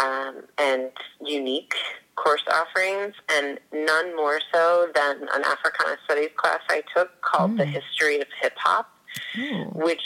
um, 0.01 0.43
and 0.57 0.91
unique 1.25 1.73
course 2.15 2.43
offerings, 2.51 3.13
and 3.29 3.59
none 3.71 4.15
more 4.15 4.39
so 4.51 4.89
than 4.95 5.21
an 5.33 5.43
Africana 5.43 5.97
Studies 6.05 6.31
class 6.35 6.61
I 6.69 6.83
took 6.95 7.21
called 7.21 7.51
mm. 7.51 7.57
The 7.57 7.65
History 7.65 8.19
of 8.19 8.27
Hip 8.41 8.53
Hop, 8.57 8.89
mm. 9.35 9.75
which 9.75 10.01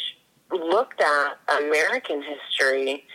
looked 0.51 1.01
at 1.01 1.37
American 1.57 2.21
history 2.21 3.05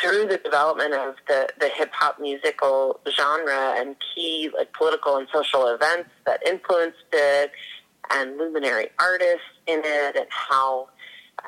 through 0.00 0.26
the 0.26 0.38
development 0.38 0.94
of 0.94 1.14
the, 1.28 1.48
the 1.60 1.68
hip 1.68 1.90
hop 1.92 2.18
musical 2.20 3.00
genre 3.16 3.74
and 3.76 3.96
key 4.14 4.50
like 4.56 4.72
political 4.72 5.16
and 5.16 5.28
social 5.32 5.66
events 5.68 6.08
that 6.26 6.40
influenced 6.46 6.98
it 7.12 7.52
and 8.10 8.36
luminary 8.38 8.88
artists 8.98 9.44
in 9.70 9.82
it 9.84 10.16
and 10.16 10.26
how 10.28 10.88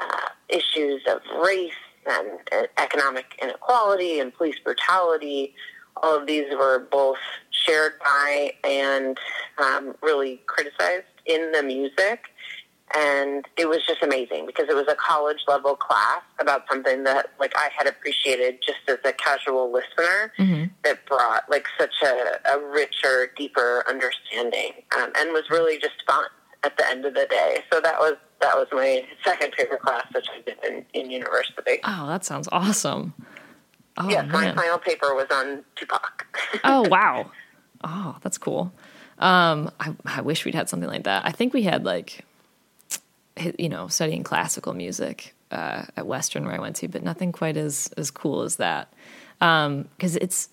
uh, 0.01 0.29
issues 0.49 1.03
of 1.09 1.21
race 1.43 1.73
and, 2.07 2.69
economic 2.79 3.39
inequality 3.41 4.19
and 4.19 4.35
police 4.35 4.59
brutality 4.65 5.55
all 6.03 6.19
of 6.19 6.27
these 6.27 6.47
were 6.53 6.87
both 6.91 7.19
shared 7.51 7.93
by 8.01 8.53
and 8.65 9.19
um, 9.59 9.95
really 10.03 10.41
criticized 10.47 11.05
in 11.27 11.53
the 11.53 11.63
music. 11.63 12.25
And 12.95 13.47
it 13.57 13.69
was 13.69 13.87
just 13.87 14.03
amazing 14.03 14.45
because 14.45 14.69
it 14.69 14.75
was 14.75 14.87
a 14.87 14.95
college 14.97 15.45
level 15.49 15.77
class 15.77 16.21
about 16.41 16.65
something 16.69 17.05
that 17.05 17.31
like 17.41 17.55
I 17.57 17.71
had 17.75 17.87
appreciated 17.87 18.59
just 18.67 18.81
as 18.87 18.99
a 19.05 19.15
casual 19.15 19.73
listener 19.73 20.33
mm-hmm. 20.39 20.65
that 20.85 21.07
brought 21.07 21.49
like 21.49 21.67
such 21.79 21.95
a, 22.05 22.39
a 22.53 22.61
richer, 22.71 23.31
deeper 23.37 23.83
understanding 23.89 24.73
um, 24.99 25.11
and 25.17 25.33
was 25.33 25.45
really 25.49 25.79
just 25.79 25.95
fun 26.07 26.25
at 26.65 26.77
the 26.77 26.89
end 26.89 27.05
of 27.05 27.15
the 27.15 27.27
day. 27.29 27.63
So 27.73 27.81
that 27.81 27.99
was 27.99 28.17
that 28.41 28.57
was 28.57 28.67
my 28.73 29.05
second 29.25 29.55
favorite 29.57 29.81
class 29.81 30.07
that 30.13 30.25
I 30.29 30.43
did 30.43 30.59
in, 30.69 30.85
in 31.01 31.11
university. 31.11 31.79
Oh, 31.85 32.07
that 32.09 32.25
sounds 32.25 32.49
awesome. 32.51 33.15
Oh, 33.97 34.09
yes, 34.09 34.27
man. 34.31 34.55
my 34.55 34.63
final 34.63 34.79
paper 34.79 35.15
was 35.15 35.27
on 35.31 35.65
Tupac. 35.77 36.27
oh 36.65 36.83
wow! 36.91 37.31
Oh, 37.85 38.17
that's 38.23 38.39
cool. 38.39 38.73
Um, 39.19 39.71
I, 39.79 39.95
I 40.05 40.21
wish 40.23 40.45
we'd 40.45 40.55
had 40.55 40.69
something 40.69 40.89
like 40.89 41.05
that. 41.05 41.25
I 41.25 41.31
think 41.31 41.53
we 41.53 41.63
had 41.63 41.85
like, 41.85 42.25
you 43.59 43.69
know, 43.69 43.87
studying 43.89 44.25
classical 44.25 44.73
music 44.73 45.35
uh, 45.51 45.85
at 45.97 46.07
Western 46.07 46.45
where 46.45 46.55
I 46.55 46.61
went 46.61 46.77
to, 46.77 46.89
but 46.89 47.03
nothing 47.03 47.33
quite 47.33 47.57
as 47.57 47.91
as 47.97 48.11
cool 48.11 48.43
as 48.43 48.57
that. 48.57 48.93
Because 49.39 49.67
um, 49.67 49.89
it's, 49.99 50.49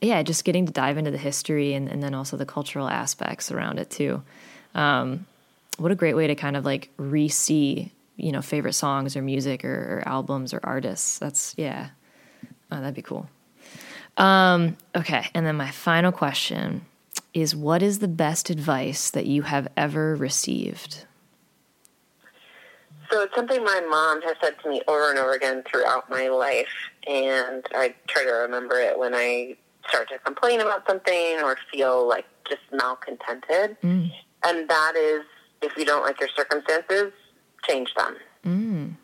yeah, 0.00 0.22
just 0.22 0.44
getting 0.44 0.66
to 0.66 0.72
dive 0.72 0.98
into 0.98 1.10
the 1.10 1.18
history 1.18 1.74
and, 1.74 1.88
and 1.88 2.02
then 2.02 2.14
also 2.14 2.36
the 2.36 2.46
cultural 2.46 2.88
aspects 2.88 3.50
around 3.50 3.78
it 3.78 3.90
too. 3.90 4.22
Um, 4.78 5.26
what 5.78 5.92
a 5.92 5.94
great 5.94 6.14
way 6.14 6.26
to 6.26 6.34
kind 6.34 6.56
of 6.56 6.64
like 6.64 6.90
re-see, 6.96 7.92
you 8.16 8.32
know, 8.32 8.42
favorite 8.42 8.74
songs 8.74 9.16
or 9.16 9.22
music 9.22 9.64
or, 9.64 9.98
or 9.98 10.02
albums 10.06 10.52
or 10.52 10.60
artists. 10.62 11.18
That's 11.18 11.54
yeah, 11.56 11.90
Oh, 12.70 12.80
that'd 12.80 12.94
be 12.94 13.02
cool. 13.02 13.28
Um, 14.16 14.76
okay, 14.96 15.26
and 15.34 15.46
then 15.46 15.56
my 15.56 15.70
final 15.70 16.12
question 16.12 16.82
is 17.32 17.54
what 17.54 17.82
is 17.82 18.00
the 18.00 18.08
best 18.08 18.50
advice 18.50 19.10
that 19.10 19.26
you 19.26 19.42
have 19.42 19.68
ever 19.76 20.16
received? 20.16 21.04
So 23.10 23.22
it's 23.22 23.34
something 23.34 23.64
my 23.64 23.80
mom 23.88 24.20
has 24.22 24.36
said 24.42 24.56
to 24.62 24.68
me 24.68 24.82
over 24.86 25.08
and 25.10 25.18
over 25.18 25.32
again 25.32 25.62
throughout 25.70 26.10
my 26.10 26.28
life, 26.28 26.68
and 27.06 27.64
I 27.74 27.94
try 28.06 28.24
to 28.24 28.30
remember 28.30 28.78
it 28.80 28.98
when 28.98 29.14
I 29.14 29.56
start 29.88 30.10
to 30.10 30.18
complain 30.18 30.60
about 30.60 30.86
something 30.86 31.40
or 31.42 31.56
feel 31.72 32.06
like 32.06 32.26
just 32.46 32.60
malcontented. 32.70 33.78
Mm. 33.82 34.12
And 34.48 34.68
that 34.68 34.96
is 34.96 35.22
if 35.60 35.76
you 35.76 35.84
don't 35.84 36.02
like 36.02 36.18
your 36.20 36.30
circumstances, 36.34 37.12
change 37.68 37.92
them. 37.94 38.16
Mm. 38.46 38.94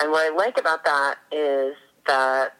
And 0.00 0.10
what 0.10 0.32
I 0.32 0.34
like 0.34 0.58
about 0.58 0.84
that 0.84 1.18
is 1.30 1.74
that 2.06 2.56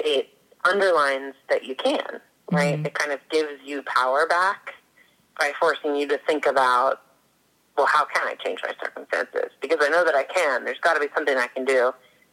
it 0.00 0.28
underlines 0.64 1.34
that 1.48 1.64
you 1.64 1.74
can, 1.74 2.20
right? 2.50 2.76
Mm-hmm. 2.76 2.86
It 2.86 2.94
kind 2.94 3.12
of 3.12 3.20
gives 3.30 3.62
you 3.64 3.82
power 3.82 4.26
back 4.26 4.74
by 5.38 5.52
forcing 5.60 5.94
you 5.94 6.08
to 6.08 6.18
think 6.26 6.46
about, 6.46 7.02
well, 7.76 7.86
how 7.86 8.04
can 8.06 8.26
I 8.26 8.34
change 8.34 8.60
my 8.62 8.74
circumstances? 8.82 9.50
Because 9.60 9.78
I 9.80 9.88
know 9.88 10.04
that 10.04 10.14
I 10.14 10.24
can. 10.24 10.64
There's 10.64 10.80
got 10.80 10.94
to 10.94 11.00
be 11.00 11.08
something 11.14 11.36
I 11.36 11.46
can 11.48 11.64
do. 11.64 11.92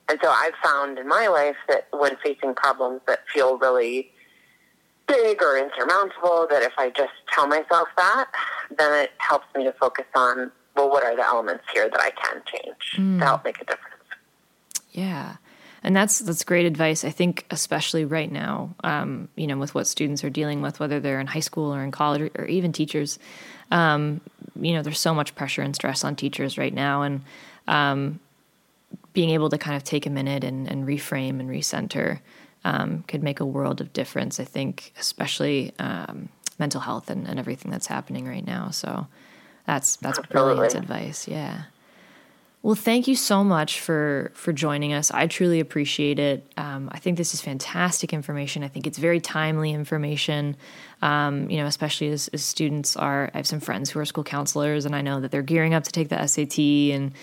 And 0.09 0.17
so 0.23 0.29
I've 0.29 0.53
found 0.63 0.97
in 0.97 1.07
my 1.07 1.27
life 1.27 1.57
that 1.67 1.87
when 1.91 2.15
facing 2.23 2.55
problems 2.55 3.01
that 3.07 3.19
feel 3.33 3.57
really 3.57 4.11
big 5.08 5.41
or 5.41 5.58
insurmountable, 5.58 6.47
that 6.49 6.64
if 6.64 6.74
I 6.78 6.89
just 6.89 7.14
tell 7.34 7.47
myself 7.47 7.88
that, 7.97 8.30
then 8.78 9.03
it 9.03 9.12
helps 9.18 9.45
me 9.55 9.64
to 9.64 9.74
focus 9.74 10.05
on, 10.16 10.51
well, 10.76 10.89
what 10.89 11.03
are 11.03 11.16
the 11.16 11.26
elements 11.26 11.64
here 11.74 11.89
that 11.89 11.99
I 11.99 12.12
can 12.12 12.41
change 12.45 12.95
mm. 12.97 13.20
to 13.20 13.26
help 13.26 13.43
make 13.43 13.62
a 13.62 13.66
difference? 13.66 13.93
Yeah 14.91 15.38
and 15.88 15.95
that's 15.95 16.20
that's 16.20 16.43
great 16.43 16.66
advice. 16.66 17.05
I 17.05 17.12
think, 17.12 17.45
especially 17.49 18.03
right 18.03 18.32
now, 18.32 18.76
um, 18.84 19.30
you 19.36 19.47
know, 19.47 19.58
with 19.58 19.74
what 19.74 19.88
students 19.88 20.22
are 20.24 20.30
dealing 20.30 20.62
with, 20.62 20.82
whether 20.82 20.99
they're 20.99 21.22
in 21.22 21.28
high 21.28 21.39
school 21.39 21.74
or 21.74 21.82
in 21.82 21.91
college 21.91 22.30
or 22.36 22.45
even 22.45 22.74
teachers, 22.74 23.20
um, 23.72 24.20
you 24.60 24.74
know, 24.74 24.82
there's 24.82 24.99
so 24.99 25.14
much 25.14 25.34
pressure 25.34 25.62
and 25.62 25.74
stress 25.76 26.03
on 26.03 26.18
teachers 26.18 26.58
right 26.58 26.74
now, 26.74 27.03
and 27.03 27.22
um, 27.70 28.20
being 29.14 29.30
able 29.30 29.49
to 29.49 29.58
kind 29.58 29.78
of 29.78 29.84
take 29.84 30.05
a 30.05 30.10
minute 30.10 30.43
and, 30.43 30.68
and 30.68 30.86
reframe 30.86 31.39
and 31.39 31.49
recenter 31.49 32.20
um, 32.64 33.03
could 33.08 33.24
make 33.24 33.39
a 33.39 33.45
world 33.45 33.82
of 33.82 33.93
difference. 33.93 34.39
I 34.39 34.45
think, 34.45 34.93
especially 34.99 35.74
um, 35.80 36.30
mental 36.60 36.82
health 36.82 37.10
and, 37.10 37.28
and 37.28 37.39
everything 37.39 37.72
that's 37.72 37.88
happening 37.88 38.28
right 38.28 38.45
now. 38.45 38.70
So 38.72 39.08
that's 39.66 39.97
that's 39.97 40.20
Absolutely. 40.20 40.55
brilliant 40.55 40.76
advice. 40.76 41.28
Yeah. 41.28 41.64
Well, 42.68 42.76
thank 42.76 43.07
you 43.07 43.15
so 43.15 43.45
much 43.45 43.80
for 43.80 44.30
for 44.34 44.51
joining 44.51 44.91
us. 44.91 45.09
I 45.09 45.28
truly 45.28 45.61
appreciate 45.61 46.20
it. 46.20 46.51
Um, 46.57 46.89
I 46.91 46.99
think 46.99 47.15
this 47.18 47.34
is 47.34 47.39
fantastic 47.39 48.11
information. 48.11 48.61
I 48.61 48.68
think 48.68 48.86
it's 48.86 48.97
very 48.97 49.22
timely 49.22 49.72
information. 49.72 50.57
Um, 51.01 51.49
you 51.49 51.59
know, 51.59 51.65
especially 51.65 52.09
as, 52.09 52.28
as, 52.34 52.43
students 52.43 52.97
are. 52.97 53.32
I 53.34 53.38
have 53.38 53.47
some 53.47 53.61
friends 53.61 53.89
who 53.89 54.01
are 54.01 54.05
school 54.05 54.26
counselors, 54.26 54.86
and 54.86 54.97
I 54.97 55.01
know 55.01 55.22
that 55.22 55.32
they're 55.32 55.43
gearing 55.43 55.76
up 55.76 55.86
to 55.86 55.93
take 55.93 56.09
the 56.09 56.28
SAT 56.28 56.59
and 56.59 57.13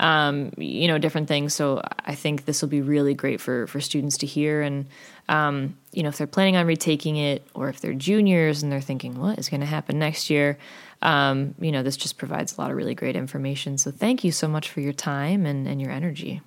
um, 0.00 0.52
you 0.56 0.88
know 0.88 0.96
different 0.96 1.28
things. 1.28 1.52
So 1.52 1.82
I 2.06 2.14
think 2.14 2.46
this 2.46 2.62
will 2.62 2.70
be 2.70 2.80
really 2.80 3.12
great 3.12 3.42
for 3.42 3.66
for 3.66 3.82
students 3.82 4.16
to 4.18 4.26
hear. 4.26 4.62
And 4.62 4.86
um, 5.28 5.76
you 5.94 6.02
know, 6.02 6.08
if 6.08 6.18
they're 6.18 6.26
planning 6.26 6.56
on 6.56 6.66
retaking 6.66 7.16
it, 7.16 7.46
or 7.54 7.68
if 7.68 7.80
they're 7.80 7.94
juniors 7.94 8.62
and 8.62 8.70
they're 8.70 8.80
thinking, 8.80 9.18
what 9.18 9.38
is 9.38 9.48
going 9.48 9.60
to 9.60 9.66
happen 9.66 9.98
next 9.98 10.30
year? 10.30 10.58
um, 11.04 11.54
you 11.60 11.70
know, 11.70 11.82
this 11.82 11.96
just 11.96 12.16
provides 12.16 12.56
a 12.56 12.60
lot 12.60 12.70
of 12.70 12.76
really 12.76 12.94
great 12.94 13.14
information. 13.14 13.78
So 13.78 13.90
thank 13.90 14.24
you 14.24 14.32
so 14.32 14.48
much 14.48 14.70
for 14.70 14.80
your 14.80 14.94
time 14.94 15.46
and, 15.46 15.68
and 15.68 15.80
your 15.80 15.90
energy. 15.90 16.40